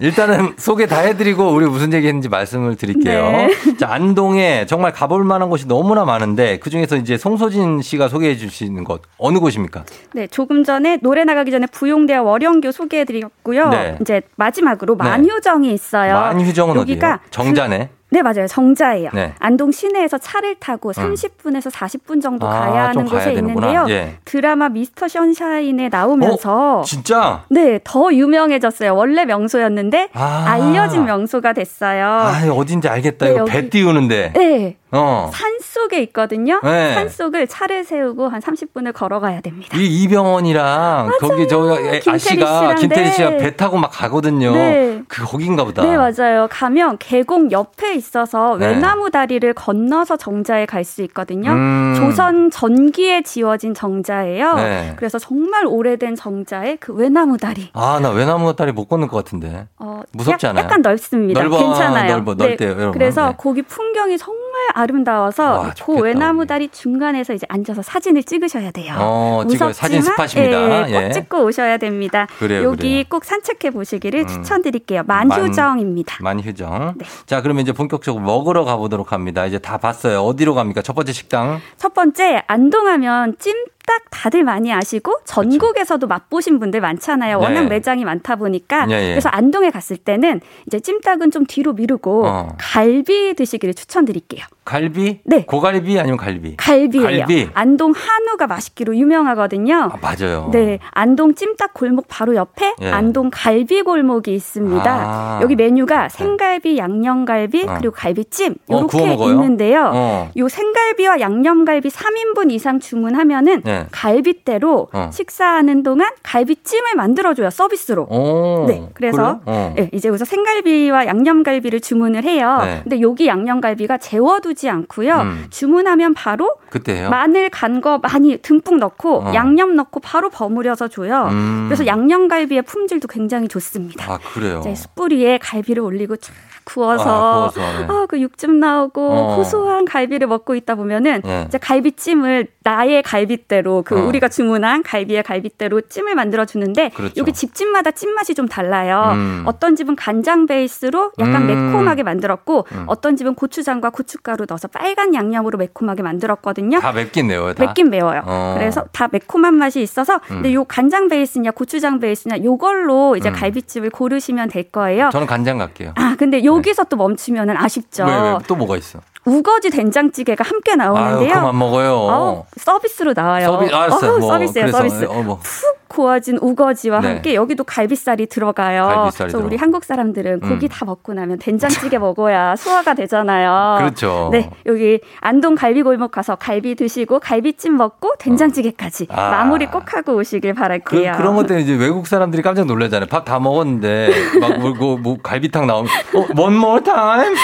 [0.00, 3.30] 일단은 소개 다 해드리고 우리 무슨 얘기 했는지 말씀을 드릴게요.
[3.30, 3.48] 네.
[3.78, 8.84] 자, 안동에 정말 가볼 만한 곳이 너무나 많은데 그 중에서 이제 송소진 씨가 소개해 주시는
[8.84, 9.84] 곳 어느 곳입니까?
[10.12, 13.68] 네, 조금 전에 노래 나가기 전에 부용대와 월영교 소개해 드렸고요.
[13.70, 13.96] 네.
[14.00, 15.04] 이제 마지막으로 네.
[15.04, 16.14] 만휴정이 있어요.
[16.14, 17.18] 만휴정은 여기가 어디예요?
[17.30, 17.90] 정자네.
[18.08, 18.46] 네, 맞아요.
[18.46, 19.10] 정자예요.
[19.12, 19.34] 네.
[19.40, 21.70] 안동 시내에서 차를 타고 30분에서 음.
[21.70, 23.86] 40분 정도 아, 가야 하는 곳에 있는데요.
[23.88, 24.18] 예.
[24.24, 26.82] 드라마 미스터 션샤인에 나오면서 어?
[26.84, 27.44] 진짜?
[27.48, 28.94] 네, 더 유명해졌어요.
[28.94, 30.44] 원래 명소였는데 아.
[30.46, 32.06] 알려진 명소가 됐어요.
[32.06, 33.26] 아, 어딘지 알겠다.
[33.26, 34.32] 네, 이거 배 띄우는데.
[34.34, 34.76] 네.
[34.92, 35.30] 어.
[35.32, 36.60] 산 속에 있거든요.
[36.62, 36.94] 네.
[36.94, 39.76] 산 속을 차를 세우고 한 30분을 걸어가야 됩니다.
[39.76, 41.10] 이 이병헌이랑.
[41.20, 41.76] 거기 저
[42.06, 43.36] 아씨가 김태리 씨가 네.
[43.38, 44.52] 배 타고 막 가거든요.
[44.54, 45.02] 네.
[45.08, 45.82] 그 거긴가 보다.
[45.82, 46.48] 네, 맞아요.
[46.50, 48.68] 가면 계곡 옆에 있어서 네.
[48.68, 51.50] 외나무 다리를 건너서 정자에 갈 수 있거든요.
[51.50, 51.94] 음.
[51.98, 54.54] 조선 전기에 지어진 정자예요.
[54.54, 54.94] 네.
[54.96, 57.70] 그래서 정말 오래된 정자에 그 외나무 다리.
[57.72, 59.66] 아, 나 외나무 다리 못 걷는 것 같은데.
[59.78, 60.64] 어, 무섭지 않아요?
[60.64, 61.42] 약간 넓습니다.
[61.42, 62.12] 넓어, 괜찮아요.
[62.12, 62.74] 넓어, 넓대요.
[62.76, 62.90] 네.
[62.92, 68.94] 그래서 거기 풍경이 정말 아름다워서 와, 그 외나무 다리 중간에서 이제 앉아서 사진을 찍으셔야 돼요.
[68.98, 70.88] 어, 지금 사진 스팟입니다.
[70.88, 71.10] 예, 꼭 예.
[71.12, 72.26] 찍고 오셔야 됩니다.
[72.38, 73.04] 그래요, 여기 그래요.
[73.08, 74.26] 꼭 산책해 보시기를 음.
[74.26, 75.02] 추천드릴게요.
[75.06, 76.18] 만휴정입니다.
[76.20, 77.04] 만, 휴정 네.
[77.26, 79.46] 자, 그러면 이제 본격적으로 먹으러 가보도록 합니다.
[79.46, 80.20] 이제 다 봤어요.
[80.20, 80.82] 어디로 갑니까?
[80.82, 81.60] 첫 번째 식당.
[81.76, 83.54] 첫 번째 안동하면 찜
[83.86, 87.38] 찜닭 다들 많이 아시고 전국에서도 맛보신 분들 많잖아요.
[87.38, 87.68] 워낙 네.
[87.68, 89.10] 매장이 많다 보니까 예, 예.
[89.10, 92.48] 그래서 안동에 갔을 때는 이제 찜닭은 좀 뒤로 미루고 어.
[92.58, 94.44] 갈비 드시기를 추천드릴게요.
[94.64, 95.20] 갈비?
[95.24, 95.44] 네.
[95.44, 96.56] 고갈비 아니면 갈비?
[96.56, 97.18] 갈비예요.
[97.20, 97.48] 갈비.
[97.54, 99.90] 안동 한우가 맛있기로 유명하거든요.
[99.92, 100.50] 아, 맞아요.
[100.52, 100.80] 네.
[100.90, 102.90] 안동 찜닭 골목 바로 옆에 예.
[102.90, 104.84] 안동 갈비 골목이 있습니다.
[104.90, 105.38] 아.
[105.42, 107.76] 여기 메뉴가 생갈비, 양념갈비, 어.
[107.78, 109.92] 그리고 갈비찜 이렇게 어, 있는데요.
[109.94, 110.30] 어.
[110.36, 113.86] 요 생갈비와 양념갈비 3인분 이상 주문하면은 네.
[113.92, 115.10] 갈비대로 어.
[115.12, 118.04] 식사하는 동안 갈비찜을 만들어줘요 서비스로.
[118.10, 119.74] 오, 네, 그래서 어.
[119.76, 122.58] 네, 이제 우선 생갈비와 양념갈비를 주문을 해요.
[122.62, 122.80] 네.
[122.82, 125.14] 근데 여기 양념갈비가 재워두지 않고요.
[125.20, 125.46] 음.
[125.50, 127.10] 주문하면 바로 그때요?
[127.10, 129.34] 마늘 간 거 많이 듬뿍 넣고 어.
[129.34, 131.28] 양념 넣고 바로 버무려서 줘요.
[131.30, 131.66] 음.
[131.68, 134.10] 그래서 양념갈비의 품질도 굉장히 좋습니다.
[134.10, 134.60] 아 그래요?
[134.60, 136.32] 이제 숯불 위에 갈비를 올리고 쫙
[136.66, 137.86] 구워서 아, 네.
[137.88, 139.36] 아, 그 육즙 나오고 어.
[139.36, 141.44] 고소한 갈비를 먹고 있다 보면은 네.
[141.46, 144.04] 이제 갈비찜을 나의 갈비대로 그 어.
[144.04, 147.14] 우리가 주문한 갈비의 갈비대로 찜을 만들어 주는데 그렇죠.
[147.16, 149.12] 여기 집집마다 찜맛이 좀 달라요.
[149.14, 149.42] 음.
[149.46, 151.46] 어떤 집은 간장 베이스로 약간 음.
[151.46, 152.84] 매콤하게 만들었고 음.
[152.88, 156.80] 어떤 집은 고추장과 고춧가루 넣어서 빨간 양념으로 매콤하게 만들었거든요.
[156.80, 157.54] 다 맵긴 매워요.
[157.54, 157.64] 다?
[157.64, 158.22] 맵긴 매워요.
[158.26, 158.54] 어.
[158.58, 160.42] 그래서 다 매콤한 맛이 있어서 음.
[160.42, 163.34] 근데 요 간장 베이스냐 고추장 베이스냐 요걸로 이제 음.
[163.34, 165.10] 갈비찜을 고르시면 될 거예요.
[165.12, 165.92] 저는 간장 갈게요.
[165.94, 168.04] 아 근데 요 여기서 또 멈추면은 아쉽죠.
[168.04, 168.38] 왜, 왜?
[168.46, 169.00] 또 뭐가 있어?
[169.26, 171.32] 우거지 된장찌개가 함께 나오는데요.
[171.32, 171.92] 아유, 그만 먹어요.
[171.94, 173.46] 어, 서비스로 나와요.
[173.46, 174.12] 서비, 알았어요.
[174.14, 175.04] 어, 뭐, 서비스예요, 서비스.
[175.04, 175.38] 어, 뭐.
[175.42, 177.08] 푹 고아진 우거지와 네.
[177.08, 178.86] 함께 여기도 갈비살이 들어가요.
[178.86, 179.46] 갈비살이 그래서 들어.
[179.46, 180.68] 우리 한국 사람들은 고기 음.
[180.68, 183.78] 다 먹고 나면 된장찌개 먹어야 소화가 되잖아요.
[183.78, 184.28] 그렇죠.
[184.32, 189.30] 네, 여기 안동 갈비골목 가서 갈비 드시고 갈비찜 먹고 된장찌개까지 아.
[189.30, 191.12] 마무리 꼭 하고 오시길 바랄게요.
[191.16, 193.08] 그, 런것 때문에 이제 외국 사람들이 깜짝 놀라잖아요.
[193.08, 194.10] 밥 다 먹었는데
[194.40, 197.34] 막 뭐, 뭐, 뭐 갈비탕 나오면 어, one more time.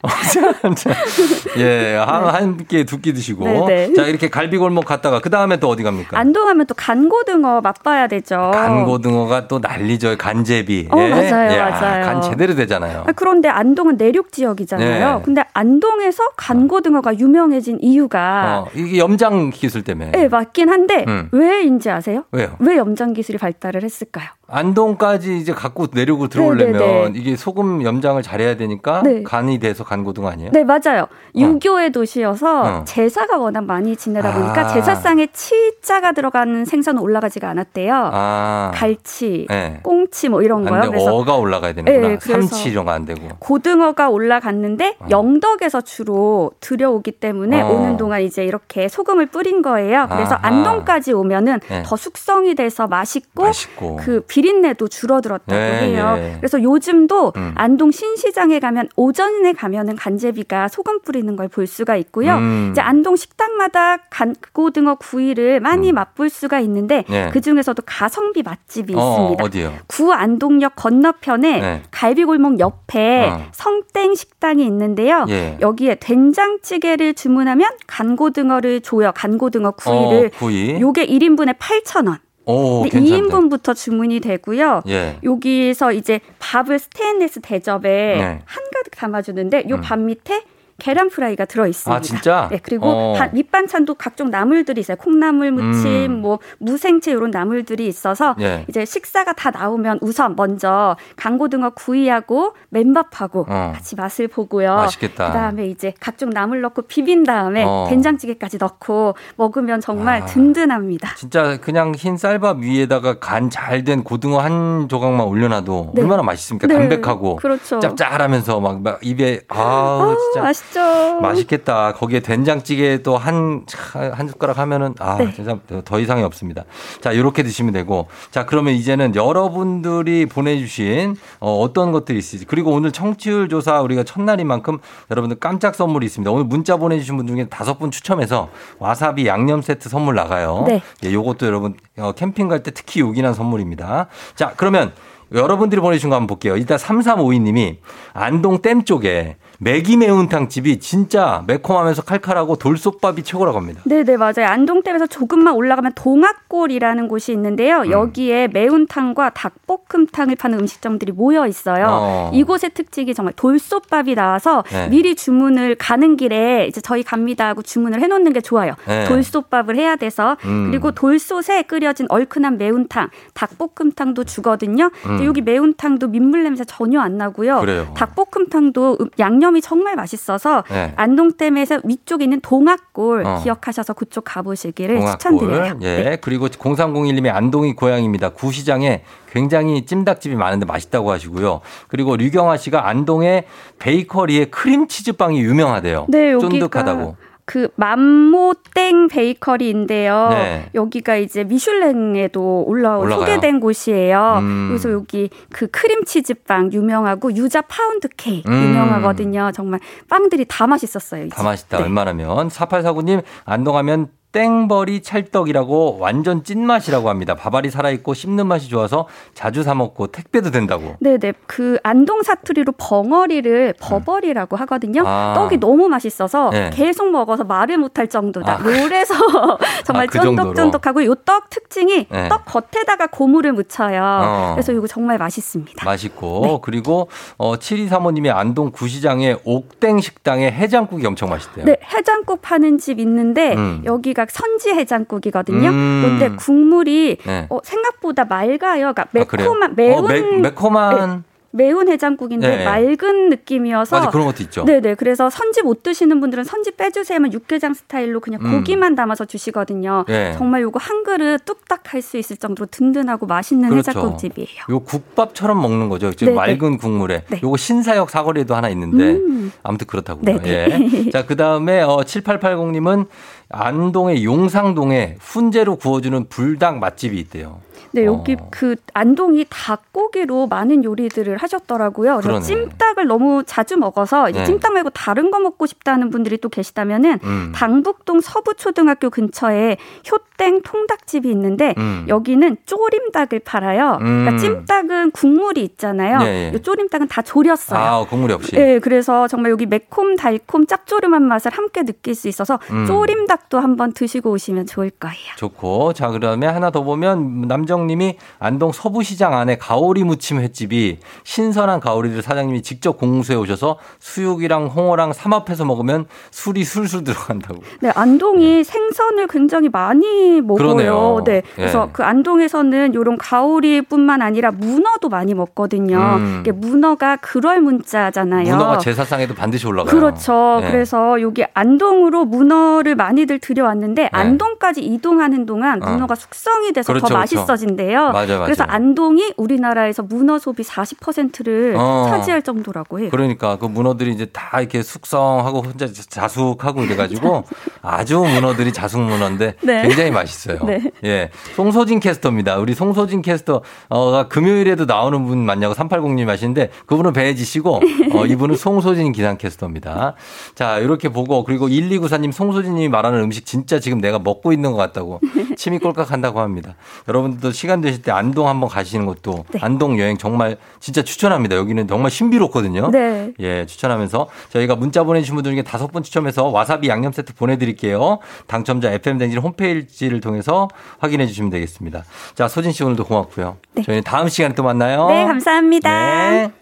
[1.58, 2.30] 예, 한, 네.
[2.30, 3.44] 한 끼, 두 끼 드시고.
[3.44, 3.66] 네네.
[3.88, 3.92] 네.
[3.94, 6.18] 자, 이렇게 갈비골목 갔다가, 그 다음에 또 어디 갑니까?
[6.18, 8.50] 안동하면 또 간고등어 맛봐야 되죠.
[8.54, 10.16] 간고등어가 또 난리죠.
[10.16, 10.88] 간제비.
[10.92, 11.08] 어, 예.
[11.10, 12.04] 맞아요, 야, 맞아요.
[12.04, 13.04] 간 제대로 되잖아요.
[13.08, 15.16] 아, 그런데 안동은 내륙 지역이잖아요.
[15.18, 15.22] 네.
[15.24, 18.60] 근데 안동에서 간고등어가 유명해진 이유가.
[18.66, 20.12] 어, 이게 염장 기술 때문에.
[20.12, 21.28] 네, 맞긴 한데, 음.
[21.32, 22.24] 왜인지 아세요?
[22.32, 22.54] 왜요?
[22.60, 24.28] 왜 염장 기술이 발달을 했을까요?
[24.50, 27.12] 안동까지 이제 갖고 내려고 들어오려면 네네네.
[27.16, 29.22] 이게 소금 염장을 잘해야 되니까 네.
[29.22, 30.50] 간이 돼서 간고등 아니에요?
[30.52, 31.02] 네 맞아요.
[31.02, 31.08] 어.
[31.36, 32.84] 유교의 도시여서 어.
[32.84, 34.68] 제사가 워낙 많이 지내다 보니까 아.
[34.68, 38.10] 제사상에 치자가 들어가는 생선은 올라가지가 않았대요.
[38.12, 38.70] 아.
[38.74, 39.80] 갈치, 네.
[39.82, 40.90] 꽁치 뭐 이런 거요.
[40.90, 42.08] 그래서 어가 올라가야 되는구나.
[42.08, 43.20] 네, 삼치 이런 거 안 되고.
[43.38, 45.06] 고등어가 올라갔는데 어.
[45.10, 47.68] 영덕에서 주로 들여오기 때문에 어.
[47.70, 50.06] 오는 동안 이제 이렇게 소금을 뿌린 거예요.
[50.10, 50.46] 그래서 아하.
[50.48, 51.82] 안동까지 오면은 네.
[51.84, 53.96] 더 숙성이 돼서 맛있고, 맛있고.
[53.96, 56.14] 그 비린내도 줄어들었다고 네, 해요.
[56.16, 56.36] 네.
[56.38, 57.52] 그래서 요즘도 음.
[57.56, 62.34] 안동 신시장에 가면 오전에 가면은 간제비가 소금 뿌리는 걸 볼 수가 있고요.
[62.34, 62.68] 음.
[62.72, 65.94] 이제 안동 식당마다 간고등어 구이를 많이 음.
[65.94, 67.30] 맛볼 수가 있는데 네.
[67.32, 69.44] 그 중에서도 가성비 맛집이 어, 있습니다.
[69.44, 69.72] 어디요?
[69.86, 71.82] 구 안동역 건너편에 네.
[71.90, 73.46] 갈비골목 옆에 어.
[73.52, 75.24] 성땡 식당이 있는데요.
[75.30, 75.56] 예.
[75.62, 79.10] 여기에 된장찌개를 주문하면 간고등어를 줘요.
[79.14, 80.26] 간고등어 구이를.
[80.34, 80.78] 어, 구이.
[80.80, 82.18] 요게 1인분에 8,000원.
[82.48, 84.82] 오, 근데 2인분부터 주문이 되고요.
[84.88, 85.18] 예.
[85.22, 88.40] 여기서 이제 밥을 스테인리스 대접에 네.
[88.44, 90.06] 한가득 담아주는데 요밥 음.
[90.06, 90.42] 밑에
[90.80, 91.96] 계란 프라이가 들어 있습니다.
[91.96, 92.48] 아 진짜?
[92.50, 93.14] 네 그리고 어.
[93.32, 94.96] 밑반찬도 각종 나물들이 있어요.
[94.96, 96.22] 콩나물 무침, 음.
[96.22, 98.64] 뭐 무생채 이런 나물들이 있어서 예.
[98.68, 103.72] 이제 식사가 다 나오면 우선 먼저 강고등어 구이하고 맨밥하고 어.
[103.74, 104.74] 같이 맛을 보고요.
[104.76, 105.28] 맛있겠다.
[105.28, 107.86] 그다음에 이제 각종 나물 넣고 비빈 다음에 어.
[107.88, 110.26] 된장찌개까지 넣고 먹으면 정말 아.
[110.26, 111.14] 든든합니다.
[111.16, 116.02] 진짜 그냥 흰 쌀밥 위에다가 간 잘 된 고등어 한 조각만 올려놔도 네.
[116.02, 116.66] 얼마나 맛있습니까?
[116.66, 116.74] 네.
[116.74, 117.78] 담백하고 그렇죠.
[117.80, 121.20] 짭짤하면서 막, 막 입에 아 진짜 맛있 맛있죠.
[121.20, 121.92] 맛있겠다.
[121.92, 125.32] 거기에 된장찌개 또 한, 한 숟가락 하면은, 아, 네.
[125.32, 126.64] 진짜 더 이상이 없습니다.
[127.00, 128.06] 자, 이렇게 드시면 되고.
[128.30, 132.44] 자, 그러면 이제는 여러분들이 보내주신 어, 어떤 것들이 있을지.
[132.44, 134.78] 그리고 오늘 청취율 조사 우리가 첫날인 만큼
[135.10, 136.30] 여러분들 깜짝 선물이 있습니다.
[136.30, 138.48] 오늘 문자 보내주신 분 중에 다섯 분 추첨해서
[138.78, 140.64] 와사비 양념 세트 선물 나가요.
[140.66, 140.82] 네.
[141.04, 144.08] 예, 요것도 여러분 어, 캠핑 갈 때 특히 요긴한 선물입니다.
[144.34, 144.92] 자, 그러면
[145.32, 146.56] 여러분들이 보내주신 거 한번 볼게요.
[146.56, 147.76] 일단 3352님이
[148.14, 153.82] 안동 댐 쪽에 매기 매운탕 집이 진짜 매콤하면서 칼칼하고 돌솥밥이 최고라고 합니다.
[153.86, 154.46] 네 네 맞아요.
[154.46, 157.80] 안동댐에서 조금만 올라가면 동학골이라는 곳이 있는데요.
[157.80, 157.90] 음.
[157.90, 161.86] 여기에 매운탕과 닭볶음탕을 파는 음식점들이 모여 있어요.
[161.90, 162.30] 어.
[162.32, 164.88] 이곳의 특징이 정말 돌솥밥이 나와서 네.
[164.90, 168.74] 미리 주문을 가는 길에 이제 저희 갑니다 하고 주문을 해 놓는 게 좋아요.
[168.86, 169.06] 네.
[169.06, 170.68] 돌솥밥을 해야 돼서 음.
[170.70, 174.90] 그리고 돌솥에 끓여진 얼큰한 매운탕, 닭볶음탕도 주거든요.
[175.06, 175.24] 음.
[175.24, 177.58] 여기 매운탕도 민물 냄새 전혀 안 나고요.
[177.60, 177.92] 그래요.
[177.96, 180.92] 닭볶음탕도 양념 양념이 정말 맛있어서 네.
[180.96, 183.40] 안동댐에서 위쪽에 있는 동학골 어.
[183.42, 185.18] 기억하셔서 그쪽 가보시기를 동학골.
[185.18, 185.78] 추천드려요.
[185.82, 186.02] 예.
[186.02, 186.16] 네.
[186.20, 188.30] 그리고 0301님이 안동이 고향입니다.
[188.30, 191.60] 구시장에 굉장히 찜닭집이 많은데 맛있다고 하시고요.
[191.88, 193.44] 그리고 류경아 씨가 안동의
[193.78, 196.06] 베이커리에 크림치즈빵이 유명하대요.
[196.08, 197.16] 네, 쫀득하다고.
[197.48, 200.28] 그 맘모땡 베이커리인데요.
[200.32, 200.70] 네.
[200.74, 203.24] 여기가 이제 미슐랭에도 올라온 올라가요?
[203.24, 204.36] 소개된 곳이에요.
[204.42, 204.66] 음.
[204.68, 208.64] 그래서 여기 그 크림치즈 빵 유명하고 유자 파운드 케이크 음.
[208.64, 209.52] 유명하거든요.
[209.54, 209.80] 정말
[210.10, 211.30] 빵들이 다 맛있었어요.
[211.30, 211.78] 다 맛있다.
[211.78, 211.84] 네.
[211.84, 217.34] 웬만하면 4849님 안동하면 땡버리 찰떡이라고 완전 찐맛이라고 합니다.
[217.34, 220.96] 밥알이 살아있고 씹는 맛이 좋아서 자주 사먹고 택배도 된다고.
[221.00, 221.32] 네네.
[221.46, 225.02] 그 안동 사투리로 벙어리를 버버리라고 하거든요.
[225.06, 225.32] 아.
[225.34, 226.70] 떡이 너무 맛있어서 네.
[226.72, 228.60] 계속 먹어서 말을 못할 정도다.
[228.60, 228.64] 아.
[228.64, 229.14] 요래서
[229.84, 232.28] 정말 아, 그 쫀득쫀득하고 요 떡 특징이 네.
[232.28, 234.00] 떡 겉에다가 고무를 묻혀요.
[234.02, 234.50] 어.
[234.54, 235.84] 그래서 이거 정말 맛있습니다.
[235.84, 236.58] 맛있고 네.
[236.62, 241.64] 그리고 어, 7235님이 안동 구시장의 옥땡 식당에 해장국이 엄청 맛있대요.
[241.66, 241.76] 네.
[241.92, 243.82] 해장국 파는 집 있는데 음.
[243.84, 245.68] 여기 여기가 선지 해장국이거든요.
[245.68, 246.02] 음.
[246.02, 247.46] 그런데 국물이 네.
[247.48, 248.92] 어, 생각보다 맑아요.
[248.92, 250.08] 그러니까 아, 매콤한 아, 매운 어,
[250.40, 251.28] 매, 콤한 네.
[251.50, 252.64] 매운 해장국인데 네.
[252.64, 254.64] 맑은 느낌이어서 맞아 그런 것도 있죠.
[254.64, 258.58] 네네 그래서 선지 못 드시는 분들은 선지 빼주세요 육개장 스타일로 그냥 음.
[258.58, 260.04] 고기만 담아서 주시거든요.
[260.06, 260.34] 네.
[260.36, 263.90] 정말 요거 한 그릇 뚝딱 할 수 있을 정도로 든든하고 맛있는 그렇죠.
[263.90, 264.64] 해장국집이에요.
[264.70, 266.12] 요 국밥처럼 먹는 거죠.
[266.12, 267.40] 지금 맑은 국물에 네.
[267.42, 269.52] 요거 신사역 사거리에도 하나 있는데 음.
[269.62, 270.38] 아무튼 그렇다고요.
[270.46, 271.10] 예.
[271.10, 273.06] 자 그다음에 어, 7880님은
[273.50, 277.60] 안동의 용상동에 훈제로 구워주는 불닭 맛집이 있대요.
[277.92, 278.48] 네, 여기 어.
[278.50, 282.20] 그 안동이 닭고기로 많은 요리들을 하셨더라고요.
[282.22, 284.44] 그래서 찜닭을 너무 자주 먹어서 네.
[284.44, 287.52] 찜닭 말고 다른 거 먹고 싶다는 분들이 또 계시다면은 음.
[287.54, 289.76] 당북동 서부초등학교 근처에
[290.10, 292.04] 효땡 통닭집이 있는데 음.
[292.08, 293.98] 여기는 쪼림닭을 팔아요.
[293.98, 294.18] 그러니까 음.
[294.24, 296.18] 그러니까 찜닭은 국물이 있잖아요.
[296.18, 296.52] 네.
[296.54, 297.80] 이 쪼림닭은 다 졸였어요.
[297.80, 298.52] 아, 국물이 없이.
[298.52, 302.86] 네, 그래서 정말 여기 매콤 달콤 짭조름한 맛을 함께 느낄 수 있어서 음.
[302.86, 305.16] 쪼림닭도 한번 드시고 오시면 좋을 거예요.
[305.36, 311.80] 좋고 자 그다음에 하나 더 보면 남정 사장님이 안동 서부시장 안에 가오리 무침 횟집이 신선한
[311.80, 317.60] 가오리를 사장님이 직접 공수해 오셔서 수육이랑 홍어랑 삼합해서 먹으면 술이 술술 들어간다고.
[317.80, 320.56] 네, 안동이 생선을 굉장히 많이 먹어요.
[320.56, 321.22] 그러네요.
[321.24, 321.42] 네.
[321.56, 321.92] 그래서 예.
[321.92, 325.96] 그 안동에서는 이런 가오리뿐만 아니라 문어도 많이 먹거든요.
[325.96, 326.44] 음.
[326.54, 328.54] 문어가 그럴 문자잖아요.
[328.54, 329.90] 문어가 제사상에도 반드시 올라가요.
[329.90, 330.60] 그렇죠.
[330.62, 330.70] 예.
[330.70, 334.08] 그래서 여기 안동으로 문어를 많이들 들여왔는데 예.
[334.12, 335.90] 안동까지 이동하는 동안 어.
[335.90, 337.36] 문어가 숙성이 돼서 그렇죠, 더 그렇죠.
[337.36, 338.10] 맛있어진 대요.
[338.12, 338.44] 맞아, 맞아.
[338.44, 342.06] 그래서 안동이 우리나라에서 문어 소비 40%를 어.
[342.08, 343.08] 차지할 정도라고 해요.
[343.10, 347.44] 그러니까 그 문어들이 이제 다 이렇게 숙성하고 혼자 자숙하고 이래가지고
[347.82, 349.82] 아주 문어들이 자숙 문어인데 네.
[349.82, 350.58] 굉장히 맛있어요.
[350.64, 350.80] 네.
[351.04, 352.58] 예, 송소진 캐스터입니다.
[352.58, 357.80] 우리 송소진 캐스터가 금요일에도 나오는 분 맞냐고 380님 하시는데 그분은 배혜지 씨고
[358.14, 360.14] 어, 이분은 송소진 기상캐스터입니다.
[360.54, 365.20] 자, 이렇게 보고 그리고 1294님 송소진님이 말하는 음식 진짜 지금 내가 먹고 있는 것 같다고
[365.58, 366.76] 침이 꼴깍 한다고 합니다.
[367.08, 369.58] 여러분들도 시간 되실 때 안동 한번 가시는 것도 네.
[369.60, 371.56] 안동 여행 정말 진짜 추천합니다.
[371.56, 372.90] 여기는 정말 신비롭거든요.
[372.92, 373.32] 네.
[373.40, 378.20] 예, 추천하면서 저희가 문자 보내주신 분들 중에 다섯 분 추첨해서 와사비 양념 세트 보내드릴게요.
[378.46, 380.68] 당첨자 FM댕진 홈페이지를 통해서
[381.00, 382.04] 확인해 주시면 되겠습니다.
[382.36, 383.56] 자, 소진 씨 오늘도 고맙고요.
[383.74, 383.82] 네.
[383.82, 385.08] 저희는 다음 시간에 또 만나요.
[385.08, 386.30] 네, 감사합니다.
[386.30, 386.52] 네.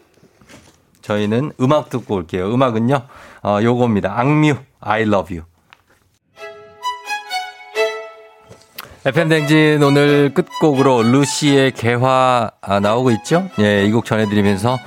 [1.02, 2.52] 저희는 음악 듣고 올게요.
[2.52, 3.02] 음악은요,
[3.42, 4.18] 어, 요겁니다.
[4.18, 5.44] 악뮤, I love you.
[9.06, 13.48] FM댕진 오늘 끝곡으로 루시의 개화 아, 나오고 있죠?
[13.60, 14.78] 예, 이 곡 전해드리면서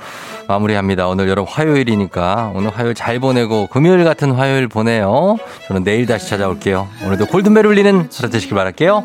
[0.46, 1.06] 마무리합니다.
[1.08, 5.38] 오늘 여러분 화요일이니까 오늘 화요일 잘 보내고 금요일 같은 화요일 보내요.
[5.68, 6.86] 저는 내일 다시 찾아올게요.
[7.06, 9.04] 오늘도 골든벨 울리는 하루 되시길 바랄게요.